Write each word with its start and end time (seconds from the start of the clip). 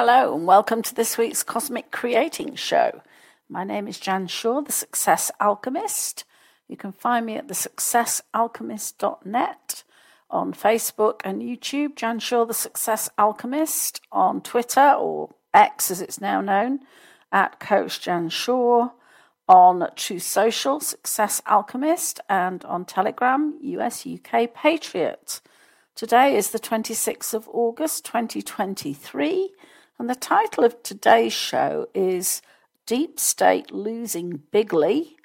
Hello, 0.00 0.36
and 0.36 0.46
welcome 0.46 0.80
to 0.82 0.94
this 0.94 1.18
week's 1.18 1.42
Cosmic 1.42 1.90
Creating 1.90 2.54
Show. 2.54 3.02
My 3.48 3.64
name 3.64 3.88
is 3.88 3.98
Jan 3.98 4.28
Shaw, 4.28 4.60
the 4.60 4.70
Success 4.70 5.32
Alchemist. 5.40 6.22
You 6.68 6.76
can 6.76 6.92
find 6.92 7.26
me 7.26 7.34
at 7.34 7.48
thesuccessalchemist.net 7.48 9.82
on 10.30 10.54
Facebook 10.54 11.20
and 11.24 11.42
YouTube, 11.42 11.96
Jan 11.96 12.20
Shaw, 12.20 12.44
the 12.44 12.54
Success 12.54 13.10
Alchemist, 13.18 14.00
on 14.12 14.40
Twitter 14.40 14.92
or 14.92 15.30
X 15.52 15.90
as 15.90 16.00
it's 16.00 16.20
now 16.20 16.40
known, 16.40 16.78
at 17.32 17.58
Coach 17.58 18.00
Jan 18.00 18.28
Shaw, 18.28 18.90
on 19.48 19.84
Truth 19.96 20.22
Social, 20.22 20.78
Success 20.78 21.42
Alchemist, 21.44 22.20
and 22.28 22.64
on 22.66 22.84
Telegram, 22.84 23.58
US 23.60 24.06
UK 24.06 24.54
Patriot. 24.54 25.40
Today 25.96 26.36
is 26.36 26.50
the 26.50 26.60
26th 26.60 27.34
of 27.34 27.48
August 27.52 28.04
2023, 28.04 29.50
and 29.98 30.08
the 30.08 30.14
title 30.14 30.64
of 30.64 30.82
today's 30.82 31.32
show 31.32 31.88
is 31.92 32.40
Deep 32.86 33.18
State 33.18 33.72
Losing 33.72 34.42
Bigly, 34.52 35.16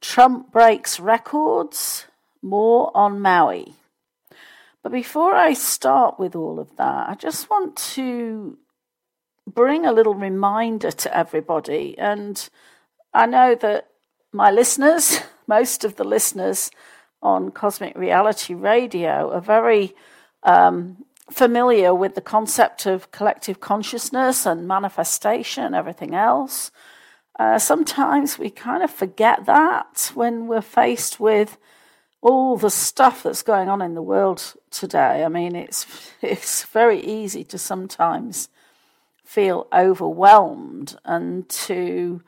Trump 0.00 0.50
Breaks 0.50 0.98
Records, 0.98 2.06
More 2.42 2.90
on 2.96 3.20
Maui. 3.20 3.74
But 4.82 4.90
before 4.90 5.34
I 5.34 5.52
start 5.52 6.18
with 6.18 6.34
all 6.34 6.58
of 6.58 6.76
that, 6.76 7.08
I 7.08 7.14
just 7.14 7.48
want 7.48 7.76
to 7.94 8.58
bring 9.46 9.86
a 9.86 9.92
little 9.92 10.14
reminder 10.14 10.90
to 10.90 11.16
everybody. 11.16 11.96
And 11.96 12.48
I 13.14 13.26
know 13.26 13.54
that 13.54 13.88
my 14.32 14.50
listeners, 14.50 15.20
most 15.46 15.84
of 15.84 15.94
the 15.94 16.04
listeners 16.04 16.72
on 17.22 17.52
Cosmic 17.52 17.96
Reality 17.96 18.54
Radio, 18.54 19.32
are 19.32 19.40
very 19.40 19.94
um, 20.42 21.04
familiar 21.30 21.94
with 21.94 22.14
the 22.14 22.20
concept 22.20 22.86
of 22.86 23.10
collective 23.10 23.60
consciousness 23.60 24.46
and 24.46 24.66
manifestation 24.66 25.64
and 25.64 25.74
everything 25.74 26.14
else. 26.14 26.70
Uh, 27.38 27.58
sometimes 27.58 28.38
we 28.38 28.50
kind 28.50 28.82
of 28.82 28.90
forget 28.90 29.46
that 29.46 30.10
when 30.14 30.46
we're 30.46 30.60
faced 30.60 31.20
with 31.20 31.56
all 32.20 32.56
the 32.56 32.70
stuff 32.70 33.22
that's 33.22 33.42
going 33.42 33.68
on 33.68 33.80
in 33.80 33.94
the 33.94 34.02
world 34.02 34.54
today. 34.70 35.24
I 35.24 35.28
mean, 35.28 35.54
it's 35.54 35.86
it's 36.22 36.64
very 36.64 37.00
easy 37.00 37.44
to 37.44 37.58
sometimes 37.58 38.48
feel 39.24 39.66
overwhelmed 39.72 40.96
and 41.04 41.48
to 41.48 42.22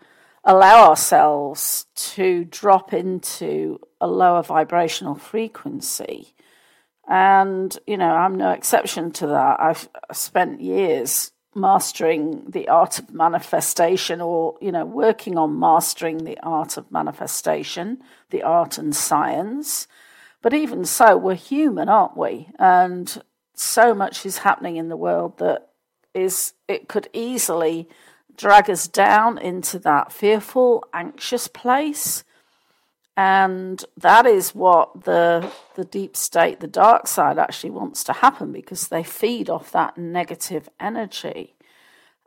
allow 0.45 0.89
ourselves 0.89 1.87
to 1.95 2.45
drop 2.45 2.93
into 2.93 3.81
a 4.01 4.07
lower 4.07 4.43
vibrational 4.43 5.15
frequency. 5.15 6.35
And, 7.11 7.77
you 7.89 7.97
know, 7.97 8.13
I'm 8.15 8.37
no 8.37 8.53
exception 8.53 9.11
to 9.13 9.27
that. 9.27 9.61
I've 9.61 9.89
spent 10.13 10.61
years 10.61 11.33
mastering 11.57 12.45
the 12.49 12.69
art 12.69 13.01
of 13.01 13.13
manifestation 13.13 14.21
or, 14.21 14.57
you 14.61 14.71
know, 14.71 14.87
working 14.87 15.37
on 15.37 15.59
mastering 15.59 16.19
the 16.19 16.39
art 16.45 16.77
of 16.77 16.93
manifestation, 16.93 17.99
the 18.31 18.45
art 18.45 18.79
and 18.79 18.95
science. 18.95 19.89
But 20.41 20.55
even 20.55 20.85
so, 20.85 21.17
we're 21.17 21.35
human, 21.35 21.89
aren't 21.89 22.17
we? 22.17 22.49
And 22.61 23.21
so 23.55 23.93
much 23.93 24.25
is 24.25 24.39
happening 24.39 24.77
in 24.77 24.89
the 24.89 24.97
world 24.97 25.39
that 25.39 25.71
is, 26.15 26.55
it 26.69 26.89
could 26.89 27.09
easily 27.13 27.89
drag 28.37 28.71
us 28.71 28.87
down 28.87 29.37
into 29.37 29.81
that 29.81 30.13
fearful, 30.13 30.85
anxious 30.95 31.49
place 31.49 32.23
and 33.17 33.85
that 33.97 34.27
is 34.27 34.55
what 34.55 35.05
the 35.05 35.51
the 35.75 35.85
deep 35.85 36.17
state, 36.17 36.61
the 36.61 36.67
dark 36.67 37.07
side, 37.07 37.39
actually 37.39 37.71
wants 37.71 38.05
to 38.05 38.13
happen 38.13 38.53
because 38.53 38.89
they 38.89 39.03
feed 39.03 39.51
off 39.51 39.73
that 39.73 39.99
negative 39.99 40.69
energy. 40.79 41.57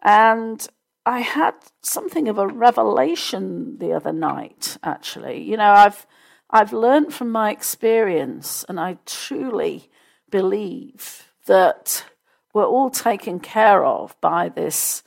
And 0.02 0.66
I 1.06 1.20
had 1.20 1.56
something 1.82 2.28
of 2.28 2.38
a 2.38 2.48
revelation 2.48 3.78
the 3.80 3.94
other 3.94 4.14
night, 4.14 4.78
actually. 4.84 5.44
You 5.44 5.58
know, 5.58 5.72
I've 5.72 6.06
I've 6.50 6.74
learned 6.74 7.14
from 7.14 7.32
my 7.32 7.52
experience, 7.52 8.66
and 8.70 8.80
I 8.80 8.98
truly 9.06 9.90
believe 10.30 11.32
that 11.46 12.06
we're 12.54 12.66
all 12.66 12.90
taken 12.90 13.40
care 13.40 13.84
of 13.84 14.20
by 14.22 14.50
this 14.50 15.04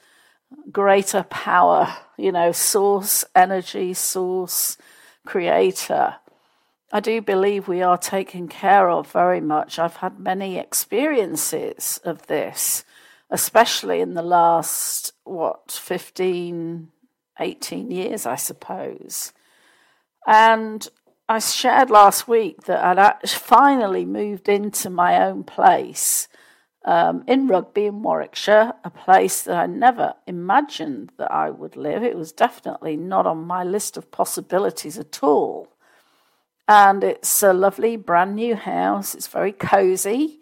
greater 0.73 1.23
power, 1.25 1.97
you 2.17 2.33
know, 2.33 2.53
source, 2.53 3.25
energy, 3.35 3.95
source 3.95 4.77
creator. 5.27 6.17
I 6.93 7.01
do 7.01 7.21
believe 7.21 7.69
we 7.69 7.83
are 7.83 7.99
taken 7.99 8.49
care 8.49 8.89
of 8.89 9.11
very 9.11 9.41
much. 9.41 9.79
I've 9.79 9.97
had 9.97 10.19
many 10.19 10.59
experiences 10.59 12.01
of 12.05 12.27
this, 12.27 12.85
especially 13.31 14.01
in 14.01 14.15
the 14.15 14.23
last, 14.23 15.13
what, 15.25 15.73
15, 15.73 16.89
18 17.39 17.91
years, 17.91 18.25
I 18.25 18.37
suppose. 18.37 19.33
And 20.27 20.89
I 21.29 21.41
shared 21.41 21.91
last 21.91 22.29
week 22.29 22.63
that 22.63 22.99
I'd 22.99 23.29
finally 23.29 24.05
moved 24.05 24.49
into 24.49 24.89
my 24.89 25.23
own 25.23 25.45
place 25.45 26.29
um, 26.87 27.25
in 27.27 27.49
Rugby 27.49 27.87
in 27.87 28.03
Warwickshire, 28.03 28.73
a 28.85 28.91
place 28.91 29.43
that 29.43 29.57
I 29.57 29.67
never 29.67 30.15
imagined 30.27 31.11
that 31.19 31.33
I 31.33 31.51
would 31.51 31.77
live. 31.77 32.05
It 32.05 32.17
was 32.17 32.31
definitely 32.31 32.97
not 32.97 33.27
on 33.27 33.45
my 33.45 33.65
list 33.65 33.97
of 33.97 34.13
possibilities 34.13 34.97
at 34.97 35.23
all. 35.23 35.69
And 36.69 37.03
it's 37.03 37.43
a 37.43 37.53
lovely 37.53 37.97
brand 37.97 38.37
new 38.37 38.55
house. 38.55 39.15
It's 39.15 39.27
very 39.27 39.53
cozy, 39.53 40.39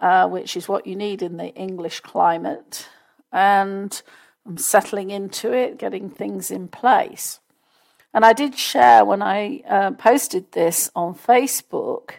uh, 0.00 0.28
which 0.28 0.56
is 0.56 0.68
what 0.68 0.86
you 0.86 0.96
need 0.96 1.22
in 1.22 1.36
the 1.36 1.54
English 1.54 2.00
climate. 2.00 2.88
And 3.32 4.02
I'm 4.44 4.58
settling 4.58 5.10
into 5.10 5.52
it, 5.52 5.78
getting 5.78 6.10
things 6.10 6.50
in 6.50 6.66
place. 6.68 7.38
And 8.12 8.24
I 8.24 8.32
did 8.32 8.58
share 8.58 9.04
when 9.04 9.22
I 9.22 9.62
uh, 9.68 9.92
posted 9.92 10.52
this 10.52 10.90
on 10.94 11.14
Facebook 11.14 12.14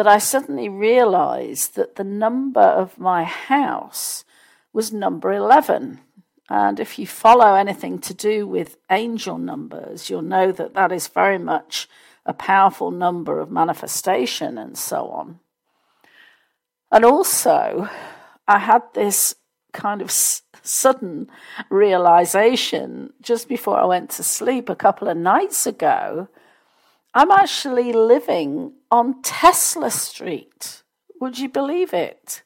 that 0.00 0.06
I 0.06 0.16
suddenly 0.16 0.70
realized 0.70 1.76
that 1.76 1.96
the 1.96 2.04
number 2.04 2.62
of 2.62 2.96
my 2.98 3.22
house 3.24 4.24
was 4.72 4.94
number 4.94 5.30
11. 5.30 6.00
And 6.48 6.80
if 6.80 6.98
you 6.98 7.06
follow 7.06 7.54
anything 7.54 7.98
to 7.98 8.14
do 8.14 8.46
with 8.46 8.78
angel 8.90 9.36
numbers, 9.36 10.08
you'll 10.08 10.22
know 10.22 10.52
that 10.52 10.72
that 10.72 10.90
is 10.90 11.06
very 11.08 11.36
much 11.36 11.86
a 12.24 12.32
powerful 12.32 12.90
number 12.90 13.40
of 13.40 13.50
manifestation 13.50 14.56
and 14.56 14.78
so 14.78 15.08
on. 15.08 15.38
And 16.90 17.04
also, 17.04 17.90
I 18.48 18.58
had 18.58 18.80
this 18.94 19.34
kind 19.74 20.00
of 20.00 20.08
s- 20.08 20.40
sudden 20.62 21.28
realization 21.68 23.12
just 23.20 23.48
before 23.48 23.78
I 23.78 23.84
went 23.84 24.08
to 24.12 24.22
sleep 24.22 24.70
a 24.70 24.74
couple 24.74 25.08
of 25.08 25.18
nights 25.18 25.66
ago 25.66 26.28
I'm 27.12 27.30
actually 27.32 27.92
living 27.92 28.74
on 28.90 29.20
Tesla 29.22 29.90
Street. 29.90 30.82
Would 31.20 31.38
you 31.38 31.48
believe 31.48 31.92
it? 31.92 32.42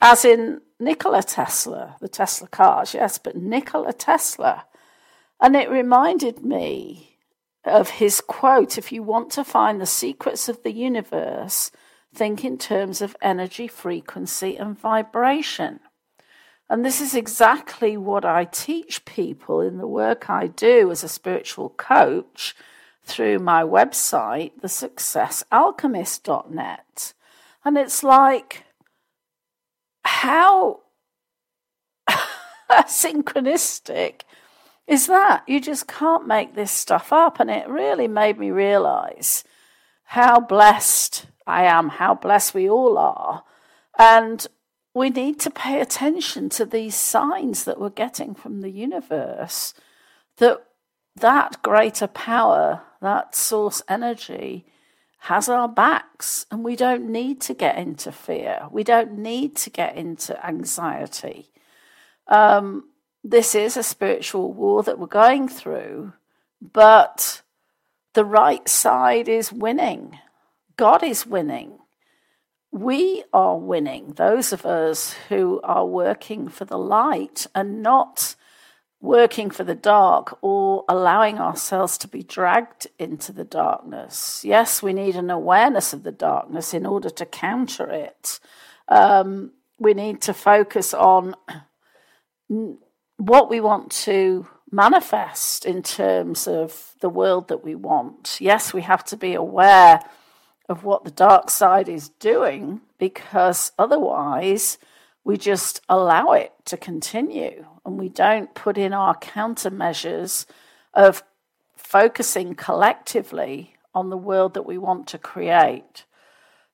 As 0.00 0.24
in 0.24 0.60
Nikola 0.78 1.22
Tesla, 1.22 1.96
the 2.00 2.08
Tesla 2.08 2.48
cars, 2.48 2.94
yes, 2.94 3.18
but 3.18 3.36
Nikola 3.36 3.94
Tesla. 3.94 4.66
And 5.40 5.56
it 5.56 5.70
reminded 5.70 6.44
me 6.44 7.16
of 7.64 7.90
his 7.90 8.20
quote 8.20 8.76
if 8.76 8.92
you 8.92 9.02
want 9.02 9.30
to 9.32 9.44
find 9.44 9.80
the 9.80 9.86
secrets 9.86 10.48
of 10.48 10.62
the 10.62 10.72
universe, 10.72 11.70
think 12.14 12.44
in 12.44 12.58
terms 12.58 13.00
of 13.00 13.16
energy, 13.22 13.68
frequency, 13.68 14.56
and 14.56 14.78
vibration. 14.78 15.80
And 16.68 16.84
this 16.84 17.00
is 17.00 17.14
exactly 17.14 17.96
what 17.96 18.26
I 18.26 18.44
teach 18.44 19.06
people 19.06 19.62
in 19.62 19.78
the 19.78 19.86
work 19.86 20.28
I 20.28 20.48
do 20.48 20.90
as 20.90 21.02
a 21.02 21.08
spiritual 21.08 21.70
coach 21.70 22.54
through 23.08 23.40
my 23.40 23.62
website, 23.62 24.52
thesuccessalchemist.net. 24.60 27.14
And 27.64 27.76
it's 27.76 28.04
like, 28.04 28.62
how 30.04 30.82
synchronistic 32.70 34.20
is 34.86 35.06
that? 35.06 35.42
You 35.46 35.60
just 35.60 35.88
can't 35.88 36.26
make 36.26 36.54
this 36.54 36.70
stuff 36.70 37.12
up. 37.12 37.40
And 37.40 37.50
it 37.50 37.68
really 37.68 38.08
made 38.08 38.38
me 38.38 38.50
realize 38.50 39.44
how 40.04 40.40
blessed 40.40 41.26
I 41.46 41.64
am, 41.64 41.88
how 41.88 42.14
blessed 42.14 42.54
we 42.54 42.68
all 42.68 42.98
are. 42.98 43.44
And 43.98 44.46
we 44.94 45.10
need 45.10 45.40
to 45.40 45.50
pay 45.50 45.80
attention 45.80 46.48
to 46.50 46.64
these 46.64 46.94
signs 46.94 47.64
that 47.64 47.80
we're 47.80 47.90
getting 47.90 48.34
from 48.34 48.60
the 48.60 48.70
universe 48.70 49.74
that 50.38 50.64
that 51.16 51.62
greater 51.62 52.06
power, 52.06 52.82
that 53.00 53.34
source 53.34 53.82
energy, 53.88 54.66
has 55.22 55.48
our 55.48 55.68
backs, 55.68 56.46
and 56.50 56.64
we 56.64 56.76
don't 56.76 57.10
need 57.10 57.40
to 57.42 57.54
get 57.54 57.76
into 57.76 58.12
fear. 58.12 58.66
We 58.70 58.84
don't 58.84 59.18
need 59.18 59.56
to 59.56 59.70
get 59.70 59.96
into 59.96 60.46
anxiety. 60.46 61.50
Um, 62.28 62.90
this 63.24 63.54
is 63.54 63.76
a 63.76 63.82
spiritual 63.82 64.52
war 64.52 64.82
that 64.84 64.98
we're 64.98 65.06
going 65.06 65.48
through, 65.48 66.12
but 66.60 67.42
the 68.14 68.24
right 68.24 68.68
side 68.68 69.28
is 69.28 69.52
winning. 69.52 70.18
God 70.76 71.02
is 71.02 71.26
winning. 71.26 71.78
We 72.70 73.24
are 73.32 73.56
winning, 73.56 74.12
those 74.12 74.52
of 74.52 74.64
us 74.66 75.14
who 75.28 75.60
are 75.64 75.86
working 75.86 76.48
for 76.48 76.64
the 76.64 76.78
light 76.78 77.46
and 77.54 77.82
not 77.82 78.36
working 79.00 79.50
for 79.50 79.64
the 79.64 79.74
dark 79.74 80.38
or 80.42 80.84
allowing 80.88 81.38
ourselves 81.38 81.96
to 81.98 82.08
be 82.08 82.22
dragged 82.22 82.88
into 82.98 83.32
the 83.32 83.44
darkness. 83.44 84.42
Yes, 84.44 84.82
we 84.82 84.92
need 84.92 85.14
an 85.14 85.30
awareness 85.30 85.92
of 85.92 86.02
the 86.02 86.12
darkness 86.12 86.74
in 86.74 86.84
order 86.84 87.10
to 87.10 87.26
counter 87.26 87.88
it. 87.90 88.40
Um, 88.88 89.52
we 89.78 89.94
need 89.94 90.20
to 90.22 90.34
focus 90.34 90.92
on 90.92 91.36
what 93.18 93.50
we 93.50 93.60
want 93.60 93.92
to 93.92 94.48
manifest 94.70 95.64
in 95.64 95.82
terms 95.82 96.48
of 96.48 96.94
the 97.00 97.08
world 97.08 97.48
that 97.48 97.64
we 97.64 97.74
want. 97.74 98.38
Yes, 98.40 98.74
we 98.74 98.82
have 98.82 99.04
to 99.06 99.16
be 99.16 99.34
aware 99.34 100.00
of 100.68 100.84
what 100.84 101.04
the 101.04 101.10
dark 101.10 101.50
side 101.50 101.88
is 101.88 102.08
doing 102.08 102.80
because 102.98 103.72
otherwise 103.78 104.76
we 105.24 105.36
just 105.36 105.80
allow 105.88 106.32
it 106.32 106.52
to 106.64 106.76
continue 106.76 107.64
and 107.88 107.98
we 107.98 108.10
don't 108.10 108.54
put 108.54 108.76
in 108.76 108.92
our 108.92 109.16
countermeasures 109.16 110.44
of 110.92 111.22
focusing 111.74 112.54
collectively 112.54 113.74
on 113.94 114.10
the 114.10 114.16
world 114.16 114.52
that 114.54 114.66
we 114.66 114.76
want 114.76 115.06
to 115.08 115.18
create. 115.18 116.04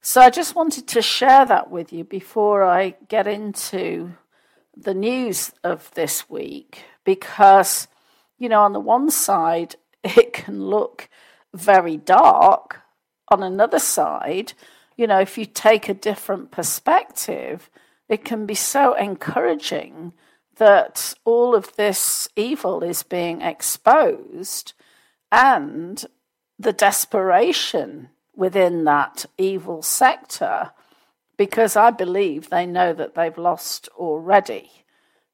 So 0.01 0.21
I 0.21 0.29
just 0.29 0.57
wanted 0.57 0.89
to 0.89 1.01
share 1.01 1.47
that 1.47 1.71
with 1.71 1.93
you 1.93 2.03
before 2.03 2.65
I 2.65 2.97
get 3.09 3.29
into 3.29 4.15
the 4.77 4.93
news 4.93 5.53
of 5.63 5.89
this 5.95 6.29
week 6.29 6.83
because, 7.05 7.87
you 8.37 8.49
know, 8.49 8.63
on 8.63 8.73
the 8.73 8.81
one 8.81 9.09
side, 9.09 9.77
it 10.05 10.33
can 10.33 10.67
look 10.67 11.09
very 11.55 11.97
dark. 11.97 12.81
On 13.29 13.43
another 13.43 13.79
side, 13.79 14.53
you 14.97 15.07
know, 15.07 15.21
if 15.21 15.39
you 15.39 15.47
take 15.47 15.89
a 15.89 15.95
different 15.95 16.51
perspective, 16.51 17.71
it 18.09 18.25
can 18.25 18.47
be 18.47 18.55
so 18.55 18.95
encouraging 18.95 20.13
that 20.57 21.15
all 21.25 21.55
of 21.55 21.77
this 21.77 22.29
evil 22.37 22.83
is 22.83 23.03
being 23.03 23.43
exposed 23.43 24.73
and 25.31 26.05
the 26.59 26.73
desperation 26.73 28.11
within 28.37 28.85
that 28.85 29.27
evil 29.39 29.83
sector 29.83 30.71
because 31.37 31.77
I 31.77 31.91
believe 31.91 32.51
they 32.51 32.67
know 32.67 32.93
that 32.93 33.15
they've 33.15 33.37
lost 33.37 33.89
already. 33.97 34.71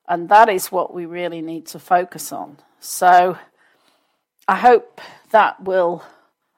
And 0.09 0.29
that 0.29 0.49
is 0.49 0.73
what 0.73 0.93
we 0.93 1.07
really 1.07 1.43
need 1.43 1.67
to 1.67 1.79
focus 1.79 2.33
on. 2.33 2.59
So 2.81 3.39
I 4.49 4.57
hope 4.57 5.01
that 5.31 5.63
will 5.63 6.03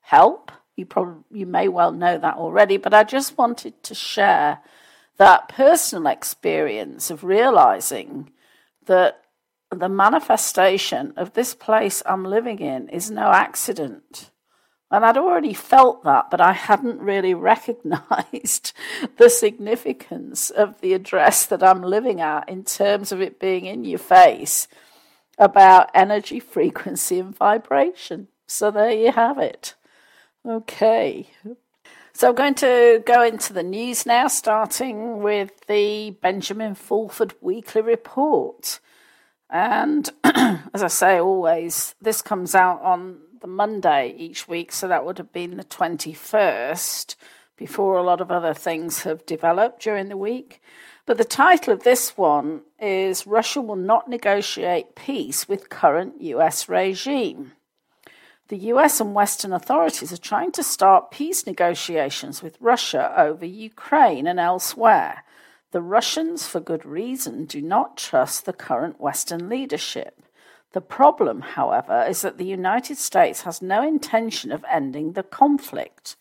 help. 0.01 0.53
You 0.77 0.87
probably 0.87 1.23
you 1.31 1.47
may 1.47 1.69
well 1.69 1.93
know 1.93 2.17
that 2.17 2.37
already, 2.37 2.77
but 2.77 2.95
I 2.95 3.05
just 3.05 3.37
wanted 3.37 3.83
to 3.83 3.95
share 3.95 4.61
that 5.19 5.49
personal 5.49 6.07
experience 6.07 7.11
of 7.11 7.25
realizing 7.25 8.31
that 8.87 9.23
the 9.71 9.89
manifestation 9.89 11.15
of 11.17 11.33
this 11.33 11.55
place 11.55 12.03
I'm 12.05 12.25
living 12.25 12.59
in 12.59 12.89
is 12.89 13.11
no 13.11 13.31
accident. 13.33 14.31
And 14.91 15.07
I'd 15.07 15.17
already 15.17 15.55
felt 15.55 16.05
that, 16.05 16.31
but 16.31 16.41
I 16.41 16.53
hadn't 16.53 17.01
really 17.01 17.33
recognized 17.53 18.73
the 19.17 19.31
significance 19.31 20.51
of 20.51 20.81
the 20.83 20.93
address 20.93 21.47
that 21.47 21.63
I'm 21.63 21.83
living 21.83 22.21
at 22.21 22.49
in 22.49 22.65
terms 22.65 23.11
of 23.11 23.23
it 23.23 23.41
being 23.41 23.65
in 23.65 23.85
your 23.85 23.99
face 23.99 24.69
about 25.39 25.91
energy, 25.95 26.39
frequency, 26.39 27.19
and 27.19 27.35
vibration. 27.35 28.29
So 28.47 28.71
there 28.71 28.93
you 28.93 29.13
have 29.13 29.39
it. 29.39 29.75
Okay. 30.47 31.31
So 32.15 32.29
I'm 32.29 32.35
going 32.35 32.55
to 32.57 33.03
go 33.07 33.23
into 33.23 33.53
the 33.53 33.63
news 33.63 34.05
now, 34.05 34.29
starting 34.29 35.23
with 35.23 35.51
the 35.67 36.11
Benjamin 36.11 36.75
Fulford 36.75 37.35
Weekly 37.41 37.81
Report. 37.81 38.81
And 39.49 40.11
as 40.25 40.83
I 40.83 40.89
say 40.89 41.19
always, 41.19 41.95
this 42.01 42.21
comes 42.21 42.55
out 42.55 42.83
on 42.83 43.19
the 43.41 43.47
Monday 43.47 44.15
each 44.17 44.47
week, 44.47 44.73
so 44.73 44.89
that 44.89 45.05
would 45.05 45.19
have 45.19 45.33
been 45.33 45.57
the 45.57 45.65
21st 45.65 47.17
before 47.57 47.97
a 47.97 48.03
lot 48.03 48.21
of 48.21 48.31
other 48.31 48.55
things 48.55 49.03
have 49.03 49.25
developed 49.25 49.83
during 49.83 50.09
the 50.09 50.17
week. 50.17 50.61
But 51.07 51.17
the 51.17 51.25
title 51.25 51.73
of 51.73 51.83
this 51.83 52.17
one 52.17 52.63
is 52.79 53.27
Russia 53.27 53.61
Will 53.61 53.77
Not 53.77 54.09
Negotiate 54.09 54.95
Peace 54.95 55.49
with 55.49 55.71
Current 55.71 56.21
US 56.21 56.69
Regime. 56.69 57.53
The 58.53 58.69
US 58.75 59.01
and 59.01 59.15
Western 59.15 59.55
authorities 59.55 60.13
are 60.13 60.19
trying 60.19 60.53
to 60.53 60.63
start 60.63 61.11
peace 61.11 61.47
negotiations 61.47 62.43
with 62.43 62.61
Russia 62.61 63.11
over 63.17 63.47
Ukraine 63.47 64.27
and 64.27 64.39
elsewhere. 64.39 65.25
The 65.71 65.81
Russians, 65.81 66.47
for 66.47 66.61
good 66.61 66.85
reason, 66.85 67.47
do 67.47 67.63
not 67.63 67.97
trust 67.97 68.45
the 68.45 68.53
current 68.53 69.01
Western 69.01 69.49
leadership. 69.49 70.21
The 70.73 70.83
problem, 70.83 71.41
however, 71.41 72.05
is 72.07 72.21
that 72.21 72.37
the 72.37 72.45
United 72.45 72.99
States 72.99 73.41
has 73.45 73.63
no 73.63 73.83
intention 73.83 74.53
of 74.53 74.67
ending 74.71 75.15
the 75.15 75.23
conflict. 75.23 76.17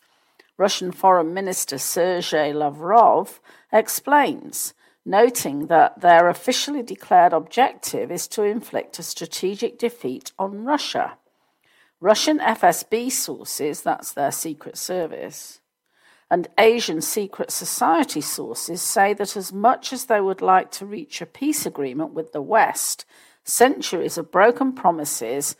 Russian 0.56 0.90
Foreign 0.90 1.34
Minister 1.34 1.76
Sergei 1.76 2.50
Lavrov 2.54 3.42
explains, 3.70 4.72
noting 5.04 5.66
that 5.66 6.00
their 6.00 6.30
officially 6.30 6.82
declared 6.82 7.34
objective 7.34 8.10
is 8.10 8.26
to 8.28 8.42
inflict 8.42 8.98
a 8.98 9.02
strategic 9.02 9.78
defeat 9.78 10.32
on 10.38 10.64
Russia. 10.64 11.18
Russian 12.02 12.40
FSB 12.40 13.10
sources, 13.10 13.80
that's 13.80 14.12
their 14.12 14.32
secret 14.32 14.76
service, 14.76 15.60
and 16.30 16.48
Asian 16.58 17.00
secret 17.00 17.50
society 17.50 18.20
sources 18.20 18.82
say 18.82 19.14
that 19.14 19.36
as 19.36 19.52
much 19.52 19.92
as 19.92 20.06
they 20.06 20.20
would 20.20 20.42
like 20.42 20.70
to 20.72 20.84
reach 20.84 21.22
a 21.22 21.26
peace 21.26 21.64
agreement 21.64 22.12
with 22.12 22.32
the 22.32 22.42
West, 22.42 23.06
Centuries 23.44 24.16
of 24.16 24.30
broken 24.30 24.72
promises 24.72 25.56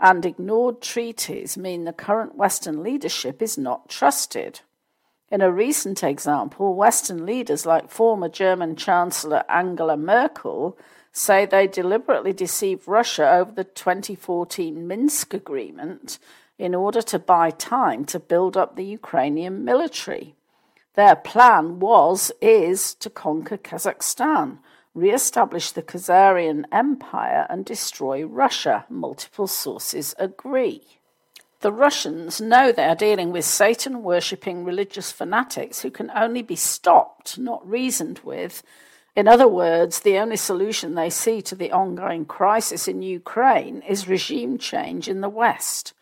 and 0.00 0.24
ignored 0.24 0.80
treaties 0.80 1.58
mean 1.58 1.84
the 1.84 1.92
current 1.92 2.34
Western 2.34 2.82
leadership 2.82 3.42
is 3.42 3.58
not 3.58 3.90
trusted. 3.90 4.60
In 5.30 5.42
a 5.42 5.52
recent 5.52 6.02
example, 6.02 6.74
Western 6.74 7.26
leaders 7.26 7.66
like 7.66 7.90
former 7.90 8.28
German 8.28 8.74
Chancellor 8.74 9.44
Angela 9.50 9.98
Merkel 9.98 10.78
say 11.16 11.46
they 11.46 11.66
deliberately 11.66 12.32
deceived 12.32 12.86
Russia 12.86 13.30
over 13.30 13.52
the 13.52 13.64
2014 13.64 14.86
Minsk 14.86 15.32
agreement 15.32 16.18
in 16.58 16.74
order 16.74 17.02
to 17.02 17.18
buy 17.18 17.50
time 17.50 18.04
to 18.04 18.20
build 18.20 18.56
up 18.56 18.76
the 18.76 18.84
Ukrainian 18.84 19.64
military. 19.64 20.34
Their 20.94 21.16
plan 21.16 21.80
was, 21.80 22.32
is, 22.40 22.94
to 22.94 23.10
conquer 23.10 23.58
Kazakhstan, 23.58 24.58
re-establish 24.94 25.70
the 25.72 25.82
Khazarian 25.82 26.64
Empire 26.72 27.46
and 27.50 27.64
destroy 27.64 28.24
Russia. 28.24 28.86
Multiple 28.88 29.46
sources 29.46 30.14
agree. 30.18 30.82
The 31.60 31.72
Russians 31.72 32.40
know 32.40 32.72
they 32.72 32.84
are 32.84 32.94
dealing 32.94 33.32
with 33.32 33.44
Satan 33.44 34.02
worshipping 34.02 34.64
religious 34.64 35.12
fanatics 35.12 35.80
who 35.80 35.90
can 35.90 36.10
only 36.14 36.42
be 36.42 36.56
stopped, 36.56 37.38
not 37.38 37.68
reasoned 37.68 38.20
with. 38.20 38.62
In 39.16 39.26
other 39.26 39.48
words, 39.48 40.00
the 40.00 40.18
only 40.18 40.36
solution 40.36 40.94
they 40.94 41.08
see 41.08 41.40
to 41.40 41.54
the 41.54 41.72
ongoing 41.72 42.26
crisis 42.26 42.86
in 42.86 43.00
Ukraine 43.00 43.80
is 43.88 44.06
regime 44.06 44.58
change 44.58 45.08
in 45.08 45.22
the 45.22 45.30
West. 45.30 45.94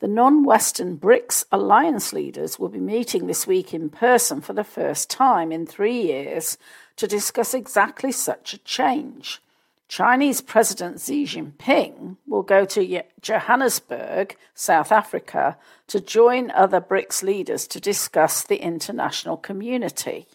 The 0.00 0.06
non 0.06 0.44
Western 0.44 0.98
BRICS 0.98 1.46
alliance 1.50 2.12
leaders 2.12 2.58
will 2.58 2.68
be 2.68 2.78
meeting 2.78 3.26
this 3.26 3.46
week 3.46 3.72
in 3.72 3.88
person 3.88 4.42
for 4.42 4.52
the 4.52 4.64
first 4.64 5.08
time 5.08 5.50
in 5.50 5.64
three 5.64 5.98
years 5.98 6.58
to 6.96 7.06
discuss 7.06 7.54
exactly 7.54 8.12
such 8.12 8.52
a 8.52 8.58
change. 8.58 9.40
Chinese 9.88 10.42
President 10.42 11.00
Xi 11.00 11.24
Jinping 11.24 12.18
will 12.26 12.42
go 12.42 12.66
to 12.66 13.02
Johannesburg, 13.22 14.36
South 14.54 14.92
Africa, 14.92 15.56
to 15.86 16.00
join 16.00 16.50
other 16.50 16.82
BRICS 16.82 17.22
leaders 17.22 17.66
to 17.68 17.80
discuss 17.80 18.42
the 18.42 18.56
international 18.56 19.38
community. 19.38 20.26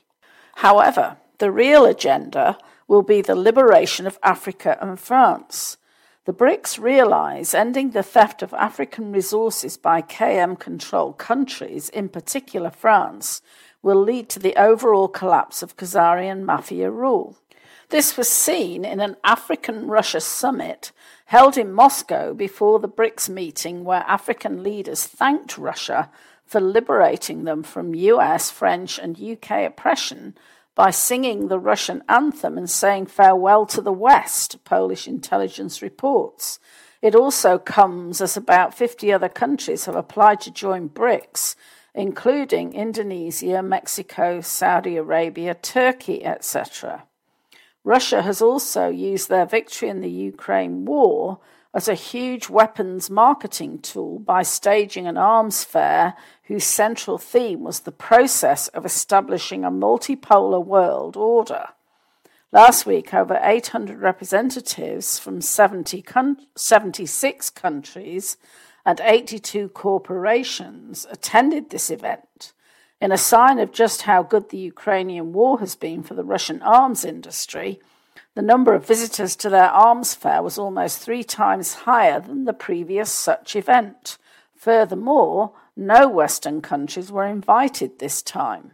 However, 0.56 1.18
the 1.42 1.52
real 1.52 1.88
agenda 1.88 2.56
will 2.88 3.02
be 3.02 3.20
the 3.20 3.36
liberation 3.36 4.06
of 4.06 4.20
Africa 4.22 4.78
and 4.80 5.00
France. 5.00 5.76
The 6.26 6.34
BRICS 6.34 6.80
realise 6.80 7.56
ending 7.56 7.90
the 7.90 8.04
theft 8.04 8.44
of 8.44 8.54
African 8.54 9.12
resources 9.12 9.76
by 9.76 10.04
KM 10.04 10.60
controlled 10.60 11.18
countries, 11.18 11.90
in 11.90 12.10
particular 12.10 12.70
France, 12.70 13.42
will 13.82 14.00
lead 14.00 14.30
to 14.30 14.38
the 14.38 14.56
overall 14.56 15.08
collapse 15.08 15.64
of 15.64 15.76
Khazarian 15.78 16.44
mafia 16.44 16.92
rule. 16.92 17.36
This 17.90 18.16
was 18.16 18.30
seen 18.30 18.86
in 18.86 19.00
an 19.00 19.16
African 19.24 19.88
Russia 19.88 20.22
summit 20.22 20.92
held 21.26 21.58
in 21.58 21.74
Moscow 21.74 22.36
before 22.36 22.80
the 22.80 22.88
BRICS 22.88 23.30
meeting, 23.30 23.84
where 23.84 24.04
African 24.06 24.62
leaders 24.62 25.08
thanked 25.08 25.58
Russia 25.58 26.12
for 26.46 26.62
liberating 26.62 27.46
them 27.46 27.64
from 27.64 27.96
US, 27.96 28.52
French, 28.52 29.00
and 29.00 29.20
UK 29.20 29.66
oppression 29.66 30.36
by 30.82 30.90
singing 30.90 31.48
the 31.48 31.60
Russian 31.60 32.02
anthem 32.10 32.58
and 32.58 32.68
saying 32.68 33.06
farewell 33.06 33.68
to 33.68 33.82
the 33.82 33.94
West, 33.94 34.64
Polish 34.64 35.08
intelligence 35.08 35.84
reports. 35.84 36.58
It 37.04 37.14
also 37.14 37.60
comes 37.60 38.20
as 38.20 38.36
about 38.36 38.74
50 38.74 39.14
other 39.14 39.30
countries 39.30 39.86
have 39.86 39.96
applied 39.96 40.42
to 40.42 40.50
join 40.50 40.90
BRICS, 40.90 41.56
including 41.94 42.74
Indonesia, 42.74 43.62
Mexico, 43.62 44.42
Saudi 44.42 44.98
Arabia, 44.98 45.54
Turkey, 45.54 46.26
etc. 46.26 47.04
Russia 47.84 48.24
has 48.24 48.42
also 48.42 48.90
used 48.90 49.30
their 49.30 49.46
victory 49.46 49.88
in 49.88 50.02
the 50.02 50.10
Ukraine 50.10 50.86
war 50.86 51.38
as 51.74 51.88
a 51.88 51.94
huge 51.94 52.50
weapons 52.50 53.10
marketing 53.10 53.80
tool 53.80 54.20
by 54.20 54.44
staging 54.44 55.08
an 55.08 55.18
arms 55.18 55.64
fair 55.64 56.14
whose 56.44 56.64
central 56.64 57.18
theme 57.18 57.64
was 57.64 57.82
the 57.82 57.92
process 57.92 58.68
of 58.70 58.86
establishing 58.86 59.64
a 59.64 59.72
multipolar 59.72 60.64
world 60.64 61.16
order. 61.16 61.68
Last 62.52 62.86
week, 62.86 63.14
over 63.14 63.40
800 63.42 64.00
representatives 64.00 65.18
from 65.18 65.40
70 65.40 66.04
76 66.56 67.50
countries 67.52 68.38
and 68.86 69.00
82 69.02 69.70
corporations 69.70 71.08
attended 71.10 71.70
this 71.70 71.90
event 71.90 72.52
in 73.00 73.12
a 73.12 73.18
sign 73.18 73.58
of 73.58 73.72
just 73.72 74.04
how 74.04 74.22
good 74.22 74.50
the 74.50 74.58
Ukrainian 74.58 75.32
war 75.32 75.60
has 75.60 75.76
been 75.76 76.04
for 76.04 76.14
the 76.14 76.24
Russian 76.24 76.62
arms 76.62 77.06
industry, 77.06 77.80
the 78.36 78.42
number 78.42 78.74
of 78.74 78.86
visitors 78.86 79.36
to 79.36 79.50
their 79.50 79.70
arms 79.70 80.14
fair 80.14 80.42
was 80.42 80.58
almost 80.58 81.00
three 81.00 81.24
times 81.24 81.74
higher 81.74 82.20
than 82.20 82.46
the 82.46 82.54
previous 82.54 83.12
such 83.12 83.56
event. 83.56 84.18
Furthermore, 84.56 85.54
no 85.76 86.08
Western 86.08 86.62
countries 86.62 87.12
were 87.12 87.26
invited 87.26 88.00
this 88.00 88.22
time. 88.22 88.72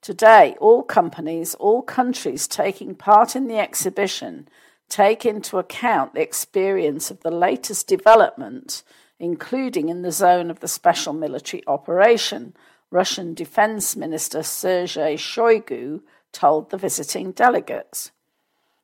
Today, 0.00 0.56
all 0.60 0.82
companies, 0.82 1.54
all 1.56 1.82
countries 1.82 2.48
taking 2.48 2.94
part 2.94 3.36
in 3.36 3.46
the 3.46 3.58
exhibition 3.58 4.48
take 4.88 5.26
into 5.26 5.58
account 5.58 6.14
the 6.14 6.22
experience 6.22 7.10
of 7.10 7.20
the 7.20 7.30
latest 7.30 7.86
development, 7.86 8.82
including 9.18 9.88
in 9.88 10.02
the 10.02 10.12
zone 10.12 10.50
of 10.50 10.60
the 10.60 10.68
special 10.68 11.12
military 11.12 11.62
operation, 11.66 12.54
Russian 12.90 13.34
Defense 13.34 13.96
Minister 13.96 14.42
Sergei 14.42 15.16
Shoigu 15.16 16.00
told 16.32 16.70
the 16.70 16.78
visiting 16.78 17.32
delegates. 17.32 18.12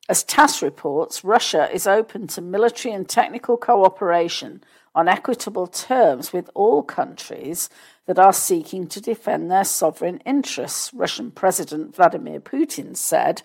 As 0.06 0.23
TASS 0.23 0.61
reports, 0.61 1.25
Russia 1.25 1.70
is 1.73 1.87
open 1.87 2.26
to 2.28 2.42
military 2.42 2.92
and 2.92 3.08
technical 3.08 3.56
cooperation 3.56 4.62
on 4.94 5.08
equitable 5.08 5.66
terms 5.66 6.30
with 6.30 6.50
all 6.52 6.82
countries 6.82 7.70
that 8.06 8.18
are 8.18 8.32
seeking 8.32 8.87
to 8.88 9.00
defend 9.00 9.50
their 9.50 9.64
sovereign 9.64 10.18
interests, 10.26 10.92
Russian 10.92 11.30
President 11.30 11.96
Vladimir 11.96 12.38
Putin 12.38 12.94
said 12.94 13.42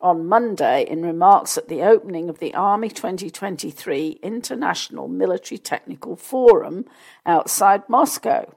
on 0.00 0.26
Monday 0.26 0.82
in 0.82 1.02
remarks 1.02 1.56
at 1.56 1.68
the 1.68 1.82
opening 1.82 2.28
of 2.28 2.40
the 2.40 2.54
Army 2.54 2.88
2023 2.88 4.18
International 4.20 5.06
Military 5.06 5.58
Technical 5.58 6.16
Forum 6.16 6.86
outside 7.24 7.88
Moscow. 7.88 8.52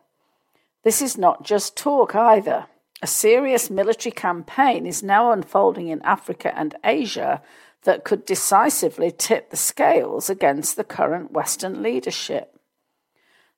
This 0.83 1.03
is 1.03 1.19
not 1.19 1.43
just 1.43 1.77
talk 1.77 2.15
either. 2.15 2.65
A 3.03 3.07
serious 3.07 3.69
military 3.69 4.13
campaign 4.13 4.85
is 4.85 5.03
now 5.03 5.33
unfolding 5.33 5.89
in 5.89 6.01
Africa 6.03 6.57
and 6.57 6.73
Asia 6.85 7.41
that 7.81 8.05
could 8.05 8.25
decisively 8.25 9.11
tip 9.11 9.49
the 9.49 9.57
scales 9.57 10.29
against 10.29 10.77
the 10.77 10.85
current 10.85 11.33
Western 11.33 11.83
leadership. 11.83 12.57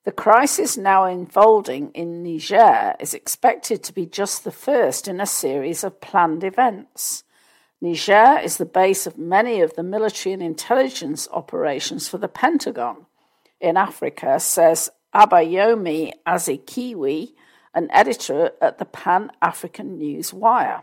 The 0.03 0.11
crisis 0.11 0.77
now 0.77 1.03
unfolding 1.03 1.91
in 1.91 2.23
Niger 2.23 2.95
is 2.99 3.13
expected 3.13 3.83
to 3.83 3.93
be 3.93 4.07
just 4.07 4.43
the 4.43 4.51
first 4.51 5.07
in 5.07 5.21
a 5.21 5.27
series 5.27 5.83
of 5.83 6.01
planned 6.01 6.43
events. 6.43 7.23
Niger 7.79 8.39
is 8.43 8.57
the 8.57 8.65
base 8.65 9.05
of 9.05 9.19
many 9.19 9.61
of 9.61 9.75
the 9.75 9.83
military 9.83 10.33
and 10.33 10.41
intelligence 10.41 11.27
operations 11.31 12.07
for 12.09 12.17
the 12.17 12.27
Pentagon 12.27 13.05
in 13.61 13.77
Africa, 13.77 14.39
says 14.39 14.89
Abayomi 15.13 16.13
Azikiwe, 16.25 17.35
an 17.75 17.89
editor 17.91 18.51
at 18.61 18.79
the 18.79 18.85
Pan 18.85 19.31
African 19.41 19.97
News 19.97 20.33
Wire. 20.33 20.81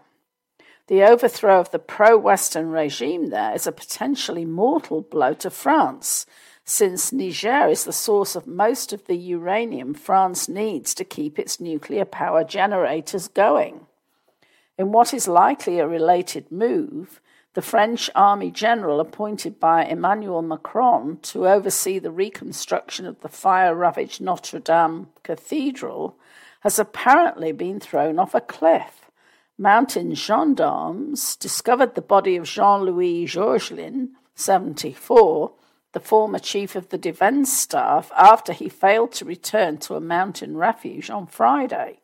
The 0.88 1.02
overthrow 1.02 1.58
of 1.58 1.70
the 1.70 1.78
pro 1.78 2.18
Western 2.18 2.70
regime 2.70 3.30
there 3.30 3.54
is 3.54 3.66
a 3.66 3.72
potentially 3.72 4.44
mortal 4.44 5.00
blow 5.00 5.32
to 5.34 5.48
France, 5.50 6.26
since 6.64 7.12
Niger 7.12 7.66
is 7.68 7.84
the 7.84 7.92
source 7.92 8.36
of 8.36 8.46
most 8.46 8.92
of 8.92 9.06
the 9.06 9.16
uranium 9.16 9.94
France 9.94 10.48
needs 10.48 10.94
to 10.94 11.04
keep 11.04 11.38
its 11.38 11.58
nuclear 11.58 12.04
power 12.04 12.44
generators 12.44 13.26
going. 13.26 13.86
In 14.76 14.92
what 14.92 15.14
is 15.14 15.26
likely 15.26 15.78
a 15.78 15.88
related 15.88 16.52
move, 16.52 17.20
the 17.54 17.62
French 17.62 18.08
army 18.14 18.50
general 18.50 19.00
appointed 19.00 19.60
by 19.60 19.84
Emmanuel 19.84 20.42
Macron 20.42 21.18
to 21.22 21.46
oversee 21.46 21.98
the 21.98 22.10
reconstruction 22.10 23.06
of 23.06 23.20
the 23.20 23.28
fire 23.28 23.74
ravaged 23.74 24.20
Notre 24.20 24.58
Dame 24.58 25.08
Cathedral 25.22 26.16
has 26.62 26.78
apparently 26.78 27.52
been 27.52 27.80
thrown 27.80 28.18
off 28.18 28.34
a 28.34 28.40
cliff. 28.40 29.10
Mountain 29.58 30.14
gendarmes 30.14 31.36
discovered 31.36 31.94
the 31.94 32.02
body 32.02 32.36
of 32.36 32.44
Jean 32.44 32.82
Louis 32.82 33.26
Georgelin, 33.26 34.10
74, 34.34 35.52
the 35.92 36.00
former 36.00 36.38
chief 36.38 36.74
of 36.74 36.88
the 36.88 36.98
defense 36.98 37.52
staff, 37.52 38.10
after 38.16 38.52
he 38.52 38.68
failed 38.68 39.12
to 39.12 39.24
return 39.24 39.76
to 39.78 39.94
a 39.94 40.00
mountain 40.00 40.56
refuge 40.56 41.10
on 41.10 41.26
Friday. 41.26 41.98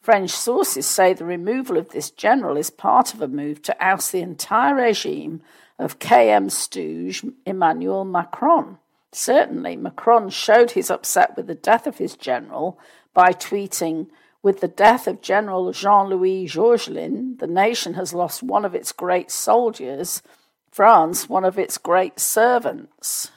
French 0.00 0.30
sources 0.30 0.86
say 0.86 1.12
the 1.12 1.24
removal 1.24 1.76
of 1.76 1.90
this 1.90 2.10
general 2.10 2.56
is 2.56 2.70
part 2.70 3.12
of 3.12 3.20
a 3.20 3.28
move 3.28 3.60
to 3.62 3.76
oust 3.84 4.12
the 4.12 4.20
entire 4.20 4.74
regime 4.74 5.42
of 5.78 5.98
KM 5.98 6.50
stooge 6.50 7.24
Emmanuel 7.44 8.04
Macron. 8.04 8.78
Certainly, 9.12 9.76
Macron 9.76 10.30
showed 10.30 10.72
his 10.72 10.90
upset 10.90 11.36
with 11.36 11.46
the 11.46 11.54
death 11.54 11.86
of 11.86 11.98
his 11.98 12.16
general 12.16 12.78
by 13.16 13.32
tweeting, 13.32 14.08
With 14.42 14.60
the 14.60 14.68
death 14.68 15.08
of 15.08 15.22
General 15.22 15.72
Jean 15.72 16.10
Louis 16.10 16.44
Georgelin, 16.46 17.38
the 17.38 17.46
nation 17.46 17.94
has 17.94 18.12
lost 18.12 18.42
one 18.42 18.66
of 18.66 18.74
its 18.74 18.92
great 18.92 19.30
soldiers, 19.30 20.22
France, 20.70 21.26
one 21.26 21.46
of 21.46 21.58
its 21.58 21.78
great 21.78 22.20
servants. 22.20 23.30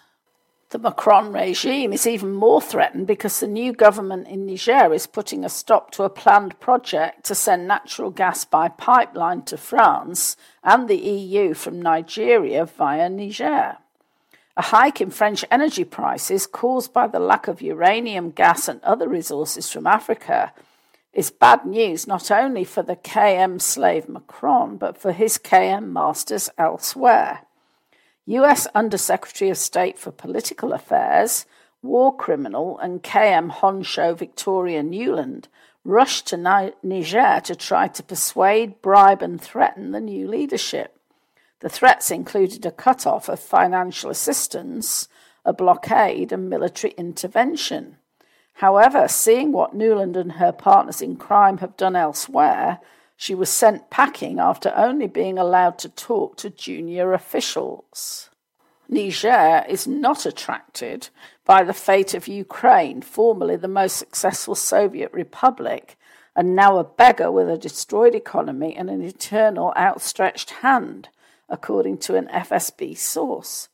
The 0.72 0.80
Macron 0.80 1.32
regime 1.32 1.94
is 1.94 2.06
even 2.06 2.34
more 2.34 2.62
threatened 2.62 3.08
because 3.08 3.40
the 3.40 3.48
new 3.48 3.72
government 3.72 4.28
in 4.28 4.46
Niger 4.46 4.94
is 4.94 5.08
putting 5.08 5.46
a 5.46 5.50
stop 5.50 5.92
to 5.92 6.04
a 6.04 6.10
planned 6.10 6.60
project 6.60 7.24
to 7.28 7.34
send 7.34 7.66
natural 7.66 8.12
gas 8.12 8.44
by 8.44 8.68
pipeline 8.68 9.44
to 9.44 9.58
France 9.58 10.36
and 10.62 10.90
the 10.90 10.98
EU 10.98 11.54
from 11.54 11.82
Nigeria 11.82 12.66
via 12.66 13.10
Niger. 13.10 13.78
A 14.60 14.74
hike 14.76 15.00
in 15.00 15.10
French 15.10 15.46
energy 15.50 15.86
prices 15.86 16.46
caused 16.46 16.92
by 16.92 17.08
the 17.08 17.18
lack 17.18 17.48
of 17.48 17.62
uranium, 17.62 18.30
gas, 18.30 18.68
and 18.68 18.84
other 18.84 19.08
resources 19.08 19.72
from 19.72 19.88
Africa 19.88 20.52
is 21.14 21.32
bad 21.32 21.66
news 21.66 22.08
not 22.08 22.30
only 22.30 22.66
for 22.66 22.84
the 22.84 22.98
KM 22.98 23.62
slave 23.62 24.10
Macron, 24.10 24.76
but 24.76 24.98
for 24.98 25.14
his 25.14 25.38
KM 25.38 25.94
masters 25.94 26.50
elsewhere. 26.58 27.46
US 28.26 28.68
Undersecretary 28.76 29.50
of 29.50 29.58
State 29.58 29.98
for 29.98 30.12
Political 30.12 30.74
Affairs, 30.74 31.46
war 31.82 32.14
criminal, 32.14 32.78
and 32.80 33.02
KM 33.02 33.50
honcho 33.62 34.14
Victoria 34.14 34.84
Nuland 34.84 35.46
rushed 35.86 36.28
to 36.28 36.74
Niger 36.84 37.40
to 37.46 37.56
try 37.56 37.88
to 37.88 38.04
persuade, 38.04 38.82
bribe, 38.82 39.22
and 39.22 39.40
threaten 39.40 39.92
the 39.92 40.02
new 40.02 40.28
leadership. 40.28 40.99
The 41.60 41.70
threats 41.70 42.10
included 42.10 42.66
a 42.66 42.72
cut-off 42.72 43.28
of 43.28 43.40
financial 43.40 44.10
assistance, 44.10 45.10
a 45.44 45.52
blockade, 45.52 46.32
and 46.32 46.50
military 46.50 46.94
intervention. 46.98 47.98
However, 48.54 49.08
seeing 49.08 49.52
what 49.52 49.76
Nuland 49.76 50.16
and 50.16 50.34
her 50.34 50.52
partners 50.52 51.02
in 51.02 51.16
crime 51.16 51.58
have 51.60 51.78
done 51.78 51.96
elsewhere, 51.96 52.80
she 53.18 53.36
was 53.36 53.50
sent 53.50 53.90
packing 53.90 54.40
after 54.40 54.72
only 54.76 55.08
being 55.08 55.38
allowed 55.38 55.78
to 55.80 55.90
talk 55.90 56.38
to 56.38 56.50
junior 56.50 57.12
officials. 57.14 58.30
Niger 58.88 59.66
is 59.68 59.86
not 59.86 60.26
attracted 60.26 61.10
by 61.46 61.64
the 61.64 61.74
fate 61.74 62.14
of 62.14 62.28
Ukraine, 62.28 63.02
formerly 63.02 63.56
the 63.56 63.68
most 63.68 63.98
successful 63.98 64.56
Soviet 64.56 65.12
republic, 65.14 65.98
and 66.36 66.56
now 66.56 66.78
a 66.78 66.84
beggar 66.84 67.32
with 67.32 67.50
a 67.50 67.58
destroyed 67.58 68.16
economy 68.16 68.76
and 68.76 68.90
an 68.90 69.02
eternal 69.02 69.74
outstretched 69.76 70.50
hand, 70.50 71.10
according 71.50 71.98
to 72.00 72.16
an 72.16 72.28
FSB 72.28 72.98
source. 72.98 73.70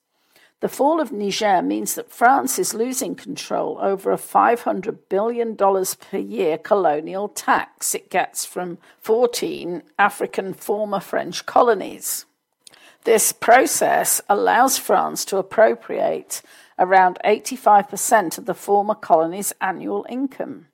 The 0.62 0.70
fall 0.70 1.00
of 1.00 1.12
Niger 1.12 1.62
means 1.62 1.96
that 1.96 2.12
France 2.12 2.58
is 2.58 2.74
losing 2.74 3.13
control 3.13 3.77
over 3.82 4.12
a 4.12 4.17
$500 4.17 4.98
billion 5.10 5.55
per 5.55 6.17
year 6.17 6.58
colonial 6.58 7.27
tax 7.27 7.94
it 7.94 8.10
gets 8.10 8.46
from 8.46 8.77
14 9.00 9.84
African 10.00 10.53
former 10.53 11.00
French 11.00 11.46
colonies. 11.46 12.25
This 13.03 13.32
process 13.32 14.22
allows 14.27 14.79
France 14.79 15.25
to 15.25 15.38
appropriate 15.38 16.41
around 16.79 17.20
85% 17.24 18.38
of 18.39 18.46
the 18.46 18.55
former 18.55 18.96
colony's 18.96 19.53
annual 19.62 20.05
income. 20.10 20.67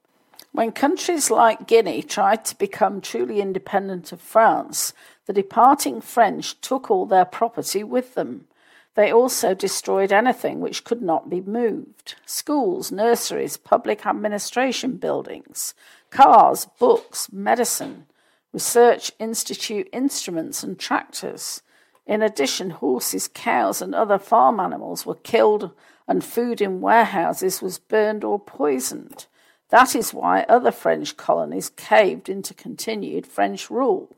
When 0.54 0.74
countries 0.74 1.32
like 1.32 1.66
Guinea 1.66 2.04
tried 2.04 2.44
to 2.46 2.58
become 2.58 3.00
truly 3.00 3.40
independent 3.40 4.12
of 4.12 4.20
France, 4.20 4.94
the 5.26 5.32
departing 5.32 6.02
French 6.02 6.60
took 6.60 6.92
all 6.92 7.06
their 7.06 7.24
property 7.24 7.86
with 7.86 8.16
them. 8.16 8.48
They 8.96 9.14
also 9.14 9.54
destroyed 9.54 10.12
anything 10.12 10.60
which 10.60 10.84
could 10.84 11.02
not 11.02 11.30
be 11.30 11.40
moved 11.40 12.16
schools, 12.26 12.92
nurseries, 12.92 13.56
public 13.56 14.06
administration 14.06 14.98
buildings, 14.98 15.74
cars, 16.10 16.68
books, 16.78 17.32
medicine, 17.32 18.08
research 18.52 19.14
institute 19.20 19.88
instruments, 19.94 20.64
and 20.64 20.78
tractors. 20.78 21.62
In 22.06 22.22
addition, 22.22 22.72
horses, 22.72 23.30
cows, 23.34 23.82
and 23.82 23.96
other 23.96 24.20
farm 24.20 24.60
animals 24.60 25.06
were 25.06 25.16
killed, 25.16 25.72
and 26.10 26.22
food 26.22 26.60
in 26.60 26.82
warehouses 26.82 27.62
was 27.62 27.80
burned 27.80 28.26
or 28.26 28.38
poisoned. 28.38 29.28
That 29.72 29.96
is 29.96 30.14
why 30.14 30.44
other 30.44 30.72
French 30.72 31.16
colonies 31.16 31.70
caved 31.70 32.28
into 32.28 32.54
continued 32.54 33.26
French 33.26 33.70
rule. 33.70 34.16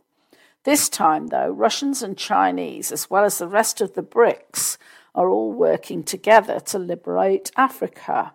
This 0.63 0.89
time, 0.89 1.27
though, 1.27 1.49
Russians 1.49 2.01
and 2.01 2.17
Chinese, 2.17 2.91
as 2.91 3.09
well 3.09 3.23
as 3.23 3.37
the 3.37 3.47
rest 3.47 3.79
of 3.79 3.93
the 3.93 4.01
BRICS, 4.01 4.77
are 5.13 5.29
all 5.29 5.51
working 5.51 6.03
together 6.03 6.59
to 6.59 6.79
liberate 6.79 7.51
Africa. 7.55 8.33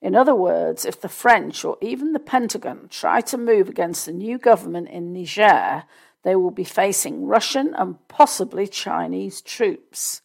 In 0.00 0.14
other 0.14 0.34
words, 0.34 0.86
if 0.86 0.98
the 0.98 1.10
French 1.10 1.62
or 1.62 1.76
even 1.82 2.12
the 2.12 2.18
Pentagon 2.18 2.88
try 2.90 3.20
to 3.22 3.36
move 3.36 3.68
against 3.68 4.06
the 4.06 4.12
new 4.12 4.38
government 4.38 4.88
in 4.88 5.12
Niger, 5.12 5.84
they 6.22 6.36
will 6.36 6.50
be 6.50 6.64
facing 6.64 7.26
Russian 7.26 7.74
and 7.74 7.96
possibly 8.08 8.66
Chinese 8.66 9.42
troops. 9.42 10.22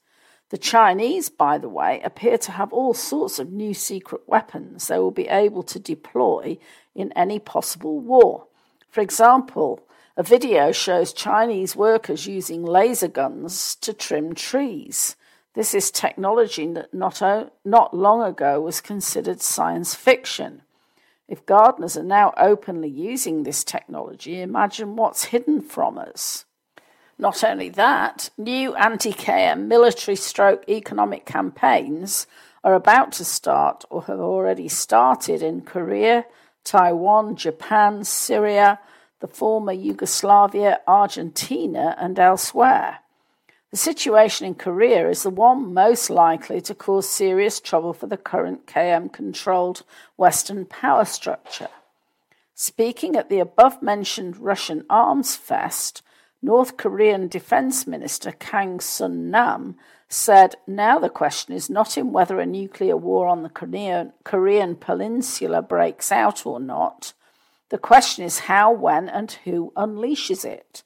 The 0.51 0.57
Chinese, 0.57 1.29
by 1.29 1.57
the 1.57 1.69
way, 1.69 2.01
appear 2.03 2.37
to 2.39 2.51
have 2.51 2.73
all 2.73 2.93
sorts 2.93 3.39
of 3.39 3.53
new 3.53 3.73
secret 3.73 4.23
weapons 4.27 4.89
they 4.89 4.99
will 4.99 5.09
be 5.09 5.29
able 5.29 5.63
to 5.63 5.79
deploy 5.79 6.57
in 6.93 7.13
any 7.13 7.39
possible 7.39 8.01
war. 8.01 8.47
For 8.89 8.99
example, 8.99 9.87
a 10.17 10.23
video 10.23 10.73
shows 10.73 11.13
Chinese 11.13 11.73
workers 11.73 12.27
using 12.27 12.65
laser 12.65 13.07
guns 13.07 13.75
to 13.75 13.93
trim 13.93 14.35
trees. 14.35 15.15
This 15.53 15.73
is 15.73 15.89
technology 15.89 16.67
that 16.73 16.93
not, 16.93 17.21
not 17.63 17.93
long 17.93 18.21
ago 18.21 18.59
was 18.59 18.81
considered 18.81 19.41
science 19.41 19.95
fiction. 19.95 20.63
If 21.29 21.45
gardeners 21.45 21.95
are 21.95 22.03
now 22.03 22.33
openly 22.35 22.89
using 22.89 23.43
this 23.43 23.63
technology, 23.63 24.41
imagine 24.41 24.97
what's 24.97 25.23
hidden 25.23 25.61
from 25.61 25.97
us. 25.97 26.43
Not 27.21 27.43
only 27.43 27.69
that, 27.69 28.31
new 28.35 28.73
anti 28.73 29.13
KM 29.13 29.67
military 29.67 30.15
stroke 30.15 30.67
economic 30.67 31.23
campaigns 31.23 32.25
are 32.63 32.73
about 32.73 33.11
to 33.13 33.23
start 33.23 33.85
or 33.91 34.01
have 34.05 34.19
already 34.19 34.67
started 34.67 35.43
in 35.43 35.61
Korea, 35.61 36.25
Taiwan, 36.63 37.35
Japan, 37.35 38.03
Syria, 38.03 38.79
the 39.19 39.27
former 39.27 39.71
Yugoslavia, 39.71 40.81
Argentina, 40.87 41.95
and 41.99 42.17
elsewhere. 42.17 43.01
The 43.69 43.77
situation 43.77 44.47
in 44.47 44.55
Korea 44.55 45.07
is 45.07 45.21
the 45.21 45.29
one 45.29 45.75
most 45.75 46.09
likely 46.09 46.59
to 46.61 46.73
cause 46.73 47.07
serious 47.07 47.59
trouble 47.59 47.93
for 47.93 48.07
the 48.07 48.17
current 48.17 48.65
KM 48.65 49.13
controlled 49.13 49.83
Western 50.17 50.65
power 50.65 51.05
structure. 51.05 51.69
Speaking 52.55 53.15
at 53.15 53.29
the 53.29 53.37
above 53.37 53.83
mentioned 53.83 54.37
Russian 54.37 54.85
Arms 54.89 55.35
Fest, 55.35 56.01
North 56.41 56.75
Korean 56.75 57.27
Defense 57.27 57.85
Minister 57.85 58.31
Kang 58.31 58.79
Sun 58.79 59.29
Nam 59.29 59.75
said, 60.09 60.55
Now 60.65 60.97
the 60.97 61.09
question 61.09 61.53
is 61.53 61.69
not 61.69 61.97
in 61.97 62.11
whether 62.11 62.39
a 62.39 62.45
nuclear 62.45 62.97
war 62.97 63.27
on 63.27 63.43
the 63.43 63.49
Korean, 63.49 64.13
Korean 64.23 64.75
peninsula 64.75 65.61
breaks 65.61 66.11
out 66.11 66.45
or 66.45 66.59
not, 66.59 67.13
the 67.69 67.77
question 67.77 68.25
is 68.25 68.39
how, 68.39 68.71
when, 68.73 69.07
and 69.07 69.31
who 69.45 69.71
unleashes 69.77 70.43
it. 70.43 70.83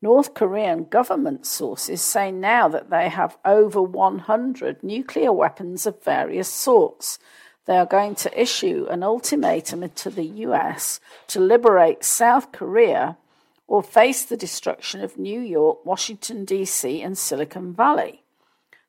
North 0.00 0.32
Korean 0.32 0.84
government 0.84 1.44
sources 1.44 2.00
say 2.00 2.30
now 2.30 2.68
that 2.68 2.88
they 2.88 3.08
have 3.08 3.36
over 3.44 3.82
100 3.82 4.82
nuclear 4.82 5.32
weapons 5.32 5.86
of 5.86 6.02
various 6.02 6.48
sorts. 6.48 7.18
They 7.66 7.76
are 7.76 7.84
going 7.84 8.14
to 8.14 8.40
issue 8.40 8.86
an 8.88 9.02
ultimatum 9.02 9.88
to 9.88 10.08
the 10.08 10.24
US 10.24 11.00
to 11.26 11.40
liberate 11.40 12.04
South 12.04 12.52
Korea 12.52 13.18
or 13.68 13.82
face 13.82 14.24
the 14.24 14.36
destruction 14.36 15.02
of 15.02 15.18
New 15.18 15.40
York, 15.40 15.84
Washington, 15.86 16.44
D.C., 16.44 17.02
and 17.02 17.16
Silicon 17.16 17.74
Valley. 17.74 18.22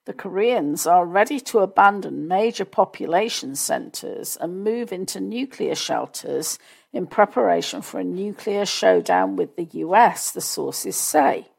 The 0.05 0.13
Koreans 0.13 0.87
are 0.87 1.05
ready 1.05 1.39
to 1.41 1.59
abandon 1.59 2.27
major 2.27 2.65
population 2.65 3.55
centers 3.55 4.37
and 4.37 4.63
move 4.63 4.91
into 4.91 5.19
nuclear 5.19 5.75
shelters 5.75 6.57
in 6.91 7.05
preparation 7.05 7.83
for 7.83 7.99
a 7.99 8.03
nuclear 8.03 8.65
showdown 8.65 9.35
with 9.35 9.55
the 9.55 9.67
US, 9.73 10.31
the 10.31 10.41
sources 10.41 10.95
say. 10.95 11.49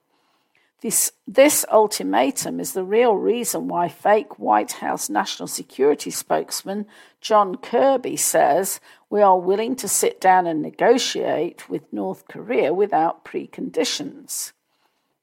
This, 0.80 1.12
this 1.28 1.66
ultimatum 1.70 2.58
is 2.58 2.72
the 2.72 2.82
real 2.82 3.14
reason 3.14 3.68
why 3.68 3.88
fake 3.88 4.38
White 4.38 4.72
House 4.72 5.10
national 5.10 5.46
security 5.46 6.10
spokesman 6.10 6.86
John 7.20 7.56
Kirby 7.56 8.16
says 8.16 8.80
we 9.10 9.20
are 9.20 9.38
willing 9.38 9.74
to 9.74 9.88
sit 9.88 10.20
down 10.20 10.46
and 10.46 10.62
negotiate 10.62 11.68
with 11.68 11.92
North 11.92 12.28
Korea 12.28 12.72
without 12.72 13.24
preconditions. 13.24 14.52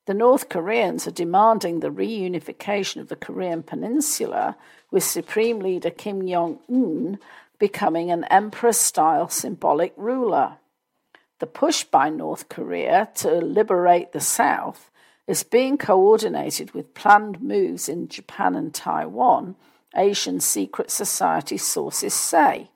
The 0.06 0.14
North 0.14 0.50
Koreans 0.50 1.08
are 1.08 1.12
demanding 1.12 1.80
the 1.80 1.90
reunification 1.90 3.00
of 3.00 3.08
the 3.08 3.16
Korean 3.16 3.64
Peninsula, 3.64 4.58
with 4.92 5.04
Supreme 5.04 5.60
Leader 5.60 5.90
Kim 5.90 6.28
Jong 6.28 6.60
un 6.70 7.18
becoming 7.60 8.12
an 8.12 8.26
emperor 8.26 8.74
style 8.74 9.30
symbolic 9.30 9.94
ruler. 9.96 10.58
The 11.40 11.48
push 11.48 11.84
by 11.84 12.10
North 12.10 12.50
Korea 12.50 13.10
to 13.16 13.36
liberate 13.36 14.12
the 14.12 14.20
South 14.20 14.92
is 15.28 15.44
being 15.44 15.78
coordinated 15.78 16.72
with 16.72 16.94
planned 16.94 17.42
moves 17.42 17.90
in 17.90 18.08
Japan 18.08 18.56
and 18.56 18.74
Taiwan, 18.74 19.56
Asian 19.96 20.40
secret 20.40 20.92
society 20.92 21.58
sources 21.58 22.14
say. 22.14 22.70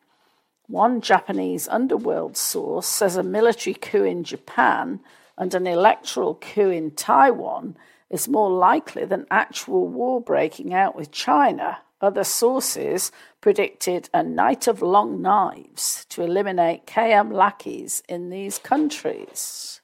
One 0.72 1.02
Japanese 1.02 1.68
underworld 1.68 2.38
source 2.38 2.88
says 2.88 3.18
a 3.18 3.24
military 3.24 3.74
coup 3.74 4.06
in 4.06 4.24
Japan 4.24 5.02
and 5.38 5.54
an 5.54 5.68
electoral 5.68 6.36
coup 6.36 6.70
in 6.70 6.92
Taiwan 6.92 7.76
is 8.10 8.30
more 8.30 8.50
likely 8.50 9.04
than 9.04 9.28
actual 9.30 9.86
war 9.86 10.22
breaking 10.22 10.74
out 10.74 10.96
with 10.96 11.12
China 11.12 11.80
other 12.02 12.24
sources 12.24 13.12
predicted 13.42 14.10
a 14.14 14.24
night 14.24 14.68
of 14.68 14.82
long 14.82 15.22
knives 15.22 16.06
to 16.10 16.24
eliminate 16.24 16.88
KM 16.88 17.32
lackeys 17.32 18.02
in 18.08 18.30
these 18.30 18.58
countries. 18.58 19.82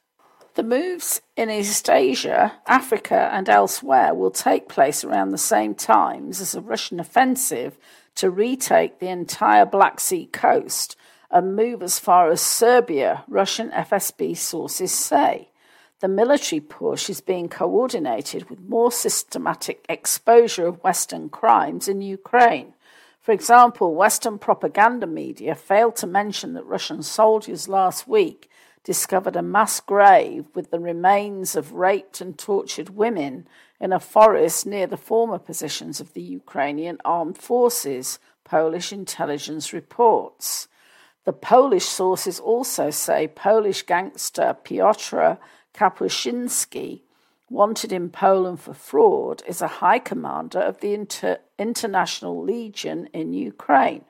The 0.56 0.63
moves 0.63 1.21
in 1.36 1.52
East 1.52 1.88
Asia, 1.88 2.54
Africa, 2.65 3.30
and 3.32 3.47
elsewhere 3.47 4.15
will 4.15 4.32
take 4.32 4.67
place 4.67 5.04
around 5.04 5.30
the 5.30 5.38
same 5.38 5.76
times 5.76 6.41
as 6.41 6.56
a 6.56 6.62
Russian 6.62 7.00
offensive 7.00 7.78
to 8.18 8.30
retake 8.30 9.00
the 9.00 9.08
entire 9.08 9.66
Black 9.66 10.00
Sea 10.00 10.26
coast 10.26 10.96
and 11.30 11.56
move 11.56 11.82
as 11.82 12.00
far 12.00 12.30
as 12.32 12.42
Serbia, 12.42 13.24
Russian 13.28 13.70
FSB 13.70 14.36
sources 14.36 14.92
say. 14.92 15.50
The 16.00 16.08
military 16.08 16.60
push 16.60 17.10
is 17.10 17.22
being 17.22 17.48
coordinated 17.48 18.50
with 18.50 18.60
more 18.60 18.92
systematic 18.92 19.86
exposure 19.90 20.68
of 20.68 20.84
Western 20.84 21.30
crimes 21.30 21.88
in 21.88 22.02
Ukraine. 22.02 22.74
For 23.22 23.34
example, 23.34 23.94
Western 23.94 24.40
propaganda 24.40 25.06
media 25.06 25.54
failed 25.54 25.96
to 25.98 26.08
mention 26.08 26.54
that 26.54 26.66
Russian 26.66 27.04
soldiers 27.04 27.68
last 27.68 28.08
week 28.08 28.50
discovered 28.84 29.36
a 29.36 29.42
mass 29.42 29.80
grave 29.80 30.46
with 30.56 30.72
the 30.72 30.80
remains 30.80 31.56
of 31.56 31.74
raped 31.74 32.22
and 32.22 32.38
tortured 32.38 32.92
women 32.92 33.48
in 33.80 33.94
a 33.94 34.00
forest 34.00 34.66
near 34.66 34.88
the 34.88 34.98
former 34.98 35.40
positions 35.40 36.00
of 36.00 36.13
the 36.13 36.22
Ukrainian 36.22 36.98
armed 37.06 37.38
forces, 37.38 38.20
Polish 38.44 38.92
intelligence 38.92 39.74
reports. 39.74 40.68
The 41.26 41.34
Polish 41.34 41.86
sources 41.86 42.40
also 42.40 42.90
say 42.90 43.28
Polish 43.28 43.84
gangster 43.84 44.56
Piotr 44.63 45.34
Kapuscinski, 45.74 47.02
wanted 47.50 47.92
in 47.92 48.10
Poland 48.10 48.60
for 48.60 48.74
fraud, 48.74 49.44
is 49.48 49.62
a 49.62 49.68
high 49.68 50.00
commander 50.00 50.60
of 50.60 50.80
the 50.80 50.94
Inter- 50.94 51.40
International 51.60 52.42
Legion 52.42 53.08
in 53.13 53.34
Ukraine. 53.34 54.06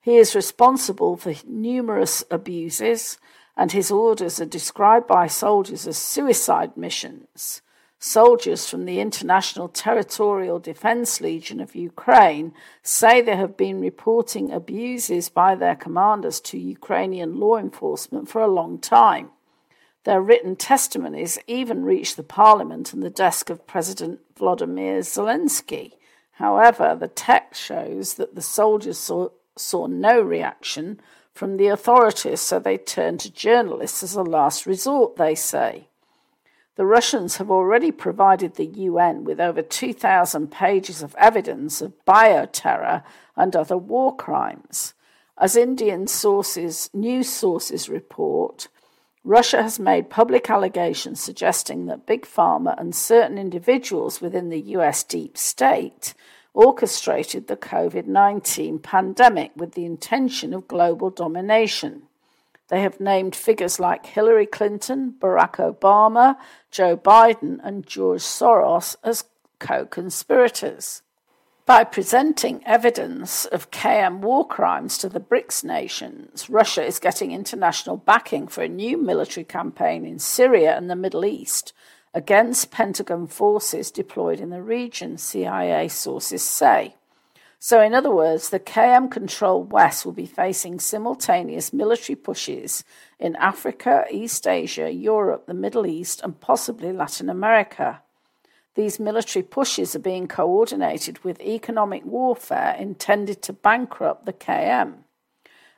He 0.00 0.16
is 0.16 0.34
responsible 0.34 1.16
for 1.16 1.34
numerous 1.46 2.24
abuses, 2.30 3.18
and 3.56 3.72
his 3.72 3.90
orders 3.90 4.40
are 4.40 4.44
described 4.44 5.06
by 5.06 5.26
soldiers 5.26 5.86
as 5.86 5.96
suicide 5.96 6.76
missions. 6.76 7.62
Soldiers 8.06 8.68
from 8.68 8.84
the 8.84 9.00
International 9.00 9.66
Territorial 9.66 10.58
Defense 10.58 11.22
Legion 11.22 11.58
of 11.58 11.74
Ukraine 11.74 12.52
say 12.82 13.22
they 13.22 13.34
have 13.34 13.56
been 13.56 13.80
reporting 13.80 14.52
abuses 14.52 15.30
by 15.30 15.54
their 15.54 15.74
commanders 15.74 16.38
to 16.42 16.58
Ukrainian 16.58 17.40
law 17.40 17.56
enforcement 17.56 18.28
for 18.28 18.42
a 18.42 18.46
long 18.46 18.78
time. 18.78 19.30
Their 20.04 20.20
written 20.20 20.54
testimonies 20.54 21.38
even 21.46 21.82
reached 21.82 22.18
the 22.18 22.22
parliament 22.22 22.92
and 22.92 23.02
the 23.02 23.08
desk 23.08 23.48
of 23.48 23.66
President 23.66 24.20
Vladimir 24.36 24.98
Zelensky. 24.98 25.92
However, 26.32 26.94
the 26.94 27.08
text 27.08 27.62
shows 27.62 28.14
that 28.14 28.34
the 28.34 28.42
soldiers 28.42 28.98
saw, 28.98 29.30
saw 29.56 29.86
no 29.86 30.20
reaction 30.20 31.00
from 31.32 31.56
the 31.56 31.68
authorities, 31.68 32.42
so 32.42 32.58
they 32.58 32.76
turned 32.76 33.20
to 33.20 33.32
journalists 33.32 34.02
as 34.02 34.14
a 34.14 34.22
last 34.22 34.66
resort, 34.66 35.16
they 35.16 35.34
say. 35.34 35.88
The 36.76 36.86
Russians 36.86 37.36
have 37.36 37.52
already 37.52 37.92
provided 37.92 38.54
the 38.54 38.66
UN 38.66 39.22
with 39.22 39.40
over 39.40 39.62
2,000 39.62 40.50
pages 40.50 41.02
of 41.02 41.14
evidence 41.14 41.80
of 41.80 41.92
bioterror 42.04 43.04
and 43.36 43.54
other 43.54 43.78
war 43.78 44.16
crimes. 44.16 44.94
As 45.38 45.54
Indian 45.56 46.08
sources, 46.08 46.90
news 46.92 47.28
sources 47.28 47.88
report, 47.88 48.68
Russia 49.22 49.62
has 49.62 49.78
made 49.78 50.10
public 50.10 50.50
allegations 50.50 51.20
suggesting 51.20 51.86
that 51.86 52.06
Big 52.06 52.26
Pharma 52.26 52.78
and 52.78 52.94
certain 52.94 53.38
individuals 53.38 54.20
within 54.20 54.48
the 54.48 54.60
US 54.76 55.04
deep 55.04 55.38
state 55.38 56.12
orchestrated 56.54 57.46
the 57.46 57.56
COVID 57.56 58.06
19 58.06 58.80
pandemic 58.80 59.52
with 59.54 59.74
the 59.74 59.84
intention 59.84 60.52
of 60.52 60.68
global 60.68 61.10
domination. 61.10 62.02
They 62.68 62.80
have 62.80 63.00
named 63.00 63.36
figures 63.36 63.78
like 63.78 64.06
Hillary 64.06 64.46
Clinton, 64.46 65.14
Barack 65.18 65.56
Obama, 65.56 66.36
Joe 66.70 66.96
Biden, 66.96 67.60
and 67.62 67.86
George 67.86 68.22
Soros 68.22 68.96
as 69.04 69.24
co 69.58 69.84
conspirators. 69.84 71.02
By 71.66 71.84
presenting 71.84 72.62
evidence 72.66 73.46
of 73.46 73.70
KM 73.70 74.18
war 74.20 74.46
crimes 74.46 74.98
to 74.98 75.08
the 75.08 75.20
BRICS 75.20 75.64
nations, 75.64 76.50
Russia 76.50 76.84
is 76.84 76.98
getting 76.98 77.32
international 77.32 77.96
backing 77.96 78.48
for 78.48 78.62
a 78.62 78.68
new 78.68 78.98
military 78.98 79.44
campaign 79.44 80.04
in 80.04 80.18
Syria 80.18 80.76
and 80.76 80.90
the 80.90 80.96
Middle 80.96 81.24
East 81.24 81.72
against 82.12 82.70
Pentagon 82.70 83.26
forces 83.26 83.90
deployed 83.90 84.40
in 84.40 84.50
the 84.50 84.62
region, 84.62 85.16
CIA 85.16 85.88
sources 85.88 86.42
say. 86.42 86.96
So, 87.66 87.80
in 87.80 87.94
other 87.94 88.10
words, 88.10 88.50
the 88.50 88.60
KM 88.60 89.10
controlled 89.10 89.72
West 89.72 90.04
will 90.04 90.12
be 90.12 90.26
facing 90.26 90.78
simultaneous 90.78 91.72
military 91.72 92.14
pushes 92.14 92.84
in 93.18 93.36
Africa, 93.36 94.04
East 94.10 94.46
Asia, 94.46 94.92
Europe, 94.92 95.46
the 95.46 95.54
Middle 95.54 95.86
East, 95.86 96.20
and 96.22 96.38
possibly 96.38 96.92
Latin 96.92 97.30
America. 97.30 98.02
These 98.74 99.00
military 99.00 99.42
pushes 99.42 99.96
are 99.96 100.10
being 100.10 100.28
coordinated 100.28 101.24
with 101.24 101.40
economic 101.40 102.04
warfare 102.04 102.76
intended 102.78 103.40
to 103.44 103.54
bankrupt 103.54 104.26
the 104.26 104.34
KM. 104.34 104.96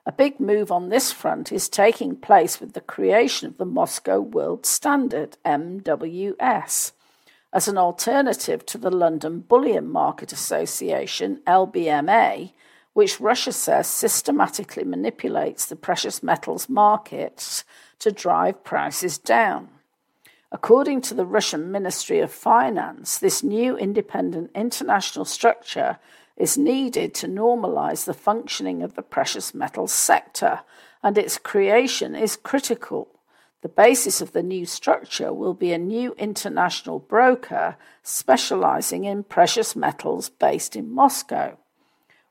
A 0.05 0.11
big 0.11 0.41
move 0.41 0.73
on 0.73 0.89
this 0.89 1.13
front 1.13 1.53
is 1.53 1.69
taking 1.69 2.17
place 2.17 2.59
with 2.61 2.73
the 2.73 2.81
creation 2.81 3.47
of 3.47 3.59
the 3.59 3.65
Moscow 3.65 4.19
World 4.19 4.67
Standard, 4.67 5.37
MWS 5.45 6.91
as 7.57 7.69
an 7.69 7.79
alternative 7.79 8.67
to 8.67 8.77
the 8.77 8.91
London 8.91 9.41
Bullion 9.41 9.91
Market 9.91 10.31
Association, 10.31 11.41
LBMA, 11.47 12.53
which 12.93 13.19
Russia 13.19 13.51
says 13.51 13.87
systematically 13.87 14.85
manipulates 14.85 15.65
the 15.65 15.75
precious 15.75 16.23
metals 16.23 16.69
markets 16.69 17.65
to 17.99 18.13
drive 18.13 18.63
prices 18.63 19.17
down. 19.17 19.71
According 20.53 21.01
to 21.03 21.15
the 21.15 21.25
Russian 21.25 21.73
Ministry 21.73 22.21
of 22.21 22.31
Finance, 22.31 23.19
this 23.19 23.43
new 23.43 23.75
independent 23.79 24.51
international 24.55 25.25
structure 25.25 25.99
is 26.37 26.59
needed 26.59 27.15
to 27.15 27.27
normalize 27.27 28.05
the 28.05 28.13
functioning 28.13 28.83
of 28.83 28.97
the 28.97 29.03
precious 29.03 29.55
metals 29.55 29.93
sector, 29.93 30.61
and 31.03 31.17
its 31.17 31.39
creation 31.39 32.15
is 32.15 32.37
critical. 32.37 33.09
The 33.63 33.69
basis 33.69 34.21
of 34.21 34.33
the 34.33 34.43
new 34.43 34.67
structure 34.67 35.33
will 35.33 35.55
be 35.55 35.73
a 35.73 35.79
new 35.79 36.15
international 36.19 36.99
broker 36.99 37.77
specializing 38.03 39.05
in 39.05 39.25
precious 39.25 39.75
metals 39.75 40.29
based 40.29 40.77
in 40.77 40.93
Moscow. 40.93 41.57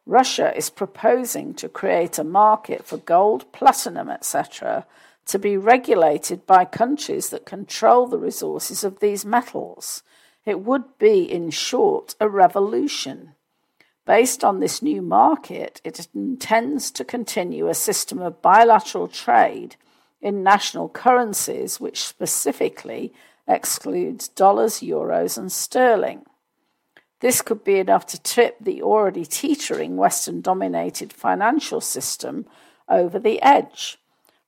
Russia 0.05 0.55
is 0.55 0.69
proposing 0.69 1.55
to 1.55 1.67
create 1.67 2.19
a 2.19 2.23
market 2.23 2.85
for 2.85 2.97
gold, 2.97 3.51
platinum, 3.51 4.09
etc., 4.09 4.85
to 5.25 5.39
be 5.39 5.57
regulated 5.57 6.45
by 6.45 6.63
countries 6.63 7.29
that 7.29 7.45
control 7.45 8.05
the 8.05 8.19
resources 8.19 8.83
of 8.83 8.99
these 8.99 9.25
metals. 9.25 10.03
It 10.45 10.59
would 10.59 10.99
be, 10.99 11.23
in 11.23 11.49
short, 11.49 12.13
a 12.19 12.29
revolution. 12.29 13.33
Based 14.05 14.43
on 14.43 14.59
this 14.59 14.83
new 14.83 15.01
market, 15.01 15.81
it 15.83 16.07
intends 16.13 16.91
to 16.91 17.03
continue 17.03 17.67
a 17.67 17.73
system 17.73 18.21
of 18.21 18.43
bilateral 18.43 19.07
trade 19.07 19.75
in 20.25 20.41
national 20.41 20.89
currencies, 20.89 21.79
which 21.79 22.03
specifically 22.03 23.13
excludes 23.47 24.27
dollars, 24.27 24.79
euros, 24.79 25.37
and 25.37 25.51
sterling. 25.51 26.25
This 27.19 27.43
could 27.43 27.63
be 27.63 27.77
enough 27.77 28.07
to 28.07 28.19
tip 28.19 28.57
the 28.59 28.81
already 28.81 29.23
teetering 29.23 29.97
Western 29.97 30.41
dominated 30.41 31.13
financial 31.13 31.79
system 31.79 32.47
over 32.89 33.19
the 33.19 33.39
edge. 33.43 33.99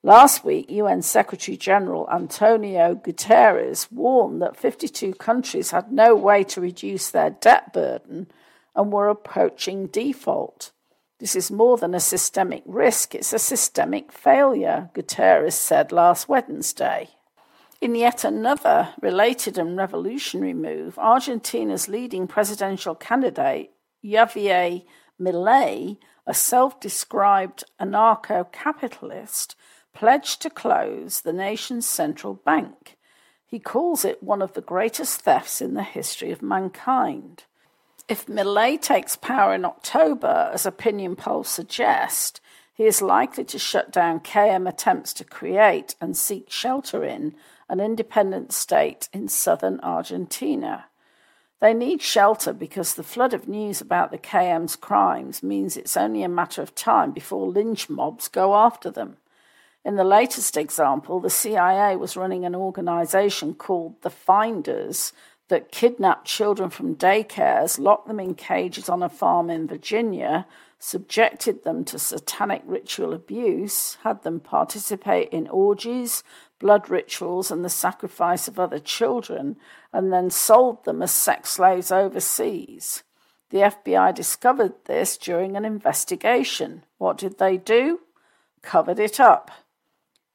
Last 0.02 0.44
week, 0.44 0.72
UN 0.72 1.04
Secretary 1.04 1.56
General 1.56 2.10
Antonio 2.12 2.96
Guterres 2.96 3.92
warned 3.92 4.42
that 4.42 4.58
52 4.58 5.14
countries 5.14 5.70
had 5.70 5.92
no 5.92 6.16
way 6.16 6.44
to 6.46 6.60
reduce 6.60 7.12
their 7.12 7.30
debt 7.30 7.72
burden 7.72 8.32
and 8.76 8.92
were 8.92 9.10
approaching 9.10 9.86
default. 9.86 10.72
This 11.20 11.36
is 11.36 11.50
more 11.50 11.78
than 11.78 11.96
a 11.96 12.00
systemic 12.00 12.62
risk, 12.68 13.16
it's 13.16 13.34
a 13.34 13.40
systemic 13.40 14.12
failure, 14.12 14.92
Guterres 14.94 15.54
said 15.54 15.92
last 15.92 16.30
Wednesday. 16.30 17.10
In 17.82 17.96
yet 17.96 18.24
another 18.24 18.90
related 19.02 19.58
and 19.58 19.76
revolutionary 19.76 20.54
move, 20.54 20.98
Argentina's 21.00 21.88
leading 21.88 22.28
presidential 22.28 22.94
candidate, 22.94 23.72
Javier 24.06 24.84
Milei, 25.20 25.98
a 26.28 26.34
self 26.36 26.80
described 26.80 27.64
anarcho 27.80 28.52
capitalist, 28.52 29.56
pledged 29.96 30.40
to 30.44 30.52
close 30.52 31.22
the 31.22 31.34
nation's 31.34 31.88
central 31.88 32.36
bank. 32.36 32.96
He 33.48 33.60
calls 33.60 34.06
it 34.06 34.22
one 34.22 34.44
of 34.44 34.54
the 34.54 34.62
greatest 34.62 35.22
thefts 35.22 35.62
in 35.62 35.74
the 35.74 35.84
history 35.84 36.32
of 36.32 36.44
mankind. 36.44 37.46
If 38.08 38.28
Milei 38.28 38.82
takes 38.82 39.18
power 39.18 39.54
in 39.54 39.66
October, 39.66 40.50
as 40.54 40.66
opinion 40.66 41.18
polls 41.18 41.50
suggest, 41.50 42.40
he 42.74 42.86
is 42.86 43.02
likely 43.02 43.44
to 43.44 43.60
shut 43.60 43.92
down 43.92 44.22
KM 44.22 44.70
attempts 44.70 45.12
to 45.16 45.26
create 45.26 45.96
and 46.00 46.16
seek 46.16 46.50
shelter 46.50 47.04
in 47.04 47.36
an 47.68 47.82
independent 47.82 48.54
state 48.54 49.10
in 49.12 49.28
southern 49.28 49.82
Argentina. 49.82 50.86
They 51.60 51.74
need 51.74 52.02
shelter 52.02 52.54
because 52.54 52.94
the 52.94 53.04
flood 53.04 53.34
of 53.34 53.50
news 53.50 53.82
about 53.82 54.12
the 54.12 54.18
KM's 54.18 54.78
crimes 54.78 55.44
means 55.44 55.76
it's 55.76 55.98
only 55.98 56.24
a 56.24 56.30
matter 56.30 56.62
of 56.62 56.76
time 56.76 57.12
before 57.12 57.50
lynch 57.50 57.90
mobs 57.90 58.30
go 58.30 58.56
after 58.56 58.90
them. 58.90 59.18
In 59.84 59.98
the 59.98 60.06
latest 60.06 60.56
example, 60.56 61.20
the 61.20 61.30
CIA 61.30 61.98
was 61.98 62.16
running 62.16 62.46
an 62.46 62.56
organization 62.56 63.54
called 63.54 64.02
the 64.02 64.10
Finders 64.10 65.12
that 65.50 65.72
kidnapped 65.72 66.26
children 66.26 66.70
from 66.70 66.96
daycares, 66.96 67.80
locked 67.80 68.08
them 68.08 68.20
in 68.20 68.36
cages 68.36 68.90
on 68.90 69.02
a 69.02 69.10
farm 69.10 69.50
in 69.50 69.68
Virginia, 69.68 70.46
subjected 70.80 71.64
them 71.64 71.84
to 71.86 71.98
satanic 71.98 72.62
ritual 72.66 73.14
abuse, 73.14 73.98
had 74.04 74.24
them 74.24 74.40
participate 74.40 75.30
in 75.30 75.48
orgies, 75.48 76.24
blood 76.60 76.90
rituals, 76.90 77.50
and 77.50 77.64
the 77.64 77.70
sacrifice 77.70 78.48
of 78.48 78.60
other 78.60 78.80
children, 78.80 79.56
and 79.94 80.12
then 80.12 80.30
sold 80.30 80.84
them 80.86 81.02
as 81.02 81.12
sex 81.12 81.52
slaves 81.52 81.92
overseas. 81.92 83.04
The 83.50 83.60
FBI 83.60 84.14
discovered 84.14 84.74
this 84.86 85.18
during 85.18 85.56
an 85.56 85.64
investigation. 85.64 86.84
What 86.98 87.18
did 87.18 87.38
they 87.38 87.58
do? 87.58 88.02
Covered 88.62 89.00
it 89.00 89.20
up. 89.20 89.52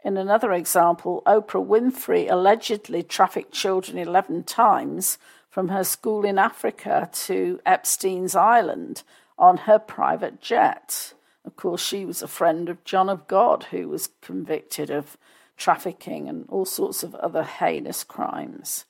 In 0.05 0.17
another 0.17 0.53
example, 0.53 1.23
Oprah 1.27 1.65
Winfrey 1.65 2.31
allegedly 2.31 3.03
trafficked 3.03 3.53
children 3.53 3.99
11 3.99 4.45
times 4.45 5.17
from 5.49 5.69
her 5.69 5.85
school 5.85 6.25
in 6.25 6.39
Africa 6.39 7.09
to 7.13 7.61
Epstein's 7.65 8.35
Island 8.35 9.05
on 9.39 9.59
her 9.59 9.79
private 9.79 10.41
jet. 10.41 11.15
Of 11.45 11.57
course, 11.57 11.85
she 11.85 12.05
was 12.05 12.23
a 12.23 12.29
friend 12.29 12.69
of 12.69 12.83
John 12.85 13.09
of 13.09 13.29
God, 13.29 13.65
who 13.71 13.89
was 13.89 14.11
convicted 14.21 14.91
of 14.91 15.17
trafficking 15.57 16.29
and 16.29 16.47
all 16.49 16.65
sorts 16.65 17.03
of 17.03 17.15
other 17.17 17.45
heinous 17.45 18.03
crimes. 18.03 18.85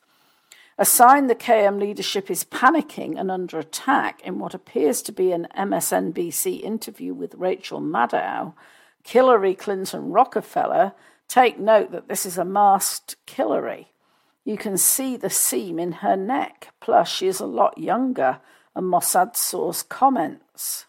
A 0.78 0.84
sign 0.86 1.26
the 1.26 1.34
KM 1.34 1.78
leadership 1.78 2.30
is 2.30 2.44
panicking 2.44 3.20
and 3.20 3.30
under 3.30 3.58
attack 3.58 4.22
in 4.22 4.38
what 4.38 4.54
appears 4.54 5.02
to 5.02 5.12
be 5.12 5.30
an 5.32 5.46
MSNBC 5.56 6.62
interview 6.62 7.12
with 7.12 7.34
Rachel 7.34 7.80
Maddow 7.80 8.54
Hillary 9.02 9.54
Clinton 9.54 10.10
Rockefeller, 10.10 10.92
take 11.28 11.58
note 11.58 11.90
that 11.92 12.08
this 12.08 12.24
is 12.24 12.38
a 12.38 12.44
masked 12.44 13.16
Hillary. 13.26 13.92
You 14.44 14.56
can 14.56 14.76
see 14.76 15.16
the 15.16 15.30
seam 15.30 15.78
in 15.78 15.92
her 15.92 16.16
neck, 16.16 16.68
plus 16.80 17.08
she 17.08 17.26
is 17.26 17.40
a 17.40 17.46
lot 17.46 17.78
younger, 17.78 18.40
a 18.74 18.82
Mossad 18.82 19.36
source 19.36 19.82
comments. 19.82 20.86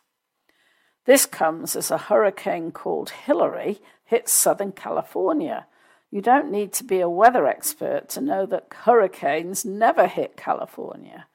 This 1.05 1.25
comes 1.25 1.75
as 1.75 1.91
a 1.91 1.97
hurricane 1.97 2.71
called 2.71 3.09
Hillary 3.09 3.79
hits 4.05 4.31
Southern 4.31 4.71
California. 4.71 5.67
You 6.09 6.21
don't 6.21 6.51
need 6.51 6.71
to 6.73 6.83
be 6.83 6.99
a 6.99 7.09
weather 7.09 7.47
expert 7.47 8.09
to 8.09 8.21
know 8.21 8.45
that 8.45 8.73
hurricanes 8.83 9.65
never 9.65 10.07
hit 10.07 10.37
California. 10.37 11.25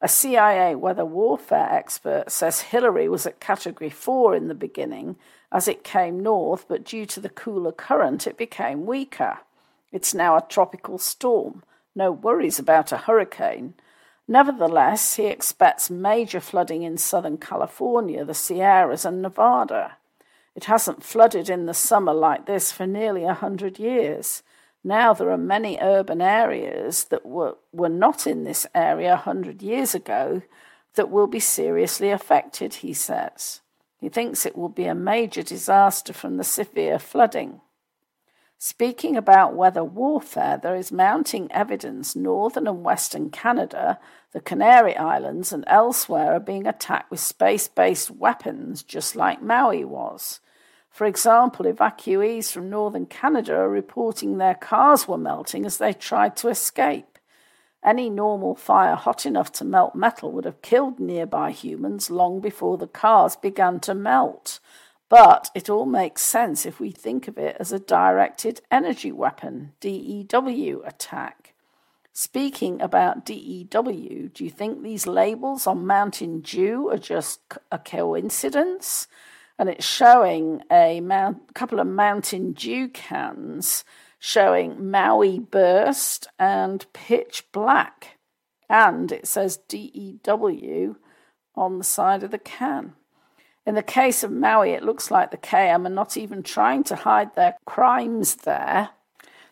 A 0.00 0.08
CIA 0.08 0.74
weather 0.74 1.04
warfare 1.04 1.68
expert 1.72 2.30
says 2.30 2.60
Hillary 2.60 3.08
was 3.08 3.26
at 3.26 3.40
category 3.40 3.88
4 3.88 4.34
in 4.34 4.48
the 4.48 4.54
beginning 4.54 5.16
as 5.52 5.68
it 5.68 5.84
came 5.84 6.22
north, 6.22 6.66
but 6.68 6.84
due 6.84 7.06
to 7.06 7.20
the 7.20 7.28
cooler 7.28 7.72
current, 7.72 8.26
it 8.26 8.36
became 8.36 8.86
weaker. 8.86 9.38
It's 9.92 10.14
now 10.14 10.36
a 10.36 10.46
tropical 10.48 10.98
storm. 10.98 11.62
No 11.94 12.12
worries 12.12 12.58
about 12.58 12.92
a 12.92 12.98
hurricane. 12.98 13.74
Nevertheless, 14.28 15.16
he 15.16 15.26
expects 15.26 15.88
major 15.88 16.40
flooding 16.40 16.82
in 16.82 16.98
Southern 16.98 17.38
California, 17.38 18.24
the 18.24 18.34
Sierras, 18.34 19.04
and 19.04 19.22
Nevada. 19.22 19.96
It 20.54 20.64
hasn't 20.64 21.04
flooded 21.04 21.48
in 21.48 21.66
the 21.66 21.74
summer 21.74 22.12
like 22.12 22.46
this 22.46 22.72
for 22.72 22.86
nearly 22.86 23.24
a 23.24 23.34
hundred 23.34 23.78
years. 23.78 24.42
Now 24.82 25.12
there 25.12 25.30
are 25.30 25.38
many 25.38 25.78
urban 25.80 26.20
areas 26.20 27.04
that 27.04 27.26
were, 27.26 27.56
were 27.72 27.88
not 27.88 28.26
in 28.26 28.44
this 28.44 28.66
area 28.74 29.14
a 29.14 29.16
hundred 29.16 29.62
years 29.62 29.94
ago 29.94 30.42
that 30.94 31.10
will 31.10 31.26
be 31.26 31.40
seriously 31.40 32.10
affected, 32.10 32.74
he 32.74 32.94
says. 32.94 33.60
He 33.98 34.08
thinks 34.08 34.44
it 34.44 34.56
will 34.56 34.68
be 34.68 34.86
a 34.86 34.94
major 34.94 35.42
disaster 35.42 36.12
from 36.12 36.36
the 36.36 36.44
severe 36.44 36.98
flooding. 36.98 37.60
Speaking 38.58 39.16
about 39.16 39.54
weather 39.54 39.84
warfare, 39.84 40.58
there 40.62 40.76
is 40.76 40.90
mounting 40.90 41.52
evidence 41.52 42.16
northern 42.16 42.66
and 42.66 42.82
western 42.82 43.28
Canada, 43.28 43.98
the 44.32 44.40
Canary 44.40 44.96
Islands, 44.96 45.52
and 45.52 45.64
elsewhere 45.66 46.32
are 46.32 46.40
being 46.40 46.66
attacked 46.66 47.10
with 47.10 47.20
space 47.20 47.68
based 47.68 48.10
weapons, 48.10 48.82
just 48.82 49.14
like 49.14 49.42
Maui 49.42 49.84
was. 49.84 50.40
For 50.88 51.04
example, 51.04 51.66
evacuees 51.66 52.50
from 52.50 52.70
northern 52.70 53.04
Canada 53.04 53.54
are 53.54 53.68
reporting 53.68 54.38
their 54.38 54.54
cars 54.54 55.06
were 55.06 55.18
melting 55.18 55.66
as 55.66 55.76
they 55.76 55.92
tried 55.92 56.36
to 56.36 56.48
escape. 56.48 57.15
Any 57.84 58.10
normal 58.10 58.54
fire 58.54 58.96
hot 58.96 59.26
enough 59.26 59.52
to 59.52 59.64
melt 59.64 59.94
metal 59.94 60.32
would 60.32 60.44
have 60.44 60.62
killed 60.62 60.98
nearby 60.98 61.50
humans 61.52 62.10
long 62.10 62.40
before 62.40 62.78
the 62.78 62.88
cars 62.88 63.36
began 63.36 63.80
to 63.80 63.94
melt. 63.94 64.60
But 65.08 65.50
it 65.54 65.70
all 65.70 65.86
makes 65.86 66.22
sense 66.22 66.66
if 66.66 66.80
we 66.80 66.90
think 66.90 67.28
of 67.28 67.38
it 67.38 67.56
as 67.60 67.72
a 67.72 67.78
directed 67.78 68.60
energy 68.70 69.12
weapon, 69.12 69.72
DEW 69.80 70.82
attack. 70.84 71.54
Speaking 72.12 72.80
about 72.80 73.26
DEW, 73.26 74.30
do 74.32 74.42
you 74.42 74.50
think 74.50 74.82
these 74.82 75.06
labels 75.06 75.66
on 75.66 75.86
Mountain 75.86 76.40
Dew 76.40 76.88
are 76.88 76.98
just 76.98 77.40
a 77.70 77.78
coincidence? 77.78 79.06
And 79.58 79.68
it's 79.68 79.86
showing 79.86 80.62
a 80.70 81.00
mount, 81.00 81.54
couple 81.54 81.78
of 81.78 81.86
Mountain 81.86 82.52
Dew 82.52 82.88
cans 82.88 83.84
showing 84.18 84.90
Maui 84.90 85.38
Burst 85.38 86.28
and 86.38 86.86
Pitch 86.92 87.44
Black. 87.52 88.18
And 88.68 89.12
it 89.12 89.26
says 89.26 89.58
DEW 89.68 90.96
on 91.54 91.78
the 91.78 91.84
side 91.84 92.22
of 92.22 92.30
the 92.30 92.38
can. 92.38 92.94
In 93.66 93.74
the 93.74 93.82
case 93.82 94.22
of 94.22 94.30
Maui, 94.30 94.70
it 94.70 94.84
looks 94.84 95.10
like 95.10 95.30
the 95.30 95.36
KM 95.36 95.86
are 95.86 95.90
not 95.90 96.16
even 96.16 96.42
trying 96.42 96.84
to 96.84 96.96
hide 96.96 97.34
their 97.34 97.56
crimes 97.64 98.36
there. 98.36 98.90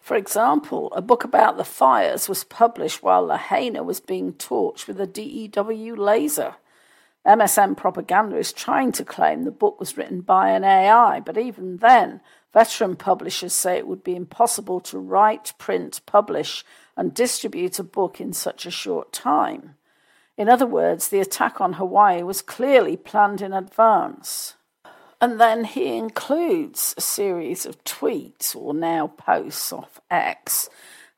For 0.01 0.17
example, 0.17 0.93
a 0.93 1.03
book 1.03 1.25
about 1.25 1.57
the 1.57 1.65
fires 1.65 2.29
was 2.29 2.45
published 2.45 3.03
while 3.03 3.25
Lahaina 3.25 3.83
was 3.83 4.01
being 4.01 4.35
torched 4.35 4.87
with 4.87 5.01
a 5.01 5.07
DEW 5.07 5.97
laser. 5.97 6.57
MSM 7.27 7.77
propaganda 7.77 8.37
is 8.37 8.53
trying 8.53 8.93
to 8.93 9.05
claim 9.05 9.45
the 9.45 9.51
book 9.51 9.81
was 9.81 9.97
written 9.97 10.21
by 10.21 10.51
an 10.51 10.63
AI, 10.63 11.21
but 11.21 11.39
even 11.39 11.79
then, 11.79 12.21
veteran 12.55 12.95
publishers 12.95 13.53
say 13.53 13.77
it 13.77 13.87
would 13.87 14.05
be 14.05 14.17
impossible 14.17 14.81
to 14.81 14.99
write, 14.99 15.53
print, 15.59 16.01
publish, 16.07 16.65
and 16.97 17.13
distribute 17.13 17.79
a 17.79 17.85
book 17.85 18.21
in 18.21 18.33
such 18.33 18.65
a 18.65 18.71
short 18.71 19.13
time. 19.13 19.75
In 20.39 20.49
other 20.49 20.67
words, 20.67 21.09
the 21.09 21.21
attack 21.21 21.61
on 21.61 21.75
Hawaii 21.75 22.23
was 22.23 22.41
clearly 22.41 22.97
planned 22.97 23.43
in 23.43 23.53
advance. 23.53 24.55
And 25.21 25.41
then 25.41 25.65
he 25.65 25.97
includes 25.97 26.95
a 26.97 27.01
series 27.01 27.67
of 27.67 27.83
tweets, 27.85 28.55
or 28.55 28.73
now 28.73 29.09
posts, 29.09 29.73
off 29.73 30.01
X. 30.11 30.69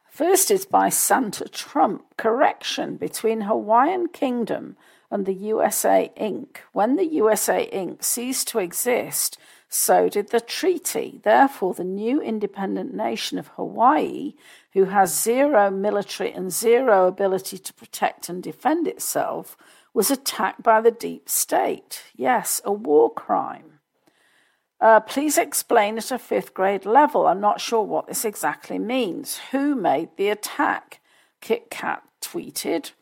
First 0.08 0.50
is 0.50 0.64
by 0.64 0.88
Santa 0.88 1.48
Trump 1.48 2.04
correction 2.16 2.96
between 2.96 3.42
Hawaiian 3.42 4.08
Kingdom 4.08 4.76
and 5.10 5.26
the 5.26 5.34
USA 5.34 6.10
Inc. 6.18 6.58
When 6.72 6.96
the 6.96 7.06
USA 7.06 7.68
Inc. 7.70 8.02
ceased 8.02 8.48
to 8.48 8.58
exist, 8.58 9.38
so 9.68 10.08
did 10.08 10.30
the 10.30 10.40
treaty. 10.40 11.20
Therefore, 11.22 11.74
the 11.74 11.84
new 11.84 12.20
independent 12.20 12.94
nation 12.94 13.38
of 13.38 13.48
Hawaii, 13.48 14.34
who 14.72 14.84
has 14.84 15.22
zero 15.22 15.70
military 15.70 16.32
and 16.32 16.52
zero 16.52 17.06
ability 17.06 17.58
to 17.58 17.74
protect 17.74 18.28
and 18.28 18.42
defend 18.42 18.86
itself, 18.86 19.56
was 19.92 20.10
attacked 20.10 20.62
by 20.62 20.80
the 20.80 20.90
deep 20.90 21.28
state. 21.28 22.04
Yes, 22.14 22.60
a 22.64 22.72
war 22.72 23.12
crime. 23.12 23.80
Uh, 24.80 25.00
please 25.00 25.38
explain 25.38 25.96
at 25.96 26.10
a 26.10 26.18
fifth 26.18 26.52
grade 26.52 26.84
level. 26.84 27.26
I'm 27.26 27.40
not 27.40 27.60
sure 27.60 27.82
what 27.82 28.06
this 28.06 28.24
exactly 28.24 28.78
means. 28.78 29.38
Who 29.50 29.74
made 29.74 30.10
the 30.16 30.28
attack? 30.28 31.00
Kit 31.40 31.70
Kat 31.70 32.02
tweeted. 32.20 32.92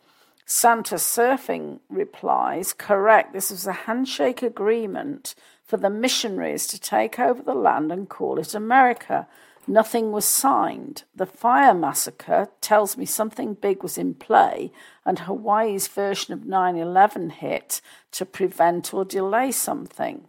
Santa 0.46 0.96
Surfing 0.96 1.80
replies, 1.88 2.72
correct, 2.72 3.32
this 3.32 3.50
was 3.50 3.66
a 3.66 3.72
handshake 3.72 4.42
agreement 4.42 5.34
for 5.74 5.78
the 5.78 5.90
missionaries 5.90 6.68
to 6.68 6.80
take 6.80 7.18
over 7.18 7.42
the 7.42 7.52
land 7.52 7.90
and 7.90 8.08
call 8.08 8.38
it 8.38 8.54
America. 8.54 9.26
Nothing 9.66 10.12
was 10.12 10.24
signed. 10.24 11.02
The 11.16 11.26
fire 11.26 11.74
massacre 11.74 12.48
tells 12.60 12.96
me 12.96 13.04
something 13.04 13.54
big 13.54 13.82
was 13.82 13.98
in 13.98 14.14
play, 14.14 14.70
and 15.04 15.18
Hawaii's 15.18 15.88
version 15.88 16.32
of 16.32 16.46
9 16.46 16.76
11 16.76 17.30
hit 17.30 17.80
to 18.12 18.24
prevent 18.24 18.94
or 18.94 19.04
delay 19.04 19.50
something. 19.50 20.28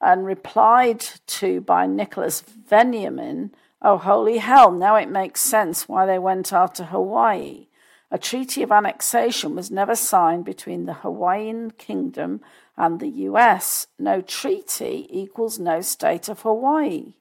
And 0.00 0.24
replied 0.24 1.00
to 1.00 1.60
by 1.60 1.86
Nicholas 1.86 2.40
Veniamin, 2.40 3.50
Oh, 3.82 3.98
holy 3.98 4.38
hell, 4.38 4.72
now 4.72 4.96
it 4.96 5.10
makes 5.10 5.42
sense 5.42 5.86
why 5.86 6.06
they 6.06 6.18
went 6.18 6.54
after 6.54 6.84
Hawaii. 6.84 7.66
A 8.10 8.16
treaty 8.16 8.62
of 8.62 8.72
annexation 8.72 9.54
was 9.54 9.70
never 9.70 9.94
signed 9.94 10.46
between 10.46 10.86
the 10.86 10.94
Hawaiian 10.94 11.72
Kingdom 11.72 12.40
and 12.76 13.00
the 13.00 13.08
US. 13.08 13.86
No 13.98 14.20
treaty 14.20 15.06
equals 15.10 15.58
no 15.58 15.80
state 15.80 16.28
of 16.28 16.42
Hawaii. 16.42 17.14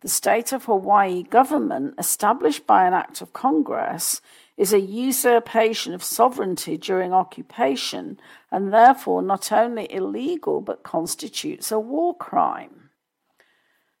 The 0.00 0.08
state 0.08 0.52
of 0.52 0.66
Hawaii 0.66 1.24
government, 1.24 1.94
established 1.98 2.66
by 2.66 2.86
an 2.86 2.94
act 2.94 3.20
of 3.20 3.32
Congress, 3.32 4.20
is 4.56 4.72
a 4.72 4.80
usurpation 4.80 5.92
of 5.92 6.04
sovereignty 6.04 6.76
during 6.76 7.12
occupation 7.12 8.18
and 8.50 8.72
therefore 8.72 9.22
not 9.22 9.52
only 9.52 9.92
illegal 9.92 10.60
but 10.60 10.82
constitutes 10.82 11.70
a 11.70 11.78
war 11.78 12.16
crime. 12.16 12.90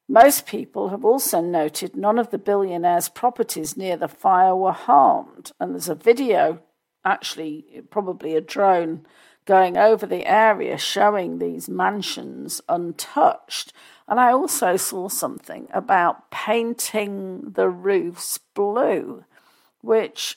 Most 0.08 0.46
people 0.46 0.88
have 0.88 1.04
also 1.04 1.40
noted 1.40 1.94
none 1.94 2.18
of 2.18 2.30
the 2.30 2.38
billionaire's 2.38 3.10
properties 3.10 3.76
near 3.76 3.96
the 3.96 4.08
fire 4.08 4.56
were 4.56 4.72
harmed, 4.72 5.52
and 5.60 5.74
there's 5.74 5.90
a 5.90 5.94
video, 5.94 6.60
actually, 7.04 7.82
probably 7.90 8.34
a 8.34 8.40
drone, 8.40 9.04
going 9.48 9.78
over 9.78 10.04
the 10.04 10.26
area 10.26 10.76
showing 10.76 11.38
these 11.38 11.70
mansions 11.70 12.60
untouched. 12.68 13.72
And 14.06 14.20
I 14.20 14.30
also 14.30 14.76
saw 14.76 15.08
something 15.08 15.68
about 15.72 16.30
painting 16.30 17.52
the 17.54 17.70
roofs 17.70 18.38
blue, 18.54 19.24
which 19.80 20.36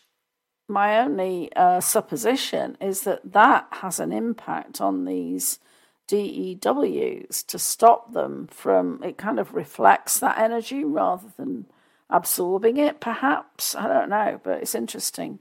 my 0.70 0.98
only 0.98 1.54
uh, 1.58 1.82
supposition 1.82 2.78
is 2.80 3.02
that 3.02 3.34
that 3.34 3.68
has 3.72 4.00
an 4.00 4.14
impact 4.14 4.80
on 4.80 5.04
these 5.04 5.60
DEWs 6.08 7.44
to 7.44 7.60
stop 7.60 8.14
them 8.14 8.48
from, 8.48 9.04
it 9.04 9.18
kind 9.18 9.40
of 9.40 9.54
reflects 9.54 10.20
that 10.20 10.38
energy 10.38 10.86
rather 10.86 11.28
than 11.36 11.66
absorbing 12.10 12.78
it, 12.78 13.02
perhaps. 13.02 13.76
I 13.76 13.90
don't 13.90 14.10
know, 14.10 14.40
but 14.42 14.62
it's 14.62 14.74
interesting. 14.74 15.40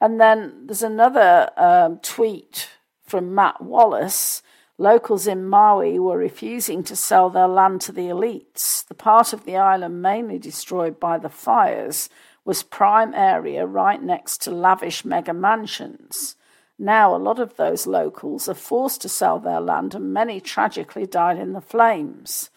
And 0.00 0.20
then 0.20 0.66
there's 0.66 0.84
another 0.84 1.50
um, 1.56 1.98
tweet 1.98 2.68
from 3.12 3.34
Matt 3.34 3.60
Wallace. 3.60 4.42
Locals 4.78 5.26
in 5.26 5.46
Maui 5.46 5.98
were 5.98 6.16
refusing 6.16 6.82
to 6.84 6.96
sell 6.96 7.28
their 7.28 7.46
land 7.46 7.82
to 7.82 7.92
the 7.92 8.08
elites. 8.08 8.86
The 8.88 8.94
part 8.94 9.34
of 9.34 9.44
the 9.44 9.54
island 9.54 10.00
mainly 10.00 10.38
destroyed 10.38 10.98
by 10.98 11.18
the 11.18 11.28
fires 11.28 12.08
was 12.46 12.62
prime 12.62 13.12
area 13.12 13.66
right 13.66 14.02
next 14.02 14.40
to 14.44 14.50
lavish 14.50 15.04
mega 15.04 15.34
mansions. 15.34 16.36
Now, 16.78 17.14
a 17.14 17.20
lot 17.20 17.38
of 17.38 17.56
those 17.56 17.86
locals 17.86 18.48
are 18.48 18.54
forced 18.54 19.02
to 19.02 19.10
sell 19.10 19.38
their 19.38 19.60
land, 19.60 19.94
and 19.94 20.14
many 20.14 20.40
tragically 20.40 21.04
died 21.04 21.36
in 21.36 21.52
the 21.52 21.60
flames. 21.60 22.48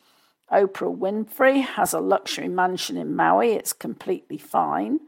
Oprah 0.49 0.97
Winfrey 0.97 1.65
has 1.65 1.91
a 1.91 1.99
luxury 1.99 2.47
mansion 2.47 2.95
in 2.95 3.13
Maui. 3.13 3.51
It's 3.51 3.73
completely 3.73 4.37
fine. 4.37 5.01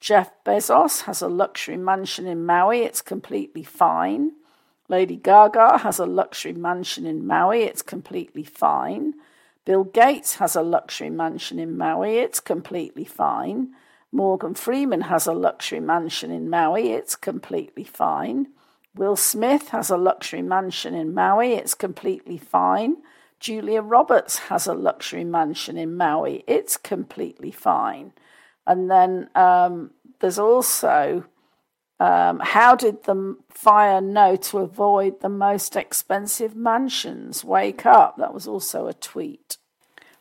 Jeff 0.00 0.30
Bezos 0.46 1.02
has 1.02 1.20
a 1.20 1.28
luxury 1.28 1.76
mansion 1.76 2.26
in 2.26 2.46
Maui. 2.46 2.84
It's 2.84 3.02
completely 3.02 3.64
fine. 3.64 4.32
Lady 4.88 5.16
Gaga 5.16 5.78
has 5.78 5.98
a 5.98 6.06
luxury 6.06 6.52
mansion 6.52 7.06
in 7.06 7.26
Maui. 7.26 7.62
It's 7.62 7.82
completely 7.82 8.44
fine. 8.44 9.14
Bill 9.64 9.84
Gates 9.84 10.34
has 10.36 10.54
a 10.54 10.62
luxury 10.62 11.10
mansion 11.10 11.58
in 11.58 11.76
Maui. 11.76 12.18
It's 12.18 12.40
completely 12.40 13.04
fine. 13.04 13.70
Morgan 14.12 14.54
Freeman 14.54 15.02
has 15.02 15.26
a 15.26 15.32
luxury 15.32 15.80
mansion 15.80 16.30
in 16.30 16.50
Maui. 16.50 16.90
It's 16.90 17.16
completely 17.16 17.84
fine. 17.84 18.48
Will 18.94 19.16
Smith 19.16 19.70
has 19.70 19.90
a 19.90 19.96
luxury 19.96 20.42
mansion 20.42 20.94
in 20.94 21.14
Maui. 21.14 21.54
It's 21.54 21.74
completely 21.74 22.38
fine. 22.38 22.98
Julia 23.40 23.82
Roberts 23.82 24.38
has 24.50 24.66
a 24.66 24.74
luxury 24.74 25.24
mansion 25.24 25.76
in 25.76 25.96
Maui. 25.96 26.44
It's 26.46 26.76
completely 26.76 27.50
fine. 27.50 28.12
And 28.66 28.90
then 28.90 29.30
um, 29.34 29.90
there's 30.20 30.38
also 30.38 31.24
um, 32.04 32.38
how 32.40 32.76
did 32.76 33.04
the 33.04 33.34
fire 33.48 34.02
know 34.02 34.36
to 34.36 34.58
avoid 34.58 35.22
the 35.22 35.30
most 35.30 35.74
expensive 35.74 36.54
mansions? 36.54 37.42
Wake 37.42 37.86
up. 37.86 38.18
That 38.18 38.34
was 38.34 38.46
also 38.46 38.86
a 38.86 38.92
tweet. 38.92 39.56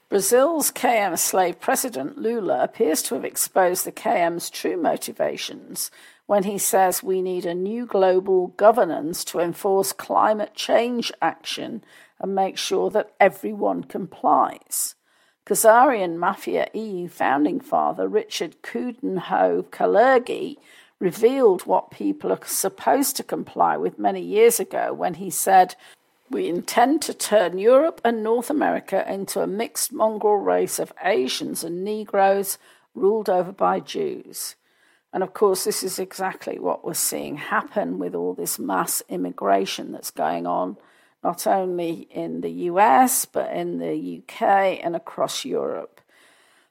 Brazil's 0.07 0.71
KM 0.71 1.19
slave 1.19 1.59
president 1.59 2.17
Lula 2.17 2.63
appears 2.63 3.01
to 3.01 3.15
have 3.15 3.25
exposed 3.25 3.83
the 3.85 3.91
KM's 3.91 4.49
true 4.49 4.77
motivations 4.77 5.91
when 6.25 6.43
he 6.43 6.57
says 6.57 7.03
we 7.03 7.21
need 7.21 7.45
a 7.45 7.53
new 7.53 7.85
global 7.85 8.47
governance 8.47 9.25
to 9.25 9.39
enforce 9.39 9.91
climate 9.91 10.53
change 10.55 11.11
action 11.21 11.83
and 12.17 12.33
make 12.33 12.57
sure 12.57 12.91
that 12.91 13.11
everyone 13.19 13.83
complies. 13.83 14.95
Khazarian 15.45 16.15
Mafia 16.15 16.69
EU 16.73 17.09
founding 17.09 17.59
father 17.59 18.07
Richard 18.07 18.61
Coudenhove 18.61 19.65
Kalergi 19.65 20.55
revealed 21.03 21.65
what 21.65 21.91
people 21.91 22.31
are 22.31 22.39
supposed 22.45 23.17
to 23.17 23.23
comply 23.23 23.75
with 23.75 23.99
many 23.99 24.21
years 24.21 24.57
ago 24.57 24.93
when 24.93 25.15
he 25.15 25.29
said, 25.29 25.75
We 26.31 26.47
intend 26.47 27.01
to 27.01 27.13
turn 27.13 27.57
Europe 27.57 27.99
and 28.05 28.23
North 28.23 28.49
America 28.49 29.03
into 29.11 29.41
a 29.41 29.47
mixed 29.47 29.91
mongrel 29.91 30.37
race 30.37 30.79
of 30.79 30.93
Asians 31.03 31.61
and 31.61 31.83
Negroes 31.83 32.57
ruled 32.95 33.29
over 33.29 33.51
by 33.51 33.81
Jews. 33.81 34.55
And 35.11 35.23
of 35.23 35.33
course, 35.33 35.65
this 35.65 35.83
is 35.83 35.99
exactly 35.99 36.57
what 36.57 36.85
we're 36.85 36.93
seeing 36.93 37.35
happen 37.35 37.99
with 37.99 38.15
all 38.15 38.33
this 38.33 38.57
mass 38.57 39.03
immigration 39.09 39.91
that's 39.91 40.09
going 40.09 40.47
on, 40.47 40.77
not 41.21 41.45
only 41.45 42.07
in 42.11 42.39
the 42.39 42.51
US, 42.71 43.25
but 43.25 43.51
in 43.51 43.79
the 43.79 44.23
UK 44.23 44.79
and 44.81 44.95
across 44.95 45.43
Europe. 45.43 45.99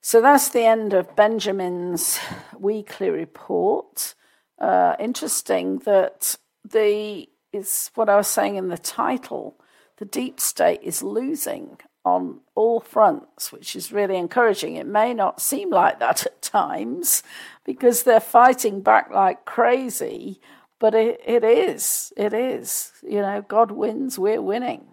So 0.00 0.22
that's 0.22 0.48
the 0.48 0.64
end 0.64 0.94
of 0.94 1.14
Benjamin's 1.14 2.18
weekly 2.58 3.10
report 3.10 4.14
uh, 4.62 4.94
interesting 4.98 5.78
that 5.80 6.36
the 6.64 7.28
is 7.52 7.90
what 7.94 8.08
I 8.08 8.16
was 8.16 8.28
saying 8.28 8.56
in 8.56 8.68
the 8.68 8.78
title. 8.78 9.56
The 9.98 10.04
deep 10.06 10.40
state 10.40 10.80
is 10.82 11.02
losing 11.02 11.78
on 12.04 12.40
all 12.54 12.80
fronts, 12.80 13.52
which 13.52 13.76
is 13.76 13.92
really 13.92 14.16
encouraging. 14.16 14.76
It 14.76 14.86
may 14.86 15.12
not 15.12 15.40
seem 15.40 15.70
like 15.70 16.00
that 16.00 16.26
at 16.26 16.42
times 16.42 17.22
because 17.64 18.02
they're 18.02 18.20
fighting 18.20 18.80
back 18.80 19.10
like 19.10 19.44
crazy, 19.44 20.40
but 20.80 20.94
it, 20.94 21.20
it 21.24 21.44
is. 21.44 22.12
It 22.16 22.32
is. 22.32 22.92
You 23.02 23.20
know, 23.20 23.44
God 23.46 23.70
wins, 23.70 24.18
we're 24.18 24.42
winning. 24.42 24.86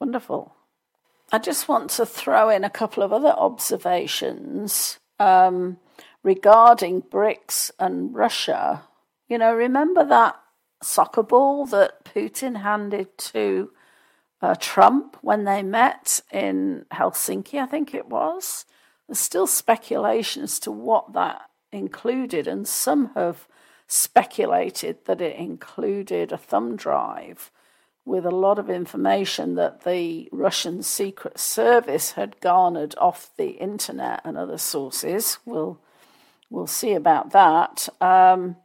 Wonderful. 0.00 0.54
I 1.32 1.38
just 1.38 1.68
want 1.68 1.90
to 1.90 2.06
throw 2.06 2.48
in 2.48 2.64
a 2.64 2.70
couple 2.70 3.02
of 3.02 3.12
other 3.12 3.34
observations 3.36 4.98
um, 5.18 5.78
regarding 6.22 7.02
BRICS 7.02 7.72
and 7.78 8.14
Russia 8.14 8.84
you 9.28 9.38
know, 9.38 9.54
remember 9.54 10.04
that 10.04 10.40
soccer 10.82 11.22
ball 11.22 11.66
that 11.66 12.04
Putin 12.04 12.62
handed 12.62 13.16
to 13.18 13.70
uh, 14.42 14.54
Trump 14.58 15.16
when 15.22 15.44
they 15.44 15.62
met 15.62 16.20
in 16.30 16.84
Helsinki, 16.92 17.58
I 17.58 17.66
think 17.66 17.94
it 17.94 18.08
was? 18.08 18.66
There's 19.08 19.18
still 19.18 19.46
speculation 19.46 20.42
as 20.42 20.58
to 20.60 20.70
what 20.70 21.12
that 21.14 21.42
included, 21.72 22.46
and 22.46 22.66
some 22.68 23.10
have 23.14 23.46
speculated 23.86 25.04
that 25.06 25.20
it 25.20 25.36
included 25.36 26.32
a 26.32 26.38
thumb 26.38 26.76
drive 26.76 27.50
with 28.04 28.26
a 28.26 28.30
lot 28.30 28.58
of 28.58 28.68
information 28.68 29.54
that 29.54 29.84
the 29.84 30.28
Russian 30.30 30.82
Secret 30.82 31.38
Service 31.38 32.12
had 32.12 32.40
garnered 32.40 32.94
off 32.98 33.30
the 33.36 33.52
internet 33.52 34.20
and 34.24 34.36
other 34.36 34.58
sources. 34.58 35.38
We'll 35.44 35.80
we'll 36.50 36.66
see 36.66 36.92
about 36.92 37.32
that. 37.32 37.88
Um, 38.00 38.56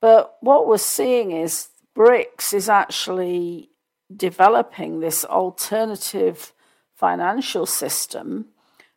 but 0.00 0.36
what 0.40 0.68
we're 0.68 0.78
seeing 0.78 1.32
is 1.32 1.68
BRICS 1.96 2.54
is 2.54 2.68
actually 2.68 3.70
developing 4.14 5.00
this 5.00 5.24
alternative 5.24 6.52
financial 6.94 7.66
system, 7.66 8.46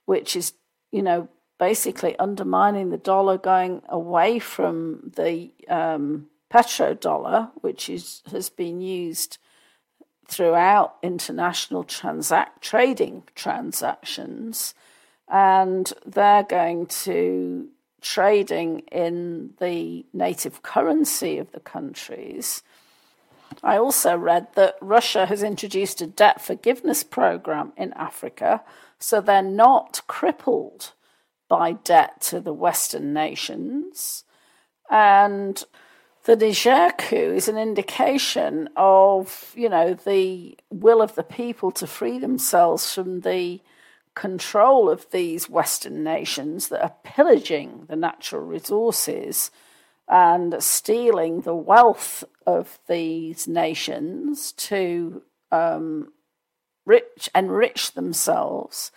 which 0.06 0.36
is, 0.36 0.54
you 0.92 1.02
know, 1.02 1.28
basically 1.60 2.18
undermining 2.18 2.90
the 2.90 2.98
dollar, 2.98 3.38
going 3.38 3.82
away 3.90 4.40
from 4.40 5.12
the 5.16 5.52
um, 5.68 6.28
petrodollar, 6.52 7.52
which 7.62 7.90
is 7.90 8.22
has 8.32 8.50
been 8.50 8.82
used 8.82 9.38
throughout 10.28 10.96
international 11.04 11.84
transact 11.84 12.62
trading 12.62 13.24
transactions, 13.36 14.74
and 15.28 15.94
they're 16.06 16.44
going 16.44 16.86
to 16.88 17.68
trading 18.02 18.80
in 18.92 19.52
the 19.60 20.06
native 20.14 20.64
currency 20.64 21.38
of 21.38 21.52
the 21.52 21.60
countries. 21.60 22.64
I 23.64 23.78
also 23.78 24.18
read 24.18 24.48
that 24.56 24.76
Russia 24.82 25.26
has 25.26 25.44
introduced 25.44 26.02
a 26.02 26.08
debt 26.08 26.42
forgiveness 26.42 27.04
program 27.04 27.74
in 27.78 27.94
Africa, 27.94 28.64
so 28.98 29.22
they're 29.22 29.42
not 29.42 30.02
crippled 30.08 30.94
by 31.48 31.74
debt 31.74 32.22
to 32.22 32.40
the 32.40 32.54
Western 32.54 33.14
nations. 33.14 34.24
And 34.90 35.64
the 36.24 36.36
Niger 36.36 36.92
coup 36.98 37.34
is 37.34 37.48
an 37.48 37.58
indication 37.58 38.70
of, 38.76 39.54
you 39.56 39.70
know, 39.70 39.94
the 39.94 40.58
will 40.70 41.02
of 41.02 41.16
the 41.16 41.24
people 41.24 41.72
to 41.72 41.88
free 41.88 42.20
themselves 42.20 42.94
from 42.94 43.22
the 43.22 43.60
control 44.16 44.90
of 44.90 45.10
these 45.12 45.50
Western 45.50 46.04
nations 46.04 46.68
that 46.68 46.84
are 46.84 46.96
pillaging 47.04 47.86
the 47.88 47.96
natural 47.96 48.42
resources 48.42 49.52
and 50.08 50.62
stealing 50.62 51.42
the 51.42 51.56
wealth 51.56 52.24
of 52.46 52.80
these 52.88 53.48
nations 53.48 54.52
to 54.54 55.22
um, 55.52 56.12
rich 56.86 57.30
enrich 57.34 57.94
themselves. 57.94 58.92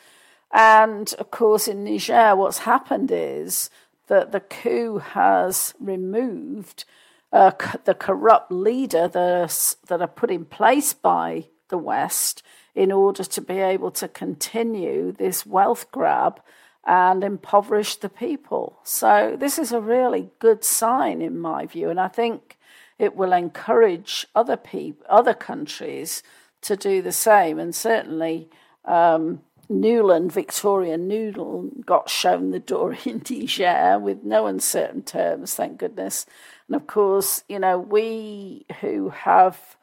And 0.53 1.13
of 1.19 1.31
course, 1.31 1.69
in 1.69 1.85
Niger, 1.85 2.35
what's 2.37 2.59
happened 2.59 3.11
is 3.13 3.71
that 4.09 4.33
the 4.33 4.41
coup 4.41 4.99
has 4.99 5.75
removed 5.79 6.85
uh, 7.33 7.53
the 7.85 7.95
corrupt 7.95 8.53
leader 8.53 9.09
that, 9.09 9.75
that 9.89 10.01
are 10.01 10.09
put 10.09 10.31
in 10.31 10.45
place 10.45 10.93
by 10.93 11.47
the 11.75 11.79
West 11.79 12.45
in 12.77 12.93
order 12.93 13.25
to 13.25 13.41
be 13.41 13.59
able 13.59 13.91
to 13.91 14.07
continue 14.07 15.11
this 15.11 15.45
wealth 15.45 15.91
grab 15.91 16.41
and 16.85 17.25
impoverish 17.25 17.97
the 17.97 18.09
people. 18.09 18.79
So, 18.85 19.37
this 19.37 19.59
is 19.59 19.73
a 19.73 19.81
really 19.81 20.31
good 20.39 20.63
sign, 20.63 21.21
in 21.21 21.37
my 21.37 21.67
view, 21.67 21.91
and 21.91 21.99
I 21.99 22.07
think 22.07 22.57
it 22.97 23.17
will 23.17 23.33
encourage 23.33 24.25
other 24.37 24.57
people, 24.57 25.05
other 25.09 25.35
countries 25.35 26.23
to 26.61 26.77
do 26.77 27.03
the 27.03 27.19
same. 27.29 27.59
And 27.59 27.75
certainly, 27.75 28.49
um, 28.85 29.41
Nuland, 29.69 30.31
Victoria 30.31 30.97
Nuland, 30.97 31.85
got 31.85 32.09
shown 32.09 32.53
the 32.53 32.61
door 32.61 32.97
in 33.05 33.21
Niger 33.29 33.99
with 33.99 34.23
no 34.23 34.47
uncertain 34.47 35.03
terms, 35.03 35.55
thank 35.55 35.79
goodness. 35.79 36.27
And 36.69 36.77
of 36.77 36.87
course, 36.87 37.43
you 37.49 37.59
know, 37.59 37.79
we 37.79 38.67
who 38.81 39.09
have 39.09 39.77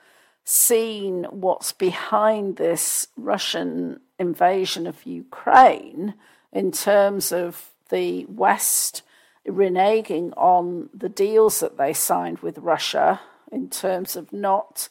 seen 0.44 1.26
what's 1.26 1.72
behind 1.72 2.58
this 2.58 3.08
Russian 3.16 4.00
invasion 4.20 4.88
of 4.88 5.06
Ukraine 5.06 6.16
in 6.52 6.72
terms 6.72 7.32
of 7.32 7.70
the 7.90 8.26
West 8.26 9.04
reneging 9.48 10.34
on 10.38 10.90
the 10.94 11.10
deals 11.10 11.60
that 11.60 11.78
they 11.78 11.94
signed 11.94 12.40
with 12.40 12.58
Russia 12.60 13.22
in 13.52 13.70
terms 13.70 14.16
of 14.16 14.32
not 14.32 14.88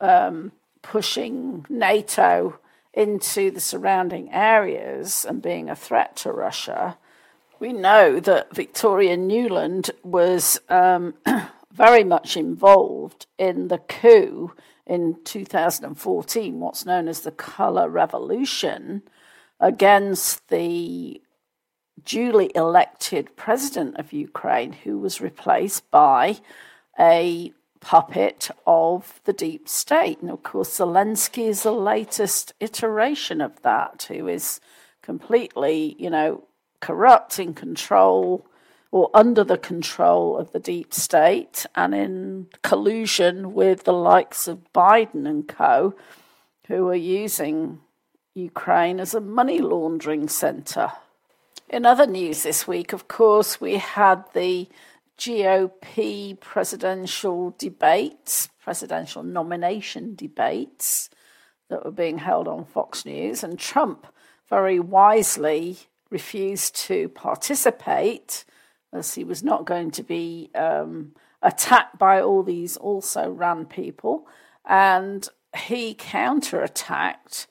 um, 0.00 0.52
pushing 0.82 1.66
NATO 1.68 2.58
into 2.94 3.50
the 3.50 3.60
surrounding 3.60 4.30
areas 4.32 5.24
and 5.28 5.42
being 5.42 5.68
a 5.68 5.76
threat 5.76 6.16
to 6.16 6.32
Russia. 6.32 6.96
We 7.60 7.72
know 7.72 8.20
that 8.20 8.54
Victoria 8.54 9.16
Nuland 9.16 9.90
was 10.02 10.60
um, 10.68 11.14
very 11.72 12.04
much 12.04 12.36
involved 12.36 13.26
in 13.36 13.68
the 13.68 13.78
coup 13.78 14.52
in 14.88 15.16
2014 15.24 16.60
what's 16.60 16.86
known 16.86 17.08
as 17.08 17.20
the 17.20 17.30
Colour 17.30 17.88
Revolution 17.88 19.02
against 19.60 20.48
the 20.48 21.20
duly 22.04 22.50
elected 22.54 23.36
president 23.36 23.96
of 23.98 24.12
Ukraine 24.12 24.72
who 24.72 24.98
was 24.98 25.20
replaced 25.20 25.90
by 25.90 26.38
a 26.98 27.52
puppet 27.80 28.50
of 28.66 29.20
the 29.24 29.32
deep 29.32 29.68
state. 29.68 30.20
And 30.20 30.30
of 30.30 30.42
course, 30.42 30.78
Zelensky 30.78 31.48
is 31.48 31.62
the 31.62 31.72
latest 31.72 32.52
iteration 32.60 33.40
of 33.40 33.62
that, 33.62 34.06
who 34.08 34.26
is 34.28 34.60
completely, 35.02 35.96
you 35.98 36.10
know, 36.10 36.44
corrupt, 36.80 37.38
in 37.38 37.54
control, 37.54 38.46
or 38.90 39.10
under 39.12 39.44
the 39.44 39.58
control 39.58 40.36
of 40.36 40.52
the 40.52 40.58
deep 40.58 40.94
state 40.94 41.66
and 41.74 41.94
in 41.94 42.46
collusion 42.62 43.52
with 43.52 43.84
the 43.84 43.92
likes 43.92 44.48
of 44.48 44.72
Biden 44.72 45.28
and 45.28 45.46
co, 45.46 45.94
who 46.66 46.88
are 46.88 46.94
using 46.94 47.80
Ukraine 48.34 49.00
as 49.00 49.14
a 49.14 49.20
money 49.20 49.58
laundering 49.58 50.28
centre. 50.28 50.92
In 51.68 51.84
other 51.84 52.06
news 52.06 52.42
this 52.42 52.66
week, 52.66 52.92
of 52.92 53.08
course, 53.08 53.60
we 53.60 53.76
had 53.76 54.24
the 54.32 54.68
GOP 55.18 56.38
presidential 56.40 57.54
debates, 57.58 58.48
presidential 58.62 59.22
nomination 59.22 60.14
debates 60.14 61.10
that 61.68 61.84
were 61.84 61.90
being 61.90 62.18
held 62.18 62.48
on 62.48 62.64
Fox 62.64 63.04
News, 63.04 63.42
and 63.42 63.58
Trump 63.58 64.06
very 64.48 64.80
wisely 64.80 65.78
refused 66.08 66.74
to 66.76 67.10
participate 67.10 68.46
as 68.92 69.14
he 69.14 69.24
was 69.24 69.42
not 69.42 69.66
going 69.66 69.90
to 69.92 70.02
be 70.02 70.50
um, 70.54 71.12
attacked 71.42 71.98
by 71.98 72.20
all 72.20 72.42
these 72.42 72.76
also 72.76 73.30
ran 73.30 73.66
people. 73.66 74.26
And 74.64 75.28
he 75.56 75.94
counterattacked 75.94 77.46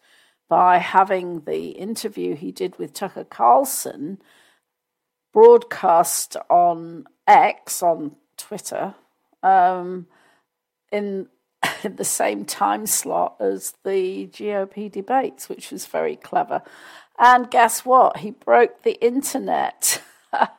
by 0.49 0.77
having 0.77 1.41
the 1.41 1.69
interview 1.69 2.35
he 2.35 2.51
did 2.51 2.77
with 2.79 2.93
Tucker 2.93 3.23
Carlson 3.23 4.19
broadcast 5.33 6.37
on 6.49 7.05
X, 7.27 7.83
on 7.83 8.15
Twitter, 8.37 8.95
um, 9.43 10.07
in, 10.91 11.27
in 11.83 11.95
the 11.95 12.05
same 12.05 12.45
time 12.45 12.85
slot 12.85 13.35
as 13.39 13.73
the 13.83 14.27
GOP 14.27 14.91
debates, 14.91 15.49
which 15.49 15.71
was 15.71 15.85
very 15.85 16.15
clever. 16.15 16.61
And 17.19 17.51
guess 17.51 17.83
what? 17.85 18.17
He 18.17 18.31
broke 18.31 18.83
the 18.83 18.99
internet. 19.03 20.01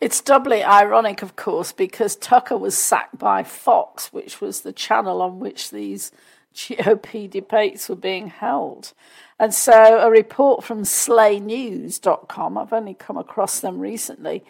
It's 0.00 0.20
doubly 0.20 0.62
ironic, 0.62 1.22
of 1.22 1.36
course, 1.36 1.72
because 1.72 2.16
Tucker 2.16 2.58
was 2.58 2.76
sacked 2.76 3.18
by 3.18 3.42
Fox, 3.42 4.12
which 4.12 4.40
was 4.40 4.60
the 4.60 4.72
channel 4.72 5.22
on 5.22 5.38
which 5.38 5.70
these 5.70 6.10
GOP 6.54 7.30
debates 7.30 7.88
were 7.88 7.96
being 7.96 8.28
held. 8.28 8.92
And 9.38 9.54
so 9.54 10.00
a 10.00 10.10
report 10.10 10.64
from 10.64 10.82
slaynews.com, 10.82 12.58
I've 12.58 12.72
only 12.72 12.94
come 12.94 13.16
across 13.16 13.60
them 13.60 13.78
recently, 13.78 14.44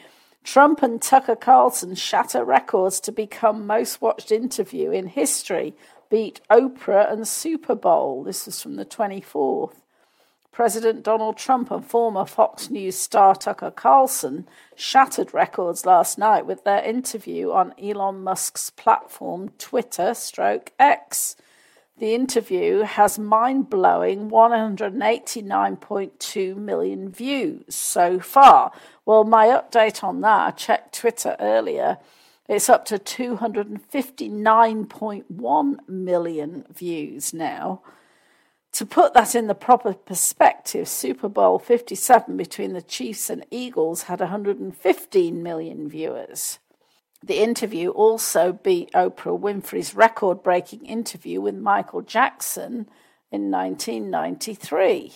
Trump 0.44 0.82
and 0.82 1.00
Tucker 1.00 1.36
Carlson 1.36 1.94
shatter 1.94 2.44
records 2.44 3.00
to 3.00 3.12
become 3.12 3.66
most 3.66 4.02
watched 4.02 4.30
interview 4.30 4.90
in 4.90 5.06
history, 5.06 5.74
beat 6.10 6.42
Oprah 6.50 7.10
and 7.10 7.26
Super 7.26 7.74
Bowl. 7.74 8.22
This 8.22 8.44
was 8.44 8.60
from 8.60 8.76
the 8.76 8.84
24th. 8.84 9.76
President 10.54 11.02
Donald 11.02 11.36
Trump 11.36 11.70
and 11.72 11.84
former 11.84 12.24
Fox 12.24 12.70
News 12.70 12.94
star 12.94 13.34
Tucker 13.34 13.72
Carlson 13.72 14.46
shattered 14.76 15.34
records 15.34 15.84
last 15.84 16.16
night 16.16 16.46
with 16.46 16.62
their 16.62 16.80
interview 16.80 17.50
on 17.50 17.74
Elon 17.76 18.22
Musk's 18.22 18.70
platform 18.70 19.48
Twitter 19.58 20.14
stroke 20.14 20.70
X. 20.78 21.34
The 21.98 22.14
interview 22.14 22.82
has 22.82 23.18
mind 23.18 23.68
blowing 23.68 24.30
189.2 24.30 26.56
million 26.56 27.10
views 27.10 27.74
so 27.74 28.20
far. 28.20 28.70
Well, 29.04 29.24
my 29.24 29.48
update 29.48 30.04
on 30.04 30.20
that, 30.20 30.46
I 30.46 30.52
checked 30.52 31.00
Twitter 31.00 31.34
earlier, 31.40 31.98
it's 32.48 32.68
up 32.68 32.84
to 32.84 33.00
259.1 33.00 35.88
million 35.88 36.64
views 36.72 37.34
now. 37.34 37.82
To 38.74 38.84
put 38.84 39.14
that 39.14 39.36
in 39.36 39.46
the 39.46 39.54
proper 39.54 39.94
perspective, 39.94 40.88
Super 40.88 41.28
Bowl 41.28 41.60
57 41.60 42.36
between 42.36 42.72
the 42.72 42.82
Chiefs 42.82 43.30
and 43.30 43.46
Eagles 43.48 44.02
had 44.02 44.18
115 44.18 45.42
million 45.44 45.88
viewers. 45.88 46.58
The 47.22 47.40
interview 47.40 47.90
also 47.90 48.52
beat 48.52 48.90
Oprah 48.92 49.38
Winfrey's 49.38 49.94
record 49.94 50.42
breaking 50.42 50.86
interview 50.86 51.40
with 51.40 51.54
Michael 51.54 52.02
Jackson 52.02 52.88
in 53.30 53.48
1993. 53.52 55.12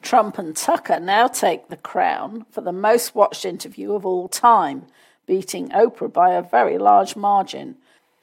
Trump 0.00 0.38
and 0.38 0.56
Tucker 0.56 0.98
now 0.98 1.28
take 1.28 1.68
the 1.68 1.76
crown 1.76 2.46
for 2.50 2.62
the 2.62 2.72
most 2.72 3.14
watched 3.14 3.44
interview 3.44 3.92
of 3.92 4.06
all 4.06 4.28
time, 4.28 4.86
beating 5.26 5.68
Oprah 5.68 6.10
by 6.10 6.32
a 6.32 6.40
very 6.40 6.78
large 6.78 7.16
margin. 7.16 7.76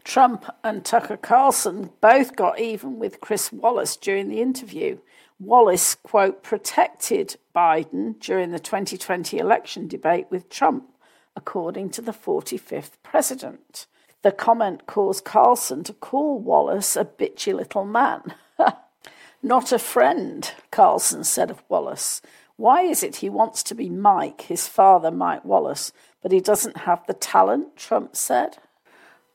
Trump 0.04 0.46
and 0.64 0.84
Tucker 0.84 1.18
Carlson 1.18 1.90
both 2.02 2.36
got 2.36 2.60
even 2.60 3.00
with 3.00 3.22
Chris 3.22 3.52
Wallace 3.52 3.96
during 3.96 4.28
the 4.30 4.42
interview. 4.42 5.00
Wallace, 5.40 5.96
quote, 5.96 6.44
protected 6.44 7.38
Biden 7.56 8.20
during 8.20 8.52
the 8.52 8.60
2020 8.60 9.38
election 9.38 9.88
debate 9.88 10.28
with 10.30 10.50
Trump, 10.50 10.90
according 11.36 11.90
to 11.92 12.02
the 12.02 12.12
45th 12.12 12.92
president. 13.02 13.88
The 14.24 14.32
comment 14.32 14.86
caused 14.88 15.26
Carlson 15.26 15.84
to 15.86 15.94
call 15.94 16.40
Wallace 16.40 16.96
a 16.96 17.06
bitchy 17.06 17.54
little 17.54 17.86
man. 17.86 18.36
Not 19.44 19.72
a 19.72 19.80
friend, 19.80 20.50
Carlson 20.72 21.24
said 21.24 21.50
of 21.50 21.64
Wallace. 21.68 22.22
Why 22.56 22.84
is 22.84 23.04
it 23.04 23.18
he 23.18 23.30
wants 23.30 23.64
to 23.64 23.76
be 23.76 23.90
Mike, 23.90 24.42
his 24.42 24.68
father, 24.68 25.12
Mike 25.12 25.44
Wallace, 25.44 25.92
but 26.22 26.32
he 26.32 26.40
doesn't 26.40 26.78
have 26.78 27.06
the 27.08 27.14
talent? 27.14 27.76
Trump 27.76 28.16
said. 28.16 28.58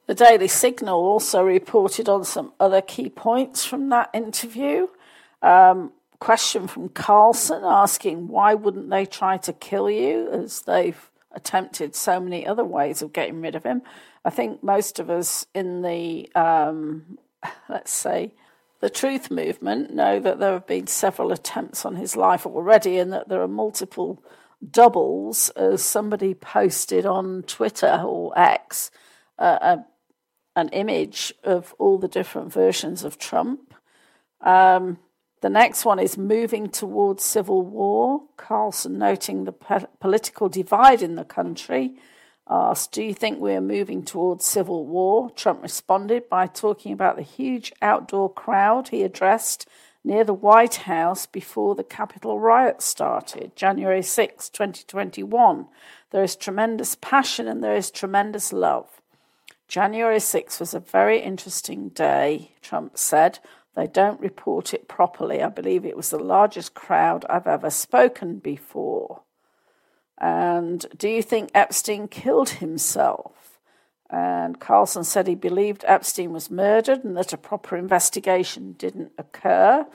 The 0.09 0.14
Daily 0.14 0.48
Signal 0.48 0.98
also 0.98 1.42
reported 1.42 2.09
on 2.09 2.24
some 2.24 2.54
other 2.59 2.80
key 2.80 3.11
points 3.11 3.66
from 3.66 3.90
that 3.90 4.09
interview. 4.14 4.86
Um, 5.42 5.92
question 6.18 6.66
from 6.66 6.88
Carlson 6.88 7.62
asking 7.62 8.28
why 8.28 8.54
wouldn't 8.54 8.88
they 8.88 9.04
try 9.04 9.36
to 9.36 9.52
kill 9.52 9.90
you 9.90 10.30
as 10.32 10.62
they've 10.62 11.11
attempted 11.32 11.94
so 11.94 12.18
many 12.18 12.46
other 12.46 12.64
ways 12.64 13.02
of 13.02 13.12
getting 13.12 13.42
rid 13.42 13.54
of 13.54 13.64
him. 13.64 13.82
I 14.24 14.30
think 14.30 14.62
most 14.62 14.98
of 14.98 15.11
us 15.11 15.44
in 15.54 15.82
the, 15.82 16.34
um, 16.34 17.18
let's 17.68 17.92
say, 17.92 18.32
the 18.80 18.88
truth 18.88 19.30
movement 19.30 19.94
know 19.94 20.18
that 20.20 20.38
there 20.38 20.54
have 20.54 20.66
been 20.66 20.86
several 20.86 21.32
attempts 21.32 21.84
on 21.84 21.96
his 21.96 22.16
life 22.16 22.46
already 22.46 22.96
and 22.96 23.12
that 23.12 23.28
there 23.28 23.42
are 23.42 23.48
multiple 23.48 24.22
doubles, 24.70 25.50
as 25.50 25.84
somebody 25.84 26.32
posted 26.32 27.04
on 27.04 27.42
Twitter 27.42 28.02
or 28.04 28.36
X. 28.38 28.90
Uh, 29.38 29.78
an 30.59 30.68
image 30.70 31.32
of 31.44 31.74
all 31.78 31.98
the 31.98 32.09
different 32.09 32.52
versions 32.52 33.04
of 33.04 33.18
Trump. 33.18 33.74
Um, 34.40 34.98
the 35.40 35.48
next 35.48 35.84
one 35.84 36.00
is 36.00 36.18
moving 36.18 36.68
towards 36.68 37.22
civil 37.22 37.62
war. 37.62 38.22
Carlson, 38.36 38.98
noting 38.98 39.44
the 39.44 39.52
po- 39.52 39.88
political 40.00 40.48
divide 40.48 41.00
in 41.00 41.14
the 41.14 41.24
country, 41.24 41.94
asked, 42.48 42.92
Do 42.92 43.02
you 43.04 43.14
think 43.14 43.38
we're 43.38 43.61
moving 43.61 44.02
towards 44.02 44.44
civil 44.44 44.84
war? 44.84 45.30
Trump 45.30 45.62
responded 45.62 46.28
by 46.28 46.48
talking 46.48 46.92
about 46.92 47.16
the 47.16 47.22
huge 47.22 47.72
outdoor 47.80 48.32
crowd 48.32 48.88
he 48.88 49.04
addressed 49.04 49.68
near 50.02 50.24
the 50.24 50.34
White 50.34 50.76
House 50.76 51.26
before 51.26 51.74
the 51.74 51.84
Capitol 51.84 52.40
riot 52.40 52.82
started, 52.82 53.54
January 53.54 54.02
6, 54.02 54.48
2021. 54.48 55.66
There 56.11 56.22
is 56.22 56.34
tremendous 56.34 56.96
passion 57.00 57.46
and 57.46 57.62
there 57.62 57.76
is 57.76 57.90
tremendous 57.90 58.52
love. 58.52 58.97
January 59.68 60.18
6 60.18 60.60
was 60.60 60.72
a 60.72 60.80
very 60.80 61.20
interesting 61.20 61.90
day, 61.90 62.52
Trump 62.62 62.96
said. 62.96 63.38
They 63.76 63.86
don't 63.86 64.18
report 64.18 64.72
it 64.72 64.88
properly. 64.88 65.42
I 65.42 65.50
believe 65.50 65.84
it 65.84 65.96
was 65.96 66.08
the 66.08 66.18
largest 66.18 66.72
crowd 66.72 67.26
I've 67.28 67.46
ever 67.46 67.68
spoken 67.68 68.38
before. 68.38 69.22
And 70.16 70.86
do 70.96 71.08
you 71.08 71.22
think 71.22 71.50
Epstein 71.54 72.08
killed 72.08 72.48
himself? 72.48 73.60
And 74.10 74.58
Carlson 74.58 75.04
said 75.04 75.26
he 75.26 75.34
believed 75.34 75.84
Epstein 75.86 76.32
was 76.32 76.50
murdered 76.50 77.04
and 77.04 77.14
that 77.18 77.34
a 77.34 77.36
proper 77.36 77.76
investigation 77.76 78.72
didn't 78.72 79.12
occur. 79.18 79.86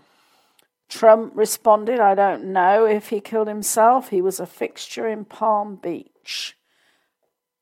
Trump 0.88 1.34
responded, 1.36 2.00
I 2.00 2.14
don't 2.14 2.46
know 2.46 2.86
if 2.86 3.10
he 3.10 3.20
killed 3.20 3.48
himself. 3.48 4.10
He 4.10 4.22
was 4.22 4.40
a 4.40 4.46
fixture 4.46 5.08
in 5.08 5.26
Palm 5.26 5.78
Beach 5.78 6.56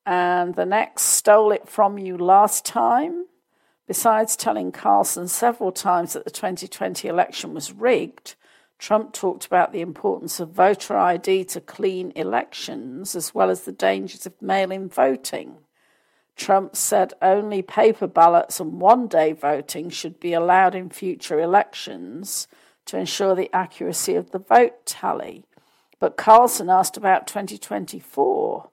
and 0.04 0.54
the 0.54 0.66
next 0.66 1.02
stole 1.02 1.52
it 1.52 1.68
from 1.68 1.98
you 1.98 2.16
last 2.16 2.64
time. 2.64 3.26
Besides 3.86 4.36
telling 4.36 4.72
Carlson 4.72 5.28
several 5.28 5.72
times 5.72 6.12
that 6.12 6.24
the 6.24 6.30
2020 6.30 7.08
election 7.08 7.52
was 7.54 7.72
rigged, 7.72 8.36
Trump 8.78 9.12
talked 9.12 9.46
about 9.46 9.72
the 9.72 9.80
importance 9.80 10.40
of 10.40 10.50
voter 10.50 10.96
ID 10.96 11.44
to 11.44 11.60
clean 11.60 12.12
elections, 12.16 13.14
as 13.14 13.34
well 13.34 13.50
as 13.50 13.62
the 13.62 13.72
dangers 13.72 14.26
of 14.26 14.40
mail 14.42 14.72
in 14.72 14.88
voting. 14.88 15.58
Trump 16.34 16.74
said 16.74 17.12
only 17.22 17.62
paper 17.62 18.06
ballots 18.06 18.58
and 18.58 18.80
one 18.80 19.06
day 19.06 19.32
voting 19.32 19.90
should 19.90 20.18
be 20.18 20.32
allowed 20.32 20.74
in 20.74 20.90
future 20.90 21.38
elections 21.38 22.48
to 22.86 22.98
ensure 22.98 23.34
the 23.34 23.54
accuracy 23.54 24.14
of 24.14 24.30
the 24.30 24.38
vote 24.38 24.84
tally. 24.84 25.44
But 26.00 26.16
Carlson 26.16 26.68
asked 26.68 26.96
about 26.96 27.28
2024. 27.28 28.68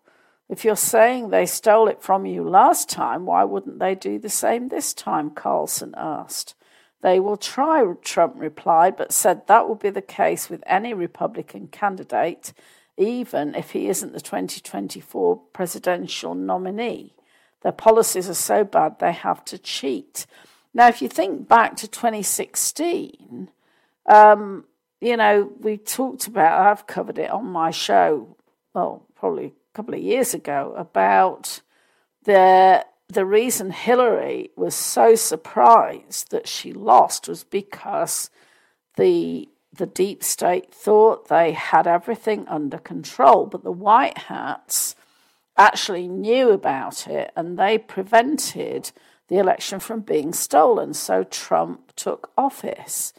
If 0.50 0.66
you're 0.66 0.76
saying 0.76 1.30
they 1.30 1.46
stole 1.46 1.88
it 1.88 2.02
from 2.02 2.26
you 2.26 2.44
last 2.44 2.90
time, 2.90 3.28
why 3.28 3.44
wouldn't 3.44 3.78
they 3.78 3.94
do 3.94 4.18
the 4.18 4.30
same 4.30 4.68
this 4.68 4.94
time? 4.96 5.30
Carlson 5.30 5.94
asked. 5.96 6.56
They 7.02 7.20
will 7.20 7.38
try, 7.38 7.86
Trump 8.02 8.34
replied, 8.38 8.98
but 8.98 9.14
said 9.14 9.46
that 9.48 9.68
will 9.68 9.76
be 9.76 9.92
the 9.92 10.02
case 10.02 10.50
with 10.50 10.64
any 10.66 10.94
Republican 10.94 11.68
candidate, 11.68 12.52
even 12.98 13.54
if 13.56 13.72
he 13.72 13.88
isn't 13.88 14.12
the 14.12 14.20
2024 14.20 15.38
presidential 15.54 16.34
nominee. 16.34 17.14
Their 17.62 17.72
policies 17.72 18.28
are 18.28 18.34
so 18.34 18.64
bad 18.64 19.00
they 19.00 19.12
have 19.12 19.46
to 19.46 19.58
cheat. 19.58 20.26
Now, 20.74 20.88
if 20.88 21.02
you 21.02 21.08
think 21.08 21.48
back 21.48 21.76
to 21.78 21.88
2016, 21.88 23.50
um, 24.08 24.66
you 25.00 25.16
know, 25.16 25.52
we 25.60 25.78
talked 25.78 26.28
about, 26.28 26.68
I've 26.68 26.88
covered 26.88 27.20
it 27.20 27.30
on 27.30 27.46
my 27.46 27.72
show, 27.72 28.36
well, 28.74 29.06
probably 29.16 29.54
couple 29.80 29.94
of 29.94 30.02
years 30.02 30.34
ago 30.34 30.74
about 30.76 31.62
the 32.26 32.86
the 33.08 33.26
reason 33.26 33.72
Hillary 33.72 34.50
was 34.58 34.76
so 34.76 35.16
surprised 35.16 36.32
that 36.32 36.50
she 36.50 36.74
lost 36.74 37.30
was 37.30 37.46
because 37.46 38.30
the 38.98 39.48
the 39.72 39.86
deep 39.86 40.22
state 40.22 40.74
thought 40.74 41.30
they 41.30 41.54
had 41.54 41.88
everything 41.88 42.46
under 42.50 42.78
control, 42.78 43.46
but 43.46 43.64
the 43.64 43.72
white 43.72 44.18
hats 44.18 44.98
actually 45.56 46.10
knew 46.10 46.50
about 46.50 47.08
it 47.08 47.32
and 47.38 47.58
they 47.58 47.78
prevented 47.78 48.92
the 49.30 49.38
election 49.38 49.80
from 49.80 50.02
being 50.02 50.34
stolen. 50.34 50.94
So 50.94 51.24
Trump 51.24 51.96
took 51.96 52.34
office. 52.38 53.14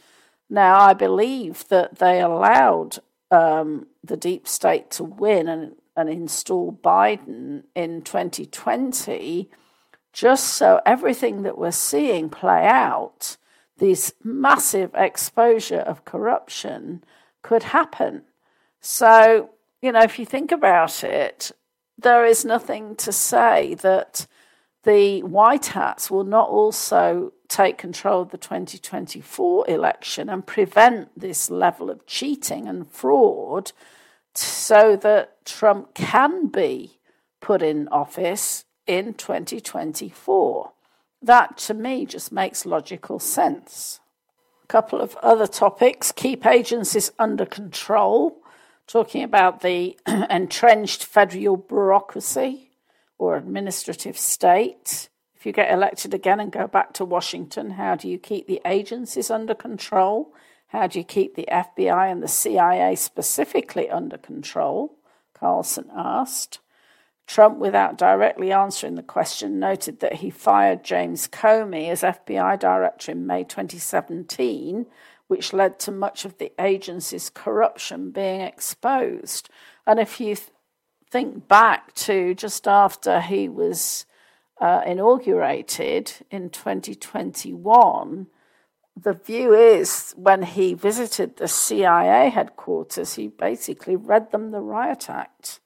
Now, 0.47 0.79
I 0.79 0.93
believe 0.93 1.67
that 1.69 1.97
they 1.97 2.21
allowed 2.21 2.99
um, 3.31 3.87
the 4.03 4.17
deep 4.17 4.47
state 4.47 4.91
to 4.91 5.03
win 5.03 5.47
and 5.47 5.75
and 5.95 6.09
install 6.09 6.71
Biden 6.71 7.63
in 7.75 8.01
2020 8.01 9.49
just 10.13 10.45
so 10.55 10.81
everything 10.85 11.43
that 11.43 11.57
we're 11.57 11.71
seeing 11.71 12.29
play 12.29 12.65
out, 12.65 13.37
this 13.77 14.13
massive 14.23 14.91
exposure 14.93 15.79
of 15.79 16.05
corruption, 16.05 17.03
could 17.41 17.63
happen. 17.63 18.23
So, 18.81 19.51
you 19.81 19.91
know, 19.91 20.01
if 20.01 20.19
you 20.19 20.25
think 20.25 20.51
about 20.51 21.03
it, 21.03 21.51
there 21.97 22.25
is 22.25 22.43
nothing 22.43 22.95
to 22.97 23.11
say 23.11 23.75
that 23.75 24.27
the 24.83 25.21
White 25.23 25.67
Hats 25.67 26.09
will 26.09 26.23
not 26.23 26.49
also 26.49 27.33
take 27.47 27.77
control 27.77 28.23
of 28.23 28.31
the 28.31 28.37
2024 28.37 29.69
election 29.69 30.29
and 30.29 30.45
prevent 30.45 31.09
this 31.19 31.49
level 31.49 31.89
of 31.89 32.05
cheating 32.07 32.67
and 32.67 32.89
fraud 32.89 33.71
so 34.33 34.95
that 34.97 35.45
Trump 35.45 35.93
can 35.93 36.47
be 36.47 36.99
put 37.39 37.61
in 37.61 37.87
office 37.89 38.65
in 38.87 39.13
2024. 39.13 40.71
That 41.21 41.57
to 41.59 41.73
me 41.73 42.05
just 42.05 42.31
makes 42.31 42.65
logical 42.65 43.19
sense. 43.19 43.99
A 44.63 44.67
couple 44.67 45.01
of 45.01 45.15
other 45.17 45.47
topics 45.47 46.11
keep 46.11 46.45
agencies 46.45 47.11
under 47.19 47.45
control, 47.45 48.41
talking 48.87 49.23
about 49.23 49.61
the 49.61 49.97
entrenched 50.29 51.05
federal 51.05 51.57
bureaucracy 51.57 52.71
or 53.17 53.37
administrative 53.37 54.17
state. 54.17 55.09
If 55.35 55.45
you 55.45 55.51
get 55.51 55.71
elected 55.71 56.13
again 56.13 56.39
and 56.39 56.51
go 56.51 56.67
back 56.67 56.93
to 56.93 57.05
Washington, 57.05 57.71
how 57.71 57.95
do 57.95 58.07
you 58.07 58.17
keep 58.17 58.47
the 58.47 58.61
agencies 58.65 59.29
under 59.29 59.55
control? 59.55 60.33
How 60.71 60.87
do 60.87 60.99
you 60.99 61.03
keep 61.03 61.35
the 61.35 61.49
FBI 61.51 62.09
and 62.09 62.23
the 62.23 62.29
CIA 62.29 62.95
specifically 62.95 63.89
under 63.89 64.17
control? 64.17 64.97
Carlson 65.33 65.91
asked. 65.93 66.59
Trump, 67.27 67.57
without 67.57 67.97
directly 67.97 68.53
answering 68.53 68.95
the 68.95 69.03
question, 69.03 69.59
noted 69.59 69.99
that 69.99 70.15
he 70.15 70.29
fired 70.29 70.85
James 70.85 71.27
Comey 71.27 71.89
as 71.89 72.03
FBI 72.03 72.57
director 72.57 73.11
in 73.11 73.27
May 73.27 73.43
2017, 73.43 74.85
which 75.27 75.51
led 75.51 75.77
to 75.79 75.91
much 75.91 76.23
of 76.23 76.37
the 76.37 76.53
agency's 76.57 77.29
corruption 77.29 78.11
being 78.11 78.39
exposed. 78.39 79.49
And 79.85 79.99
if 79.99 80.21
you 80.21 80.35
th- 80.35 80.51
think 81.09 81.49
back 81.49 81.93
to 81.95 82.33
just 82.33 82.65
after 82.65 83.19
he 83.19 83.49
was 83.49 84.05
uh, 84.61 84.83
inaugurated 84.85 86.13
in 86.31 86.49
2021, 86.49 88.27
the 88.95 89.13
view 89.13 89.53
is 89.53 90.13
when 90.17 90.43
he 90.43 90.73
visited 90.73 91.37
the 91.37 91.47
CIA 91.47 92.29
headquarters, 92.29 93.15
he 93.15 93.27
basically 93.27 93.95
read 93.95 94.31
them 94.31 94.51
the 94.51 94.59
riot 94.59 95.09
act. 95.09 95.59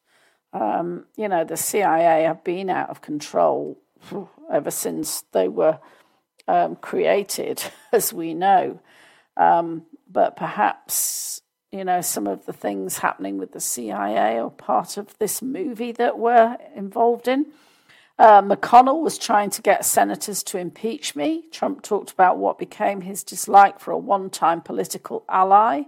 Um, 0.53 1.05
you 1.17 1.27
know, 1.27 1.43
the 1.43 1.57
CIA 1.57 2.23
have 2.23 2.43
been 2.43 2.69
out 2.69 2.89
of 2.89 3.01
control 3.01 3.77
ever 4.51 4.71
since 4.71 5.23
they 5.31 5.47
were 5.47 5.79
um, 6.47 6.75
created, 6.77 7.63
as 7.91 8.13
we 8.13 8.33
know. 8.33 8.79
Um, 9.37 9.83
but 10.09 10.35
perhaps, 10.35 11.41
you 11.71 11.83
know, 11.83 12.01
some 12.01 12.27
of 12.27 12.45
the 12.45 12.53
things 12.53 12.99
happening 12.99 13.37
with 13.37 13.51
the 13.51 13.59
CIA 13.59 14.39
are 14.39 14.49
part 14.49 14.97
of 14.97 15.17
this 15.17 15.41
movie 15.41 15.91
that 15.93 16.17
we're 16.17 16.57
involved 16.75 17.27
in. 17.27 17.47
Uh, 18.17 18.41
McConnell 18.41 19.01
was 19.01 19.17
trying 19.17 19.49
to 19.49 19.61
get 19.61 19.83
senators 19.83 20.41
to 20.43 20.57
impeach 20.57 21.15
me. 21.15 21.45
Trump 21.51 21.81
talked 21.81 22.11
about 22.11 22.37
what 22.37 22.57
became 22.57 23.01
his 23.01 23.23
dislike 23.23 23.79
for 23.79 23.91
a 23.91 23.97
one 23.97 24.29
time 24.29 24.61
political 24.61 25.25
ally, 25.27 25.83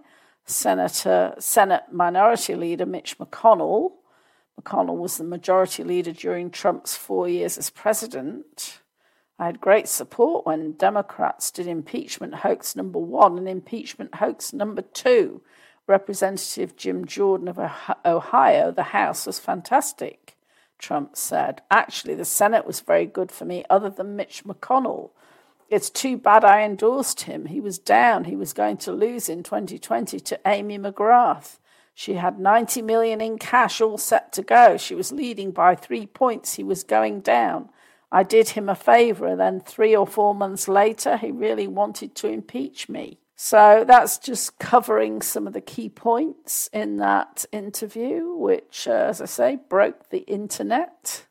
Senator, 0.46 1.34
Senate 1.40 1.84
Minority 1.92 2.56
Leader 2.56 2.86
Mitch 2.86 3.18
McConnell. 3.18 3.94
McConnell 4.60 4.98
was 4.98 5.18
the 5.18 5.24
majority 5.24 5.84
leader 5.84 6.12
during 6.12 6.50
Trump's 6.50 6.96
four 6.96 7.30
years 7.30 7.58
as 7.58 7.70
president. 7.70 8.82
I 9.40 9.46
had 9.46 9.62
great 9.62 9.88
support 9.88 10.46
when 10.46 10.74
Democrats 10.74 11.52
did 11.52 11.68
impeachment 11.68 12.36
hoax 12.36 12.76
number 12.76 13.00
one 13.00 13.38
and 13.38 13.48
impeachment 13.48 14.16
hoax 14.16 14.52
number 14.52 14.82
two. 14.82 15.42
Representative 15.86 16.76
Jim 16.76 17.06
Jordan 17.06 17.48
of 17.48 17.60
Ohio, 18.04 18.72
the 18.72 18.84
House 18.84 19.26
was 19.26 19.40
fantastic. 19.40 20.37
Trump 20.78 21.16
said. 21.16 21.62
Actually, 21.70 22.16
the 22.16 22.26
Senate 22.26 22.66
was 22.66 22.80
very 22.80 23.06
good 23.06 23.32
for 23.32 23.46
me, 23.46 23.64
other 23.70 23.90
than 23.90 24.16
Mitch 24.16 24.44
McConnell. 24.44 25.12
It's 25.70 25.90
too 25.90 26.18
bad 26.18 26.46
I 26.46 26.62
endorsed 26.62 27.22
him. 27.22 27.48
He 27.48 27.60
was 27.60 27.78
down. 27.78 28.24
He 28.24 28.36
was 28.36 28.54
going 28.54 28.78
to 28.78 28.92
lose 28.92 29.28
in 29.28 29.44
2020 29.44 30.20
to 30.20 30.40
Amy 30.46 30.80
McGrath. 30.80 31.60
She 31.94 32.14
had 32.14 32.40
90 32.40 32.84
million 32.84 33.22
in 33.22 33.38
cash 33.38 33.82
all 33.82 33.98
set 33.98 34.32
to 34.34 34.44
go. 34.44 34.78
She 34.78 34.96
was 34.96 35.12
leading 35.12 35.52
by 35.52 35.76
three 35.76 36.06
points. 36.06 36.54
He 36.54 36.64
was 36.64 36.84
going 36.84 37.22
down. 37.22 37.70
I 38.12 38.24
did 38.24 38.50
him 38.50 38.70
a 38.70 38.76
favor, 38.76 39.28
and 39.28 39.40
then 39.40 39.60
three 39.60 39.96
or 39.96 40.08
four 40.08 40.34
months 40.34 40.68
later, 40.68 41.18
he 41.18 41.32
really 41.32 41.68
wanted 41.68 42.16
to 42.16 42.28
impeach 42.28 42.88
me. 42.88 43.20
So 43.40 43.86
that's 43.88 44.18
just 44.18 44.58
covering 44.58 45.22
some 45.22 45.46
of 45.46 45.54
the 45.54 45.62
key 45.62 45.90
points 45.90 46.72
in 46.74 46.98
that 46.98 47.46
interview, 47.52 48.34
which, 48.34 48.88
uh, 48.88 49.06
as 49.10 49.22
I 49.22 49.26
say, 49.26 49.60
broke 49.70 50.10
the 50.10 50.26
internet. 50.26 51.28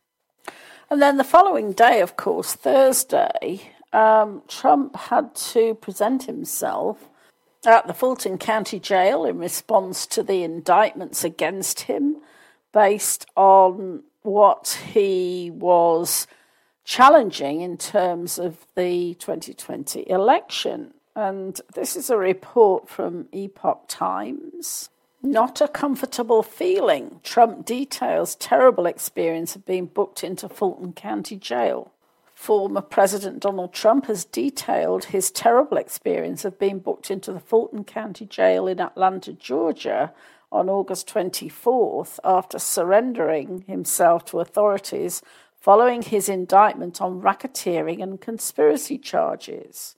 And 0.89 1.03
then 1.03 1.17
the 1.17 1.25
following 1.25 1.73
day, 1.73 2.01
of 2.01 2.17
course, 2.17 2.55
Thursday, 2.55 3.73
um, 3.93 4.43
Trump 4.47 4.95
had 4.95 5.35
to 5.35 5.75
present 5.75 6.23
himself 6.23 7.09
at 7.67 7.89
the 7.89 7.95
Fulton 7.95 8.39
County 8.39 8.79
Jail 8.79 9.25
in 9.25 9.39
response 9.39 10.07
to 10.07 10.23
the 10.23 10.45
indictments 10.45 11.25
against 11.25 11.81
him 11.81 12.19
based 12.73 13.27
on 13.35 14.05
what 14.23 14.79
he 14.93 15.51
was 15.53 16.29
challenging 16.85 17.63
in 17.63 17.77
terms 17.77 18.39
of 18.39 18.65
the 18.77 19.15
2020 19.15 20.09
election. 20.09 20.95
And 21.17 21.59
this 21.73 21.97
is 21.97 22.11
a 22.11 22.19
report 22.19 22.91
from 22.91 23.29
Epoch 23.33 23.85
Times. 23.89 24.91
Not 25.23 25.63
a 25.63 25.67
comfortable 25.67 26.43
feeling. 26.43 27.21
Trump 27.23 27.65
details 27.65 28.35
terrible 28.35 28.85
experience 28.85 29.57
of 29.57 29.65
being 29.65 29.87
booked 29.87 30.23
into 30.23 30.47
Fulton 30.47 30.93
County 30.93 31.37
Jail. 31.37 31.91
Former 32.35 32.83
President 32.83 33.41
Donald 33.41 33.73
Trump 33.73 34.09
has 34.09 34.27
detailed 34.27 35.07
his 35.07 35.31
terrible 35.31 35.79
experience 35.79 36.45
of 36.45 36.59
being 36.59 36.81
booked 36.81 37.11
into 37.11 37.33
the 37.33 37.41
Fulton 37.41 37.85
County 37.85 38.27
Jail 38.27 38.67
in 38.67 38.79
Atlanta, 38.79 39.33
Georgia 39.33 40.13
on 40.53 40.69
August 40.69 41.09
24th 41.09 42.19
after 42.25 42.59
surrendering 42.59 43.65
himself 43.67 44.27
to 44.27 44.41
authorities 44.41 45.23
following 45.59 46.03
his 46.03 46.29
indictment 46.29 47.01
on 47.01 47.23
racketeering 47.23 48.03
and 48.03 48.21
conspiracy 48.21 48.99
charges. 48.99 49.97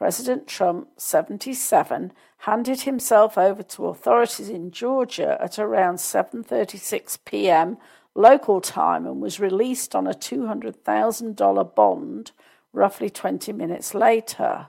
President 0.00 0.46
Trump, 0.46 0.88
77, 0.96 2.12
handed 2.38 2.80
himself 2.80 3.36
over 3.36 3.62
to 3.62 3.88
authorities 3.88 4.48
in 4.48 4.70
Georgia 4.70 5.36
at 5.38 5.58
around 5.58 5.96
7:36 5.96 7.18
p.m. 7.26 7.76
local 8.14 8.62
time 8.62 9.06
and 9.06 9.20
was 9.20 9.38
released 9.38 9.94
on 9.94 10.06
a 10.06 10.14
$200,000 10.14 11.74
bond 11.74 12.32
roughly 12.72 13.10
20 13.10 13.52
minutes 13.52 13.92
later. 13.92 14.68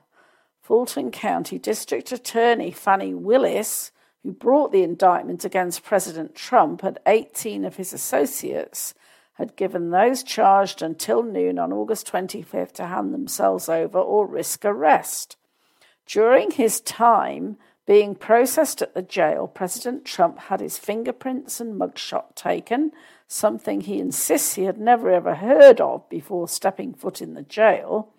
Fulton 0.62 1.12
County 1.12 1.58
District 1.58 2.12
Attorney 2.12 2.72
Fani 2.72 3.14
Willis 3.14 3.94
who 4.24 4.34
brought 4.34 4.74
the 4.74 4.84
indictment 4.84 5.46
against 5.46 5.86
President 5.86 6.36
Trump 6.36 6.84
and 6.84 7.00
18 7.06 7.64
of 7.64 7.78
his 7.78 7.94
associates, 7.94 8.94
had 9.42 9.56
given 9.56 9.90
those 9.90 10.22
charged 10.22 10.84
until 10.84 11.24
noon 11.24 11.58
on 11.58 11.74
August 11.74 12.10
25th 12.12 12.74
to 12.74 12.86
hand 12.86 13.12
themselves 13.12 13.68
over 13.68 13.98
or 13.98 14.28
risk 14.28 14.64
arrest. 14.64 15.36
During 16.06 16.52
his 16.52 16.80
time 16.80 17.58
being 17.88 18.14
processed 18.14 18.84
at 18.84 18.94
the 18.94 19.02
jail, 19.02 19.48
President 19.48 20.06
Trump 20.06 20.38
had 20.38 20.60
his 20.60 20.78
fingerprints 20.78 21.60
and 21.60 21.80
mugshot 21.80 22.36
taken, 22.36 22.92
something 23.28 23.82
he 23.82 24.00
insists 24.00 24.54
he 24.54 24.66
had 24.66 24.80
never 24.80 25.10
ever 25.10 25.34
heard 25.34 25.82
of 25.82 26.08
before 26.08 26.48
stepping 26.48 26.94
foot 26.94 27.20
in 27.20 27.34
the 27.34 27.42
jail. 27.42 28.14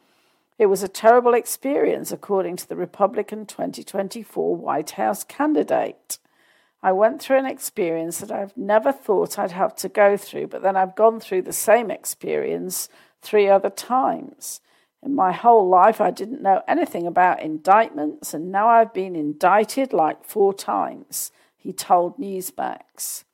It 0.59 0.67
was 0.67 0.83
a 0.83 0.89
terrible 0.89 1.35
experience, 1.35 2.11
according 2.11 2.57
to 2.57 2.69
the 2.69 2.77
Republican 2.77 3.47
2024 3.47 4.57
White 4.57 4.91
House 4.91 5.23
candidate. 5.23 6.19
I 6.83 6.93
went 6.93 7.23
through 7.23 7.39
an 7.39 7.47
experience 7.47 8.19
that 8.19 8.33
I've 8.33 8.57
never 8.57 8.91
thought 8.91 9.39
I'd 9.39 9.53
have 9.53 9.77
to 9.77 9.89
go 9.89 10.17
through, 10.17 10.49
but 10.49 10.63
then 10.63 10.77
I've 10.77 10.97
gone 10.97 11.21
through 11.21 11.43
the 11.43 11.53
same 11.53 11.91
experience 11.91 12.89
three 13.21 13.49
other 13.49 13.71
times. 13.71 14.61
In 15.01 15.15
my 15.15 15.33
whole 15.33 15.69
life, 15.69 16.01
I 16.01 16.11
didn't 16.11 16.43
know 16.43 16.63
anything 16.67 17.07
about 17.07 17.43
indictments, 17.43 18.35
and 18.35 18.51
now 18.51 18.69
I've 18.69 18.93
been 18.93 19.15
indicted 19.15 19.93
like 19.93 20.25
four 20.25 20.53
times, 20.53 21.31
he 21.57 21.73
told 21.73 22.19
Newsmax. 22.19 23.25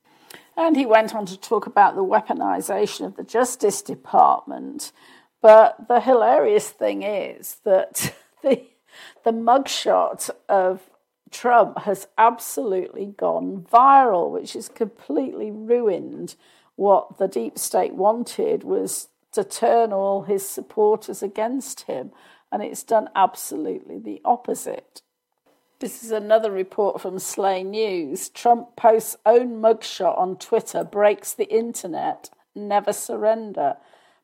And 0.55 0.75
he 0.75 0.85
went 0.85 1.15
on 1.15 1.25
to 1.27 1.39
talk 1.39 1.65
about 1.65 1.95
the 1.95 2.03
weaponization 2.03 3.05
of 3.05 3.15
the 3.15 3.23
Justice 3.23 3.81
Department. 3.81 4.91
But 5.41 5.87
the 5.87 6.01
hilarious 6.01 6.69
thing 6.69 7.01
is 7.01 7.57
that 7.63 8.13
the, 8.43 8.63
the 9.23 9.31
mugshot 9.31 10.29
of 10.47 10.81
Trump 11.31 11.79
has 11.79 12.07
absolutely 12.17 13.07
gone 13.17 13.65
viral, 13.71 14.31
which 14.31 14.53
has 14.53 14.69
completely 14.69 15.51
ruined 15.51 16.35
what 16.75 17.17
the 17.17 17.27
deep 17.27 17.57
state 17.59 17.93
wanted 17.93 18.63
was 18.63 19.09
to 19.31 19.43
turn 19.43 19.93
all 19.93 20.23
his 20.23 20.47
supporters 20.47 21.21
against 21.21 21.81
him, 21.81 22.11
and 22.51 22.63
it's 22.63 22.83
done 22.83 23.09
absolutely 23.15 23.99
the 23.99 24.21
opposite. 24.25 25.01
This 25.79 26.03
is 26.03 26.11
another 26.11 26.51
report 26.51 26.99
from 26.99 27.19
Slay 27.19 27.63
News. 27.63 28.29
Trump 28.29 28.75
posts 28.75 29.15
own 29.25 29.61
mugshot 29.61 30.17
on 30.17 30.35
Twitter, 30.35 30.83
breaks 30.83 31.33
the 31.33 31.49
internet, 31.53 32.29
never 32.53 32.91
surrender. 32.91 33.77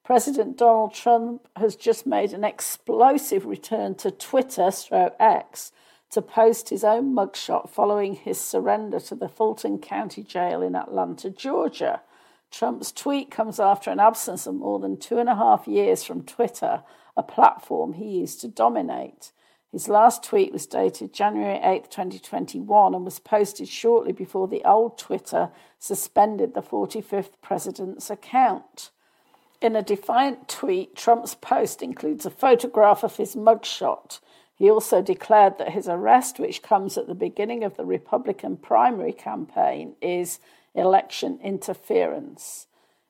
President 0.03 0.57
Donald 0.57 0.93
Trump 0.93 1.47
has 1.55 1.75
just 1.75 2.05
made 2.05 2.33
an 2.33 2.43
explosive 2.43 3.45
return 3.45 3.95
to 3.95 4.11
Twitter, 4.11 4.69
stroke 4.69 5.15
X, 5.19 5.71
to 6.15 6.21
post 6.21 6.69
his 6.69 6.85
own 6.85 7.13
mugshot 7.13 7.69
following 7.69 8.15
his 8.15 8.39
surrender 8.39 9.01
to 9.01 9.15
the 9.15 9.27
Fulton 9.27 9.77
County 9.77 10.23
Jail 10.23 10.61
in 10.61 10.73
Atlanta, 10.73 11.29
Georgia. 11.29 12.01
Trump's 12.49 12.93
tweet 12.93 13.29
comes 13.29 13.59
after 13.59 13.91
an 13.91 13.99
absence 13.99 14.47
of 14.47 14.55
more 14.55 14.79
than 14.79 14.95
two 14.95 15.17
and 15.17 15.27
a 15.27 15.35
half 15.35 15.67
years 15.67 16.05
from 16.05 16.23
Twitter, 16.23 16.83
a 17.17 17.21
platform 17.21 17.91
he 17.91 18.19
used 18.19 18.39
to 18.39 18.47
dominate. 18.47 19.33
His 19.73 19.89
last 19.89 20.23
tweet 20.23 20.53
was 20.53 20.65
dated 20.65 21.11
January 21.11 21.59
8, 21.61 21.91
2021, 21.91 22.95
and 22.95 23.03
was 23.03 23.19
posted 23.19 23.67
shortly 23.67 24.13
before 24.13 24.47
the 24.47 24.63
old 24.63 24.97
Twitter 24.97 25.49
suspended 25.79 26.53
the 26.53 26.61
45th 26.61 27.33
president's 27.41 28.09
account. 28.09 28.91
In 29.59 29.75
a 29.75 29.83
defiant 29.83 30.47
tweet, 30.47 30.95
Trump's 30.95 31.35
post 31.35 31.81
includes 31.81 32.25
a 32.25 32.29
photograph 32.29 33.03
of 33.03 33.17
his 33.17 33.35
mugshot 33.35 34.21
he 34.55 34.71
also 34.71 35.01
declared 35.01 35.57
that 35.57 35.73
his 35.73 35.89
arrest, 35.89 36.39
which 36.39 36.61
comes 36.61 36.97
at 36.97 37.07
the 37.07 37.15
beginning 37.15 37.63
of 37.63 37.75
the 37.75 37.85
Republican 37.85 38.55
primary 38.55 39.11
campaign, 39.11 39.95
is 40.01 40.39
election 40.73 41.39
interference. 41.43 42.67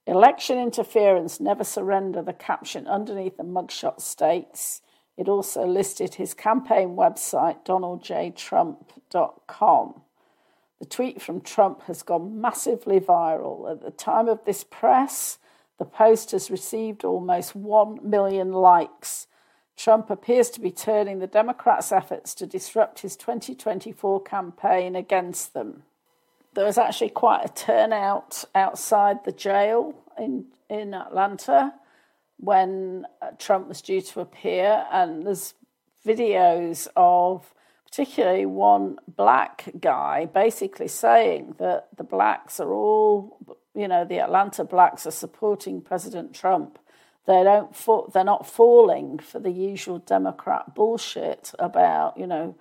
Election 0.08 0.58
interference, 0.58 1.40
never 1.40 1.64
surrender, 1.64 2.24
the 2.24 2.34
caption 2.34 2.88
underneath 2.88 3.38
the 3.38 3.44
mugshot 3.44 4.02
states. 4.02 4.82
It 5.18 5.30
also 5.30 5.66
listed 5.66 6.16
his 6.16 6.34
campaign 6.34 6.96
website, 6.96 7.64
donaldjtrump.com. 7.66 10.02
The 10.80 10.86
tweet 10.86 11.22
from 11.22 11.42
Trump 11.42 11.84
has 11.84 12.02
gone 12.04 12.42
massively 12.42 13.00
viral. 13.00 13.72
At 13.72 13.82
the 13.82 13.92
time 13.92 14.28
of 14.28 14.44
this 14.46 14.64
press, 14.64 15.40
the 15.78 15.86
post 15.86 16.32
has 16.32 16.52
received 16.52 17.06
almost 17.06 17.56
1 17.56 18.00
million 18.08 18.52
likes 18.52 19.28
Trump 19.78 20.10
appears 20.10 20.50
to 20.52 20.62
be 20.62 20.72
turning 20.72 21.20
the 21.20 21.28
Democrats' 21.28 21.92
efforts 21.92 22.34
to 22.36 22.48
disrupt 22.48 23.00
his 23.00 23.16
2024 23.16 24.24
campaign 24.24 24.96
against 24.96 25.54
them. 25.54 25.84
There 26.54 26.66
was 26.66 26.78
actually 26.78 27.10
quite 27.10 27.46
a 27.46 27.54
turnout 27.54 28.46
outside 28.56 29.26
the 29.26 29.34
jail 29.34 29.94
in, 30.18 30.46
in 30.70 30.94
Atlanta 30.94 31.74
when 32.38 33.06
uh, 33.22 33.32
Trump 33.38 33.68
was 33.68 33.82
due 33.82 34.02
to 34.02 34.22
appear, 34.22 34.86
and 34.92 35.26
there's 35.26 35.54
videos 36.06 36.88
of 36.96 37.54
particularly 37.86 38.46
one 38.46 38.98
black 39.16 39.70
guy 39.80 40.26
basically 40.26 40.88
saying 40.88 41.56
that 41.60 41.88
the 41.96 42.04
blacks 42.04 42.60
are 42.60 42.74
all, 42.74 43.38
you 43.74 43.88
know, 43.88 44.06
the 44.06 44.20
Atlanta 44.20 44.64
blacks 44.64 45.06
are 45.06 45.12
supporting 45.12 45.82
President 45.82 46.34
Trump 46.34 46.80
they 47.28 47.44
don't 47.44 47.76
they're 48.14 48.24
not 48.24 48.48
falling 48.48 49.20
for 49.20 49.40
the 49.40 49.52
usual 49.52 50.00
Democrat 50.00 50.76
bullshit 50.76 51.54
about 51.60 52.18
you 52.18 52.28
know 52.28 52.56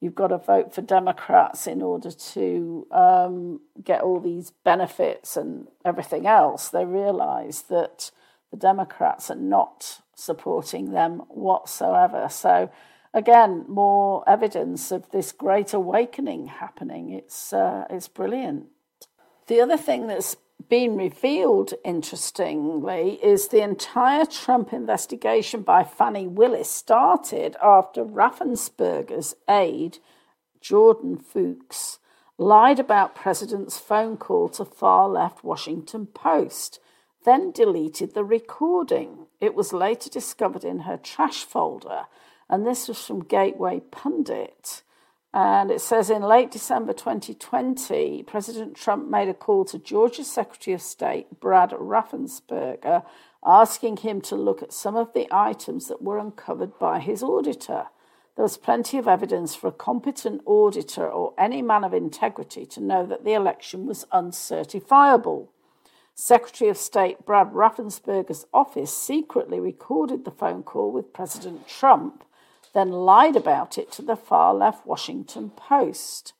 you've 0.00 0.14
got 0.14 0.28
to 0.28 0.38
vote 0.38 0.74
for 0.74 0.82
Democrats 0.82 1.66
in 1.66 1.80
order 1.80 2.10
to 2.10 2.86
um, 2.90 3.60
get 3.82 4.02
all 4.02 4.20
these 4.20 4.50
benefits 4.62 5.34
and 5.34 5.66
everything 5.84 6.26
else. 6.26 6.68
They 6.68 6.84
realise 6.84 7.62
that 7.62 8.10
the 8.50 8.58
Democrats 8.58 9.30
are 9.30 9.36
not 9.36 10.00
supporting 10.14 10.92
them 10.92 11.20
whatsoever. 11.28 12.28
So 12.30 12.70
again, 13.14 13.64
more 13.66 14.22
evidence 14.28 14.92
of 14.92 15.10
this 15.10 15.32
great 15.32 15.72
awakening 15.72 16.48
happening. 16.48 17.10
It's 17.10 17.52
uh, 17.52 17.86
it's 17.88 18.08
brilliant. 18.08 18.66
The 19.46 19.60
other 19.60 19.76
thing 19.76 20.06
that's 20.06 20.36
been 20.68 20.96
revealed, 20.96 21.74
interestingly, 21.84 23.18
is 23.22 23.48
the 23.48 23.62
entire 23.62 24.26
Trump 24.26 24.72
investigation 24.72 25.62
by 25.62 25.84
Fani 25.84 26.26
Willis 26.26 26.70
started 26.70 27.56
after 27.62 28.04
Raffensperger's 28.04 29.34
aide, 29.48 29.98
Jordan 30.60 31.16
Fuchs, 31.16 31.98
lied 32.38 32.78
about 32.78 33.14
President's 33.14 33.78
phone 33.78 34.16
call 34.16 34.48
to 34.50 34.64
far 34.64 35.08
left 35.08 35.44
Washington 35.44 36.06
Post, 36.06 36.80
then 37.24 37.50
deleted 37.50 38.14
the 38.14 38.24
recording. 38.24 39.26
It 39.40 39.54
was 39.54 39.72
later 39.72 40.10
discovered 40.10 40.64
in 40.64 40.80
her 40.80 40.96
trash 40.96 41.44
folder, 41.44 42.04
and 42.48 42.66
this 42.66 42.88
was 42.88 43.04
from 43.04 43.24
Gateway 43.24 43.80
Pundit. 43.90 44.82
And 45.34 45.72
it 45.72 45.80
says 45.80 46.10
in 46.10 46.22
late 46.22 46.52
December 46.52 46.92
2020, 46.92 48.22
President 48.22 48.76
Trump 48.76 49.10
made 49.10 49.28
a 49.28 49.34
call 49.34 49.64
to 49.64 49.80
Georgia's 49.80 50.30
Secretary 50.30 50.76
of 50.76 50.80
State, 50.80 51.40
Brad 51.40 51.70
Raffensperger, 51.70 53.04
asking 53.44 53.96
him 53.96 54.20
to 54.20 54.36
look 54.36 54.62
at 54.62 54.72
some 54.72 54.94
of 54.94 55.12
the 55.12 55.26
items 55.32 55.88
that 55.88 56.00
were 56.00 56.18
uncovered 56.18 56.78
by 56.78 57.00
his 57.00 57.20
auditor. 57.20 57.86
There 58.36 58.44
was 58.44 58.56
plenty 58.56 58.96
of 58.96 59.08
evidence 59.08 59.56
for 59.56 59.66
a 59.66 59.72
competent 59.72 60.40
auditor 60.46 61.10
or 61.10 61.34
any 61.36 61.62
man 61.62 61.82
of 61.82 61.92
integrity 61.92 62.64
to 62.66 62.80
know 62.80 63.04
that 63.04 63.24
the 63.24 63.32
election 63.32 63.86
was 63.86 64.06
uncertifiable. 64.12 65.50
Secretary 66.14 66.70
of 66.70 66.76
State 66.76 67.26
Brad 67.26 67.48
Raffensperger's 67.48 68.46
office 68.54 68.96
secretly 68.96 69.58
recorded 69.58 70.24
the 70.24 70.30
phone 70.30 70.62
call 70.62 70.92
with 70.92 71.12
President 71.12 71.66
Trump 71.66 72.22
then 72.74 72.90
lied 72.90 73.36
about 73.36 73.78
it 73.78 73.90
to 73.92 74.02
the 74.02 74.16
far 74.16 74.52
left 74.52 74.86
Washington 74.86 75.50
Post. 75.50 76.32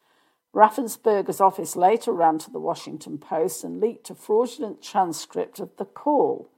Raffensperger's 0.55 1.41
office 1.41 1.74
later 1.74 2.12
ran 2.12 2.39
to 2.39 2.51
the 2.51 2.61
Washington 2.61 3.18
Post 3.18 3.64
and 3.64 3.80
leaked 3.80 4.11
a 4.11 4.14
fraudulent 4.14 4.82
transcript 4.82 5.59
of 5.59 5.76
the 5.78 5.85
call. 5.85 6.51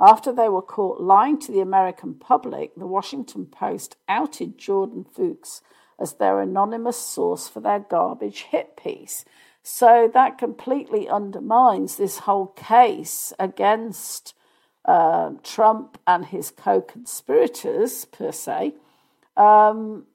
After 0.00 0.32
they 0.32 0.48
were 0.48 0.62
caught 0.62 1.00
lying 1.00 1.38
to 1.40 1.52
the 1.52 1.60
American 1.60 2.14
public, 2.14 2.74
the 2.76 2.86
Washington 2.86 3.46
Post 3.46 3.96
outed 4.08 4.58
Jordan 4.58 5.04
Fuchs 5.04 5.62
as 5.98 6.14
their 6.14 6.40
anonymous 6.40 6.96
source 6.96 7.48
for 7.48 7.60
their 7.60 7.78
garbage 7.78 8.42
hit 8.50 8.76
piece. 8.76 9.24
So 9.62 10.10
that 10.12 10.38
completely 10.38 11.08
undermines 11.08 11.96
this 11.96 12.20
whole 12.20 12.48
case 12.48 13.32
against 13.38 14.34
uh, 14.84 15.32
Trump 15.44 15.98
and 16.06 16.26
his 16.26 16.50
co 16.50 16.80
conspirators, 16.80 18.04
per 18.06 18.32
se, 18.32 18.74
um, 19.36 20.06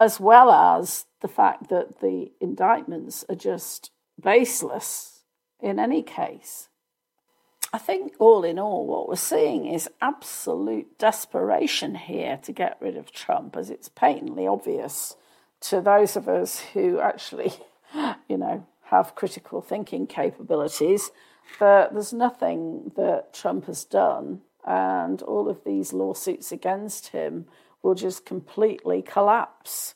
as 0.00 0.20
well 0.20 0.50
as 0.50 1.06
the 1.20 1.28
fact 1.28 1.68
that 1.68 2.00
the 2.00 2.32
indictments 2.40 3.24
are 3.28 3.34
just 3.34 3.90
baseless 4.20 5.24
in 5.60 5.78
any 5.78 6.02
case. 6.02 6.68
I 7.72 7.78
think 7.78 8.14
all 8.18 8.44
in 8.44 8.58
all, 8.58 8.86
what 8.86 9.08
we're 9.08 9.16
seeing 9.16 9.66
is 9.66 9.90
absolute 10.00 10.98
desperation 10.98 11.96
here 11.96 12.38
to 12.42 12.52
get 12.52 12.78
rid 12.80 12.96
of 12.96 13.12
Trump, 13.12 13.56
as 13.56 13.68
it's 13.68 13.90
patently 13.90 14.46
obvious 14.46 15.16
to 15.60 15.80
those 15.80 16.16
of 16.16 16.28
us 16.28 16.60
who 16.72 17.00
actually 17.00 17.52
you 18.28 18.36
know, 18.36 18.66
have 18.84 19.14
critical 19.14 19.60
thinking 19.60 20.06
capabilities. 20.06 21.10
But 21.58 21.92
there's 21.92 22.12
nothing 22.12 22.92
that 22.96 23.32
Trump 23.32 23.66
has 23.66 23.84
done, 23.84 24.42
and 24.66 25.22
all 25.22 25.48
of 25.48 25.64
these 25.64 25.92
lawsuits 25.92 26.52
against 26.52 27.08
him 27.08 27.46
will 27.82 27.94
just 27.94 28.26
completely 28.26 29.02
collapse. 29.02 29.94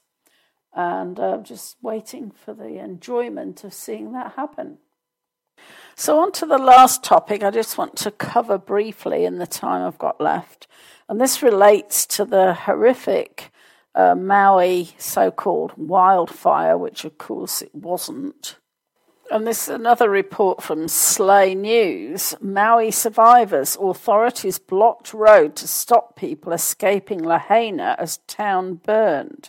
And 0.74 1.18
I'm 1.18 1.44
just 1.44 1.76
waiting 1.82 2.30
for 2.30 2.54
the 2.54 2.78
enjoyment 2.78 3.64
of 3.64 3.74
seeing 3.74 4.12
that 4.12 4.32
happen. 4.36 4.78
So, 5.94 6.18
on 6.18 6.32
to 6.32 6.46
the 6.46 6.58
last 6.58 7.04
topic, 7.04 7.42
I 7.42 7.50
just 7.50 7.76
want 7.76 7.96
to 7.96 8.10
cover 8.10 8.56
briefly 8.56 9.24
in 9.24 9.36
the 9.38 9.46
time 9.46 9.86
I've 9.86 9.98
got 9.98 10.20
left. 10.20 10.66
And 11.08 11.20
this 11.20 11.42
relates 11.42 12.06
to 12.06 12.24
the 12.24 12.54
horrific 12.54 13.50
uh, 13.94 14.14
Maui 14.14 14.94
so 14.98 15.30
called 15.30 15.72
wildfire, 15.76 16.78
which 16.78 17.04
of 17.04 17.18
course 17.18 17.60
it 17.60 17.74
wasn't. 17.74 18.56
And 19.32 19.46
this 19.46 19.62
is 19.62 19.74
another 19.74 20.10
report 20.10 20.62
from 20.62 20.88
Slay 20.88 21.54
News. 21.54 22.34
Maui 22.42 22.90
survivors. 22.90 23.78
Authorities 23.80 24.58
blocked 24.58 25.14
road 25.14 25.56
to 25.56 25.66
stop 25.66 26.16
people 26.16 26.52
escaping 26.52 27.22
Lahaina 27.22 27.96
as 27.98 28.18
town 28.26 28.74
burned. 28.74 29.48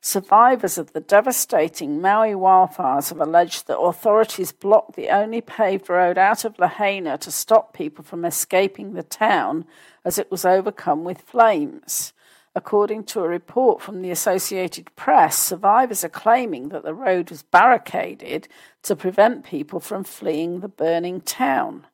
Survivors 0.00 0.78
of 0.78 0.92
the 0.92 1.00
devastating 1.00 2.00
Maui 2.00 2.34
wildfires 2.34 3.08
have 3.08 3.20
alleged 3.20 3.66
that 3.66 3.80
authorities 3.80 4.52
blocked 4.52 4.94
the 4.94 5.08
only 5.08 5.40
paved 5.40 5.90
road 5.90 6.18
out 6.18 6.44
of 6.44 6.56
Lahaina 6.60 7.18
to 7.18 7.32
stop 7.32 7.72
people 7.72 8.04
from 8.04 8.24
escaping 8.24 8.92
the 8.92 9.02
town 9.02 9.64
as 10.04 10.20
it 10.20 10.30
was 10.30 10.44
overcome 10.44 11.02
with 11.02 11.22
flames. 11.22 12.12
According 12.56 13.04
to 13.04 13.20
a 13.20 13.28
report 13.28 13.82
from 13.82 14.00
the 14.00 14.10
Associated 14.10 14.90
Press, 14.96 15.38
survivors 15.38 16.02
are 16.02 16.08
claiming 16.08 16.70
that 16.70 16.84
the 16.84 16.94
road 16.94 17.28
was 17.28 17.42
barricaded 17.42 18.48
to 18.84 18.96
prevent 18.96 19.44
people 19.44 19.78
from 19.78 20.04
fleeing 20.04 20.60
the 20.60 20.68
burning 20.68 21.20
town. 21.20 21.86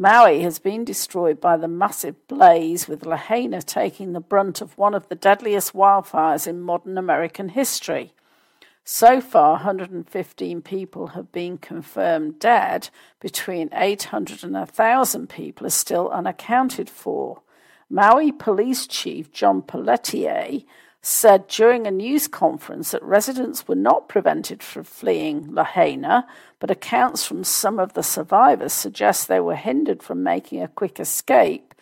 Maui 0.00 0.40
has 0.40 0.58
been 0.58 0.84
destroyed 0.84 1.40
by 1.40 1.56
the 1.56 1.68
massive 1.68 2.26
blaze, 2.26 2.88
with 2.88 3.06
Lahaina 3.06 3.62
taking 3.62 4.12
the 4.12 4.18
brunt 4.18 4.60
of 4.60 4.76
one 4.76 4.94
of 4.94 5.08
the 5.08 5.14
deadliest 5.14 5.74
wildfires 5.74 6.48
in 6.48 6.60
modern 6.60 6.98
American 6.98 7.50
history. 7.50 8.12
So 8.82 9.20
far, 9.20 9.52
115 9.52 10.60
people 10.62 11.08
have 11.08 11.30
been 11.30 11.56
confirmed 11.56 12.40
dead. 12.40 12.90
Between 13.20 13.70
800 13.72 14.42
and 14.42 14.54
1,000 14.54 15.28
people 15.28 15.68
are 15.68 15.70
still 15.70 16.10
unaccounted 16.10 16.90
for. 16.90 17.42
Maui 17.92 18.30
Police 18.30 18.86
Chief 18.86 19.32
John 19.32 19.62
Pelletier 19.62 20.60
said 21.02 21.48
during 21.48 21.86
a 21.86 21.90
news 21.90 22.28
conference 22.28 22.92
that 22.92 23.02
residents 23.02 23.66
were 23.66 23.74
not 23.74 24.08
prevented 24.08 24.62
from 24.62 24.84
fleeing 24.84 25.52
Lahaina, 25.52 26.24
but 26.60 26.70
accounts 26.70 27.26
from 27.26 27.42
some 27.42 27.80
of 27.80 27.94
the 27.94 28.04
survivors 28.04 28.72
suggest 28.72 29.26
they 29.26 29.40
were 29.40 29.56
hindered 29.56 30.04
from 30.04 30.22
making 30.22 30.62
a 30.62 30.68
quick 30.68 31.00
escape 31.00 31.74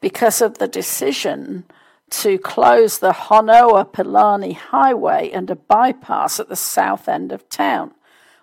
because 0.00 0.40
of 0.40 0.58
the 0.58 0.68
decision 0.68 1.64
to 2.10 2.38
close 2.38 3.00
the 3.00 3.12
Honoapiilani 3.12 4.54
Highway 4.54 5.30
and 5.32 5.50
a 5.50 5.56
bypass 5.56 6.38
at 6.38 6.48
the 6.48 6.54
south 6.54 7.08
end 7.08 7.32
of 7.32 7.48
town. 7.48 7.92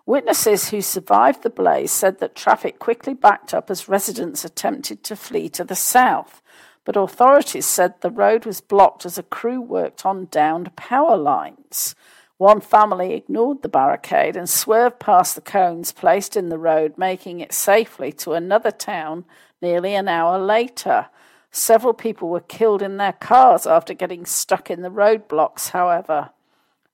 Witnesses 0.06 0.70
who 0.70 0.82
survived 0.82 1.44
the 1.44 1.50
blaze 1.50 1.92
said 1.92 2.20
that 2.20 2.36
traffic 2.36 2.80
quickly 2.80 3.14
backed 3.14 3.54
up 3.54 3.72
as 3.72 3.88
residents 3.88 4.44
attempted 4.44 5.06
to 5.06 5.16
flee 5.16 5.48
to 5.48 5.64
the 5.64 5.76
south 5.76 6.42
but 6.86 6.98
authorities 6.98 7.66
said 7.66 7.94
the 8.02 8.12
road 8.12 8.46
was 8.46 8.62
blocked 8.62 9.06
as 9.06 9.18
a 9.18 9.24
crew 9.24 9.62
worked 9.62 10.06
on 10.06 10.28
downed 10.32 10.76
power 10.76 11.16
lines. 11.16 11.96
One 12.38 12.60
family 12.60 13.14
ignored 13.14 13.62
the 13.62 13.70
barricade 13.70 14.36
and 14.36 14.50
swerved 14.50 15.00
past 15.00 15.36
the 15.36 15.42
cones 15.42 15.92
placed 15.92 16.36
in 16.36 16.50
the 16.50 16.58
road, 16.58 16.98
making 16.98 17.40
it 17.40 17.54
safely 17.54 18.12
to 18.14 18.34
another 18.34 18.72
town 18.72 19.24
nearly 19.62 19.96
an 19.96 20.10
hour 20.10 20.38
later. 20.38 21.08
Several 21.52 21.94
people 21.94 22.30
were 22.30 22.42
killed 22.42 22.82
in 22.82 22.98
their 22.98 23.14
cars 23.14 23.66
after 23.66 23.94
getting 23.94 24.26
stuck 24.26 24.70
in 24.70 24.82
the 24.82 24.90
roadblocks, 24.90 25.70
however. 25.70 26.32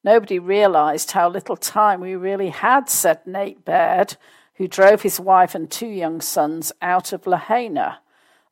Nobody 0.04 0.38
realized 0.38 1.12
how 1.12 1.30
little 1.30 1.58
time 1.58 2.02
we 2.02 2.16
really 2.16 2.50
had, 2.50 2.90
said 2.90 3.26
Nate 3.26 3.66
Baird, 3.66 4.18
who 4.56 4.68
drove 4.68 5.02
his 5.02 5.20
wife 5.20 5.56
and 5.56 5.72
two 5.72 5.88
young 5.88 6.22
sons 6.22 6.72
out 6.82 7.12
of 7.12 7.26
Lahaina 7.26 8.00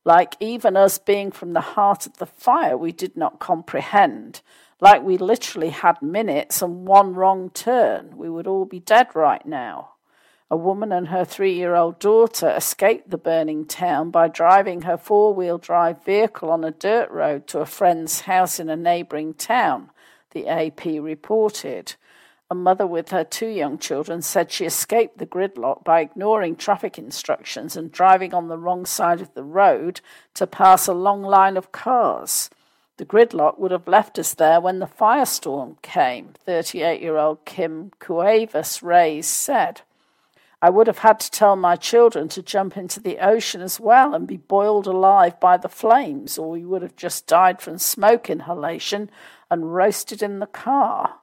like 0.08 0.38
even 0.40 0.78
us 0.78 0.98
being 0.98 1.32
from 1.32 1.52
the 1.52 1.76
heart 1.76 2.06
of 2.06 2.16
the 2.18 2.26
fire, 2.26 2.78
we 2.78 2.94
did 2.94 3.18
not 3.18 3.40
comprehend. 3.40 4.40
Like 4.80 5.04
we 5.04 5.18
literally 5.18 5.72
had 5.72 6.02
minutes 6.02 6.62
and 6.62 6.88
one 6.88 7.14
wrong 7.14 7.50
turn, 7.50 8.16
we 8.16 8.30
would 8.30 8.48
all 8.48 8.64
be 8.64 8.80
dead 8.80 9.08
right 9.16 9.46
now. 9.46 9.90
A 10.50 10.56
woman 10.56 10.94
and 10.94 11.10
her 11.10 11.26
three 11.26 11.56
year 11.56 11.76
old 11.76 12.00
daughter 12.00 12.50
escaped 12.56 13.10
the 13.10 13.18
burning 13.18 13.66
town 13.66 14.10
by 14.10 14.30
driving 14.30 14.84
her 14.84 14.96
four 14.96 15.34
wheel 15.34 15.58
drive 15.58 16.06
vehicle 16.06 16.50
on 16.52 16.64
a 16.64 16.72
dirt 16.72 17.12
road 17.12 17.46
to 17.48 17.60
a 17.60 17.66
friend's 17.66 18.22
house 18.22 18.62
in 18.62 18.70
a 18.70 18.78
neighbouring 18.78 19.34
town, 19.34 19.90
the 20.32 20.48
AP 20.48 20.86
reported. 20.86 21.96
A 22.50 22.56
mother 22.56 22.88
with 22.88 23.10
her 23.10 23.26
two 23.26 23.48
young 23.48 23.78
children 23.78 24.22
said 24.22 24.52
she 24.52 24.66
escaped 24.66 25.18
the 25.18 25.26
gridlock 25.26 25.84
by 25.84 26.00
ignoring 26.00 26.56
traffic 26.56 26.98
instructions 26.98 27.76
and 27.76 27.92
driving 27.92 28.34
on 28.34 28.48
the 28.48 28.58
wrong 28.58 28.86
side 28.86 29.20
of 29.20 29.34
the 29.34 29.44
road 29.44 30.00
to 30.36 30.48
pass 30.48 30.88
a 30.88 30.94
long 30.94 31.24
line 31.24 31.58
of 31.58 31.74
cars. 31.74 32.50
The 32.96 33.06
gridlock 33.06 33.60
would 33.60 33.72
have 33.72 33.86
left 33.88 34.18
us 34.18 34.34
there 34.34 34.62
when 34.62 34.80
the 34.80 34.88
firestorm 34.88 35.82
came, 35.82 36.36
38 36.46 37.02
year 37.02 37.18
old 37.18 37.44
Kim 37.44 37.92
Cuevas 38.00 38.82
Reyes 38.82 39.28
said. 39.28 39.82
I 40.62 40.70
would 40.70 40.88
have 40.88 41.00
had 41.00 41.20
to 41.20 41.30
tell 41.30 41.58
my 41.58 41.76
children 41.76 42.30
to 42.30 42.42
jump 42.42 42.78
into 42.78 43.02
the 43.02 43.20
ocean 43.20 43.62
as 43.62 43.78
well 43.80 44.16
and 44.16 44.26
be 44.26 44.38
boiled 44.38 44.88
alive 44.88 45.38
by 45.40 45.58
the 45.58 45.70
flames, 45.70 46.38
or 46.38 46.52
we 46.52 46.66
would 46.66 46.82
have 46.82 46.96
just 46.96 47.28
died 47.28 47.62
from 47.62 47.78
smoke 47.78 48.30
inhalation 48.30 49.12
and 49.52 49.76
roasted 49.76 50.24
in 50.24 50.40
the 50.40 50.48
car. 50.48 51.20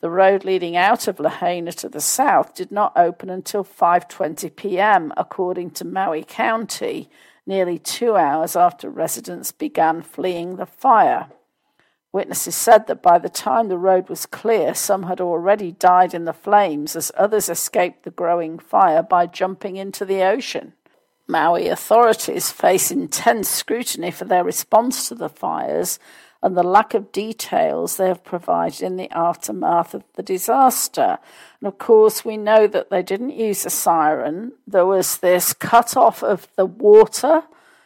The 0.00 0.10
road 0.10 0.44
leading 0.44 0.76
out 0.76 1.08
of 1.08 1.18
Lahaina 1.18 1.72
to 1.72 1.88
the 1.88 2.00
south 2.00 2.54
did 2.54 2.70
not 2.70 2.92
open 2.94 3.28
until 3.30 3.64
5:20 3.64 4.54
p.m. 4.54 5.12
according 5.16 5.72
to 5.72 5.84
Maui 5.84 6.22
County, 6.22 7.10
nearly 7.46 7.80
2 7.80 8.14
hours 8.14 8.54
after 8.54 8.88
residents 8.90 9.50
began 9.50 10.02
fleeing 10.02 10.54
the 10.54 10.66
fire. 10.66 11.28
Witnesses 12.12 12.54
said 12.54 12.86
that 12.86 13.02
by 13.02 13.18
the 13.18 13.28
time 13.28 13.68
the 13.68 13.76
road 13.76 14.08
was 14.08 14.24
clear, 14.24 14.72
some 14.72 15.04
had 15.04 15.20
already 15.20 15.72
died 15.72 16.14
in 16.14 16.26
the 16.26 16.32
flames 16.32 16.94
as 16.94 17.10
others 17.16 17.48
escaped 17.48 18.04
the 18.04 18.10
growing 18.10 18.58
fire 18.58 19.02
by 19.02 19.26
jumping 19.26 19.76
into 19.76 20.04
the 20.04 20.22
ocean. 20.22 20.74
Maui 21.26 21.68
authorities 21.68 22.50
face 22.50 22.90
intense 22.90 23.48
scrutiny 23.48 24.10
for 24.10 24.24
their 24.24 24.44
response 24.44 25.08
to 25.08 25.14
the 25.14 25.28
fires 25.28 25.98
and 26.42 26.56
the 26.56 26.62
lack 26.62 26.94
of 26.94 27.10
details 27.10 27.96
they 27.96 28.06
have 28.06 28.22
provided 28.22 28.82
in 28.82 28.96
the 28.96 29.10
aftermath 29.10 29.94
of 29.94 30.04
the 30.14 30.22
disaster. 30.22 31.18
And 31.60 31.66
of 31.66 31.78
course, 31.78 32.24
we 32.24 32.36
know 32.36 32.66
that 32.68 32.90
they 32.90 33.02
didn't 33.02 33.36
use 33.36 33.66
a 33.66 33.70
siren. 33.70 34.52
There 34.66 34.86
was 34.86 35.18
this 35.18 35.52
cut 35.52 35.96
off 35.96 36.22
of 36.22 36.46
the 36.56 36.66
water 36.66 37.42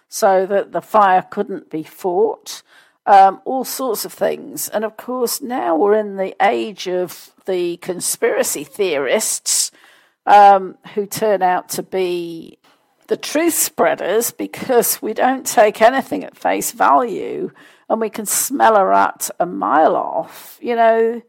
so 0.09 0.44
that 0.46 0.72
the 0.72 0.82
fire 0.82 1.22
couldn't 1.22 1.70
be 1.70 1.82
fought. 1.82 2.62
Um, 3.05 3.40
all 3.44 3.64
sorts 3.64 4.05
of 4.05 4.12
things. 4.12 4.68
And 4.68 4.84
of 4.84 4.96
course, 4.96 5.40
now 5.40 5.74
we're 5.74 5.98
in 5.98 6.16
the 6.16 6.36
age 6.40 6.86
of 6.86 7.32
the 7.46 7.78
conspiracy 7.78 8.62
theorists 8.62 9.72
um, 10.26 10.76
who 10.94 11.07
turn 11.07 11.42
out 11.42 11.68
to 11.70 11.82
be 11.82 12.59
the 13.09 13.16
truth 13.16 13.55
spreaders 13.55 14.30
because 14.30 15.03
we 15.03 15.14
don't 15.14 15.46
take 15.46 15.82
anything 15.82 16.22
at 16.22 16.36
face 16.36 16.70
value 16.70 17.50
and 17.93 18.01
we 18.01 18.09
can 18.09 18.24
smell 18.24 18.74
a 18.76 18.86
rat 18.86 19.28
a 19.38 19.45
mile 19.45 19.95
off, 19.97 20.59
you 20.62 20.74
know, 20.74 21.20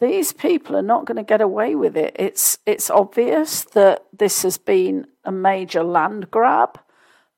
these 0.00 0.32
people 0.32 0.74
are 0.74 0.80
not 0.82 1.04
going 1.04 1.18
to 1.18 1.22
get 1.22 1.42
away 1.42 1.74
with 1.74 1.94
it. 1.94 2.16
It's 2.18 2.58
it's 2.64 2.88
obvious 2.88 3.64
that 3.74 4.06
this 4.16 4.42
has 4.42 4.56
been 4.56 5.08
a 5.24 5.30
major 5.30 5.84
land 5.84 6.30
grab. 6.30 6.80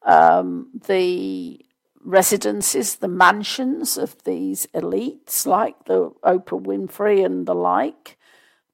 Um, 0.05 0.69
the 0.87 1.61
residences, 2.05 2.97
the 2.97 3.09
mansions 3.09 3.99
of 3.99 4.23
these 4.23 4.67
elites, 4.67 5.45
like 5.45 5.87
the 5.87 6.11
Oprah 6.23 6.63
Winfrey 6.63 7.25
and 7.25 7.47
the 7.47 7.57
like, 7.57 8.17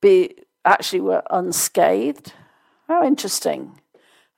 be 0.02 0.36
actually 0.66 1.00
were 1.00 1.22
unscathed. 1.30 2.34
How 2.88 3.02
interesting 3.06 3.80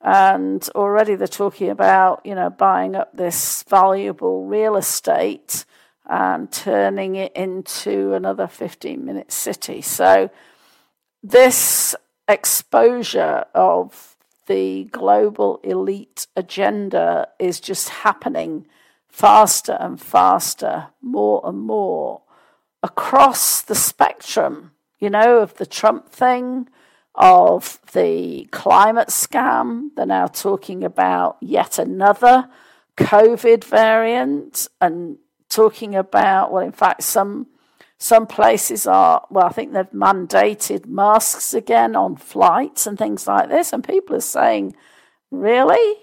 and 0.00 0.68
already 0.74 1.14
they're 1.14 1.26
talking 1.26 1.70
about 1.70 2.20
you 2.24 2.34
know 2.34 2.50
buying 2.50 2.94
up 2.94 3.16
this 3.16 3.64
valuable 3.68 4.46
real 4.46 4.76
estate 4.76 5.64
and 6.08 6.50
turning 6.52 7.16
it 7.16 7.32
into 7.34 8.14
another 8.14 8.46
15 8.46 9.04
minute 9.04 9.32
city. 9.32 9.82
So 9.82 10.30
this 11.22 11.94
exposure 12.28 13.44
of 13.54 14.16
the 14.46 14.84
global 14.84 15.60
elite 15.64 16.26
agenda 16.36 17.28
is 17.38 17.60
just 17.60 17.88
happening 17.88 18.66
faster 19.08 19.76
and 19.80 20.00
faster 20.00 20.88
more 21.00 21.40
and 21.44 21.58
more 21.58 22.22
across 22.82 23.62
the 23.62 23.74
spectrum 23.74 24.72
you 24.98 25.08
know 25.08 25.38
of 25.38 25.54
the 25.54 25.66
trump 25.66 26.08
thing 26.10 26.68
of 27.16 27.80
the 27.92 28.46
climate 28.50 29.08
scam. 29.08 29.90
They're 29.96 30.06
now 30.06 30.26
talking 30.26 30.84
about 30.84 31.38
yet 31.40 31.78
another 31.78 32.48
COVID 32.96 33.64
variant 33.64 34.68
and 34.80 35.18
talking 35.48 35.94
about, 35.94 36.52
well, 36.52 36.64
in 36.64 36.72
fact, 36.72 37.02
some 37.02 37.46
some 37.98 38.26
places 38.26 38.86
are, 38.86 39.26
well, 39.30 39.46
I 39.46 39.48
think 39.48 39.72
they've 39.72 39.90
mandated 39.90 40.84
masks 40.84 41.54
again 41.54 41.96
on 41.96 42.16
flights 42.16 42.86
and 42.86 42.98
things 42.98 43.26
like 43.26 43.48
this. 43.48 43.72
And 43.72 43.82
people 43.82 44.16
are 44.16 44.20
saying, 44.20 44.76
really? 45.30 45.94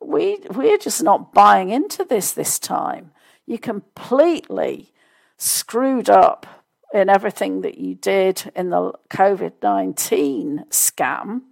We, 0.00 0.38
we're 0.50 0.78
just 0.78 1.02
not 1.02 1.34
buying 1.34 1.68
into 1.68 2.04
this 2.04 2.32
this 2.32 2.58
time. 2.58 3.12
You 3.44 3.58
completely 3.58 4.92
screwed 5.36 6.08
up 6.08 6.61
in 6.92 7.08
everything 7.08 7.62
that 7.62 7.78
you 7.78 7.94
did 7.94 8.50
in 8.54 8.70
the 8.70 8.92
COVID 9.10 9.52
19 9.62 10.66
scam. 10.70 11.42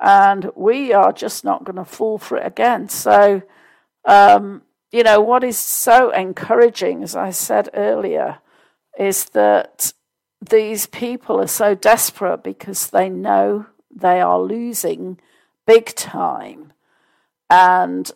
And 0.00 0.50
we 0.56 0.92
are 0.92 1.12
just 1.12 1.44
not 1.44 1.64
going 1.64 1.76
to 1.76 1.84
fall 1.84 2.18
for 2.18 2.36
it 2.36 2.46
again. 2.46 2.88
So, 2.88 3.42
um, 4.04 4.62
you 4.90 5.02
know, 5.02 5.20
what 5.20 5.44
is 5.44 5.58
so 5.58 6.10
encouraging, 6.10 7.02
as 7.02 7.14
I 7.14 7.30
said 7.30 7.68
earlier, 7.74 8.38
is 8.98 9.26
that 9.26 9.92
these 10.50 10.86
people 10.86 11.40
are 11.40 11.46
so 11.46 11.74
desperate 11.74 12.42
because 12.42 12.90
they 12.90 13.08
know 13.08 13.66
they 13.94 14.20
are 14.20 14.40
losing 14.40 15.20
big 15.66 15.94
time. 15.94 16.72
And 17.48 18.10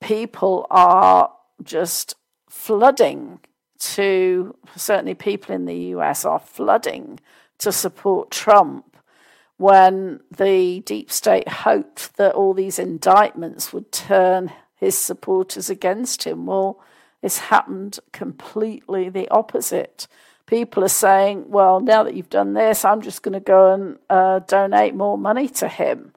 people 0.00 0.66
are 0.70 1.32
just 1.62 2.14
flooding 2.48 3.40
to, 3.78 4.56
certainly 4.76 5.14
people 5.14 5.54
in 5.54 5.64
the 5.64 5.76
US 5.94 6.24
are 6.24 6.38
flooding 6.38 7.20
to 7.58 7.72
support 7.72 8.30
Trump 8.30 8.96
when 9.56 10.20
the 10.36 10.80
deep 10.80 11.10
state 11.10 11.48
hoped 11.48 12.16
that 12.16 12.34
all 12.34 12.54
these 12.54 12.78
indictments 12.78 13.72
would 13.72 13.90
turn 13.90 14.52
his 14.76 14.96
supporters 14.96 15.68
against 15.68 16.24
him. 16.24 16.46
Well, 16.46 16.80
it's 17.22 17.38
happened 17.38 17.98
completely 18.12 19.08
the 19.08 19.28
opposite. 19.28 20.06
People 20.46 20.84
are 20.84 20.88
saying, 20.88 21.50
well, 21.50 21.80
now 21.80 22.04
that 22.04 22.14
you've 22.14 22.30
done 22.30 22.54
this, 22.54 22.84
I'm 22.84 23.02
just 23.02 23.22
going 23.22 23.34
to 23.34 23.40
go 23.40 23.74
and 23.74 23.98
uh, 24.08 24.38
donate 24.40 24.94
more 24.94 25.18
money 25.18 25.48
to 25.48 25.68
him. 25.68 26.12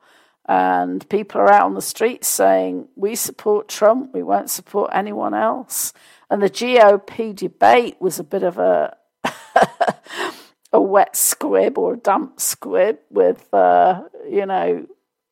And 0.45 1.07
people 1.09 1.41
are 1.41 1.51
out 1.51 1.65
on 1.65 1.73
the 1.73 1.81
streets 1.81 2.27
saying, 2.27 2.87
we 2.95 3.15
support 3.15 3.67
Trump, 3.67 4.13
we 4.13 4.23
won't 4.23 4.49
support 4.49 4.91
anyone 4.93 5.33
else. 5.33 5.93
And 6.31 6.41
the 6.41 6.49
GOP 6.49 7.35
debate 7.35 7.97
was 7.99 8.17
a 8.17 8.23
bit 8.23 8.41
of 8.41 8.57
a. 8.57 8.97
a 10.73 10.81
wet 10.81 11.15
squib 11.15 11.77
or 11.77 11.93
a 11.95 11.97
damp 11.97 12.39
squib 12.39 12.97
with, 13.09 13.53
uh, 13.53 14.03
you 14.29 14.45
know, 14.45 14.87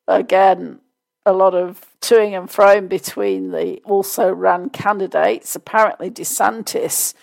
again, 0.06 0.80
a 1.24 1.32
lot 1.32 1.54
of 1.54 1.86
toing 2.00 2.38
and 2.38 2.48
froing 2.48 2.88
between 2.88 3.50
the 3.50 3.80
also 3.84 4.32
ran 4.32 4.70
candidates. 4.70 5.54
Apparently, 5.54 6.10
DeSantis 6.10 7.14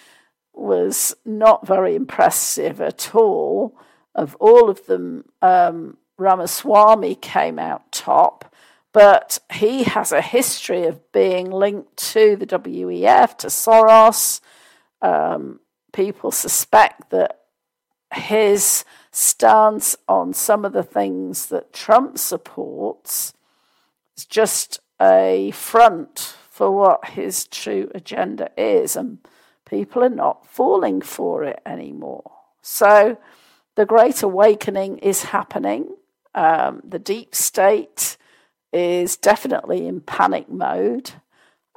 was 0.54 1.16
not 1.26 1.66
very 1.66 1.96
impressive 1.96 2.82
at 2.82 3.14
all. 3.14 3.78
Of 4.16 4.36
all 4.40 4.70
of 4.70 4.86
them, 4.88 5.26
um, 5.42 5.98
Ramaswamy 6.18 7.16
came 7.16 7.60
out 7.60 7.92
top, 7.92 8.47
but 8.98 9.38
he 9.54 9.84
has 9.84 10.12
a 10.12 10.22
history 10.22 10.88
of 10.88 11.12
being 11.12 11.52
linked 11.52 11.96
to 11.98 12.36
the 12.36 12.48
WEF, 12.48 13.38
to 13.38 13.46
Soros. 13.46 14.42
Um, 15.04 15.60
people 15.94 16.32
suspect 16.32 17.12
that 17.12 17.42
his 18.12 18.84
stance 19.12 19.96
on 20.08 20.34
some 20.34 20.66
of 20.66 20.74
the 20.74 20.82
things 20.82 21.46
that 21.50 21.74
Trump 21.74 22.18
supports 22.18 23.36
is 24.18 24.26
just 24.26 24.80
a 25.00 25.52
front 25.52 26.36
for 26.50 26.72
what 26.72 27.10
his 27.10 27.46
true 27.46 27.92
agenda 27.94 28.50
is, 28.58 28.96
and 28.96 29.20
people 29.70 30.04
are 30.04 30.10
not 30.10 30.48
falling 30.48 31.02
for 31.02 31.44
it 31.44 31.62
anymore. 31.68 32.32
So 32.64 33.20
the 33.76 33.86
Great 33.86 34.24
Awakening 34.24 34.98
is 34.98 35.26
happening. 35.26 35.96
Um, 36.34 36.82
the 36.84 36.98
deep 36.98 37.36
state 37.36 38.18
is 38.74 39.18
definitely 39.18 39.88
in 39.88 40.02
panic 40.02 40.50
mode. 40.50 41.12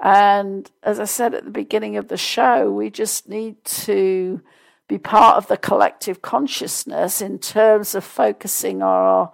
And 0.03 0.71
as 0.83 0.99
I 0.99 1.05
said 1.05 1.35
at 1.35 1.45
the 1.45 1.51
beginning 1.51 1.97
of 1.97 2.09
the 2.09 2.17
show, 2.17 2.71
we 2.71 2.91
just 2.91 3.29
need 3.29 3.63
to 3.65 4.41
be 4.89 4.99
part 4.99 5.37
of 5.37 5.47
the 5.47 5.57
collective 5.57 6.23
consciousness 6.23 7.23
in 7.23 7.39
terms 7.39 7.95
of 7.95 8.05
focusing 8.05 8.83
our 8.83 9.33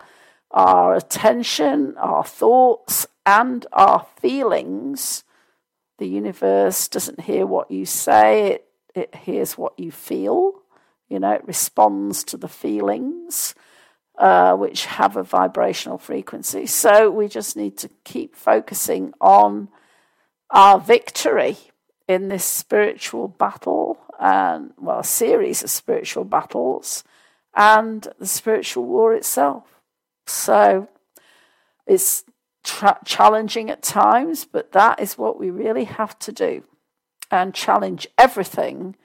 our 0.53 0.95
attention, 0.95 1.95
our 1.99 2.25
thoughts, 2.25 3.07
and 3.27 3.67
our 3.73 4.07
feelings. 4.21 5.25
The 5.99 6.07
universe 6.07 6.89
doesn't 6.89 7.23
hear 7.23 7.47
what 7.47 7.71
you 7.71 7.85
say, 7.85 8.53
it, 8.53 8.69
it 8.95 9.15
hears 9.15 9.59
what 9.59 9.79
you 9.79 9.91
feel. 9.91 10.63
You 11.09 11.21
know, 11.21 11.33
it 11.33 11.47
responds 11.47 12.25
to 12.25 12.37
the 12.37 12.49
feelings, 12.49 13.55
uh, 14.19 14.55
which 14.55 14.87
have 14.87 15.17
a 15.17 15.23
vibrational 15.23 15.99
frequency. 15.99 16.67
So 16.67 17.11
we 17.11 17.29
just 17.29 17.57
need 17.57 17.77
to 17.79 17.91
keep 18.05 18.35
focusing 18.35 19.13
on 19.21 19.69
our 20.51 20.79
victory 20.79 21.57
in 22.09 22.29
this 22.29 22.45
spiritual 22.45 23.29
battle 23.29 23.99
and, 24.19 24.73
well, 24.79 25.01
a 25.01 25.05
series 25.05 25.63
of 25.63 25.71
spiritual 25.71 26.25
battles 26.25 27.05
and 27.55 28.09
the 28.19 28.27
spiritual 28.27 28.85
war 28.85 29.13
itself. 29.15 29.65
So 30.27 30.89
it's 31.87 32.25
tra- 32.65 33.01
challenging 33.05 33.71
at 33.71 33.83
times, 33.83 34.45
but 34.45 34.73
that 34.73 35.01
is 35.01 35.19
what 35.19 35.39
we 35.39 35.51
really 35.51 35.85
have 35.85 36.19
to 36.21 36.33
do 36.33 36.65
and 37.31 37.55
challenge 37.55 38.07
everything 38.17 38.97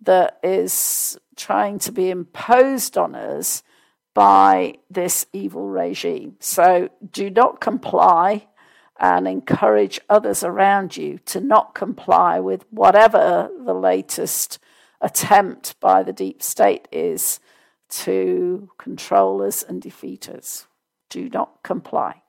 that 0.00 0.38
is 0.42 1.18
trying 1.36 1.78
to 1.78 1.92
be 1.92 2.10
imposed 2.10 2.96
on 2.96 3.14
us 3.14 3.62
by 4.16 4.72
this 4.88 5.26
evil 5.34 5.68
regime. 5.68 6.36
So 6.40 6.88
do 7.12 7.28
not 7.28 7.60
comply 7.60 8.46
and 8.98 9.28
encourage 9.28 10.00
others 10.08 10.42
around 10.42 10.96
you 10.96 11.18
to 11.26 11.38
not 11.38 11.74
comply 11.74 12.40
with 12.40 12.64
whatever 12.70 13.50
the 13.62 13.74
latest 13.74 14.58
attempt 15.02 15.78
by 15.80 16.02
the 16.02 16.14
deep 16.14 16.42
state 16.42 16.88
is 16.90 17.40
to 17.90 18.70
control 18.78 19.42
us 19.42 19.62
and 19.62 19.82
defeat 19.82 20.30
us. 20.30 20.66
Do 21.10 21.28
not 21.28 21.62
comply. 21.62 22.22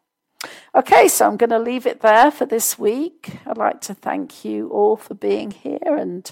Okay, 0.76 1.08
so 1.08 1.26
I'm 1.26 1.38
going 1.38 1.52
to 1.52 1.58
leave 1.58 1.88
it 1.88 2.02
there 2.02 2.32
for 2.32 2.46
this 2.46 2.78
week. 2.78 3.38
I'd 3.46 3.58
like 3.58 3.80
to 3.84 3.94
thank 3.94 4.44
you 4.44 4.68
all 4.72 4.98
for 4.98 5.14
being 5.14 5.52
here 5.52 5.80
and 5.98 6.30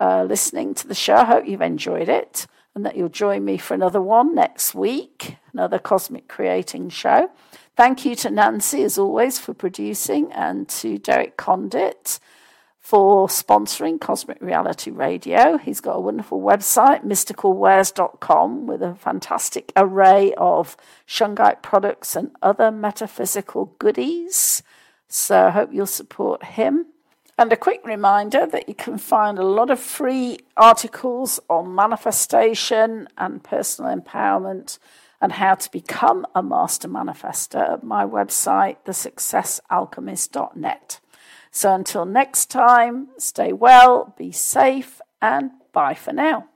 uh, 0.00 0.22
listening 0.22 0.74
to 0.74 0.86
the 0.86 0.94
show. 0.94 1.16
I 1.16 1.24
hope 1.24 1.48
you've 1.48 1.60
enjoyed 1.60 2.08
it 2.08 2.46
and 2.74 2.86
that 2.86 2.96
you'll 2.96 3.08
join 3.08 3.44
me 3.44 3.58
for 3.58 3.74
another 3.74 4.00
one 4.00 4.34
next 4.34 4.74
week, 4.74 5.36
another 5.52 5.78
Cosmic 5.78 6.28
Creating 6.28 6.88
show. 6.88 7.30
Thank 7.76 8.04
you 8.04 8.14
to 8.16 8.30
Nancy, 8.30 8.82
as 8.82 8.98
always, 8.98 9.38
for 9.38 9.54
producing, 9.54 10.32
and 10.32 10.68
to 10.68 10.98
Derek 10.98 11.36
Condit 11.36 12.18
for 12.78 13.28
sponsoring 13.28 14.00
Cosmic 14.00 14.38
Reality 14.40 14.90
Radio. 14.90 15.56
He's 15.56 15.80
got 15.80 15.96
a 15.96 16.00
wonderful 16.00 16.40
website, 16.42 17.04
mysticalwares.com, 17.04 18.66
with 18.66 18.82
a 18.82 18.96
fantastic 18.96 19.72
array 19.76 20.34
of 20.36 20.76
Shungite 21.06 21.62
products 21.62 22.16
and 22.16 22.32
other 22.42 22.70
metaphysical 22.70 23.76
goodies. 23.78 24.62
So 25.08 25.46
I 25.46 25.50
hope 25.50 25.72
you'll 25.72 25.86
support 25.86 26.42
him. 26.44 26.86
And 27.38 27.50
a 27.52 27.56
quick 27.56 27.80
reminder 27.84 28.46
that 28.46 28.68
you 28.68 28.74
can 28.74 28.98
find 28.98 29.38
a 29.38 29.44
lot 29.44 29.70
of 29.70 29.80
free 29.80 30.40
articles 30.56 31.40
on 31.48 31.74
manifestation 31.74 33.08
and 33.16 33.42
personal 33.42 33.96
empowerment 33.96 34.78
and 35.20 35.32
how 35.32 35.54
to 35.54 35.70
become 35.70 36.26
a 36.34 36.42
master 36.42 36.88
manifester 36.88 37.74
at 37.74 37.84
my 37.84 38.04
website, 38.04 38.76
thesuccessalchemist.net. 38.84 41.00
So 41.50 41.74
until 41.74 42.04
next 42.04 42.50
time, 42.50 43.08
stay 43.18 43.52
well, 43.52 44.14
be 44.18 44.32
safe, 44.32 45.00
and 45.20 45.52
bye 45.72 45.94
for 45.94 46.12
now. 46.12 46.48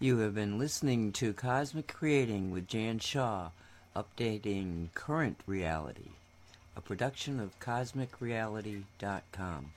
You 0.00 0.18
have 0.18 0.34
been 0.34 0.58
listening 0.58 1.12
to 1.12 1.32
Cosmic 1.32 1.86
Creating 1.88 2.50
with 2.50 2.66
Jan 2.66 2.98
Shaw, 2.98 3.50
updating 3.96 4.92
current 4.94 5.40
reality, 5.46 6.10
a 6.76 6.80
production 6.80 7.40
of 7.40 7.58
CosmicReality.com. 7.60 9.72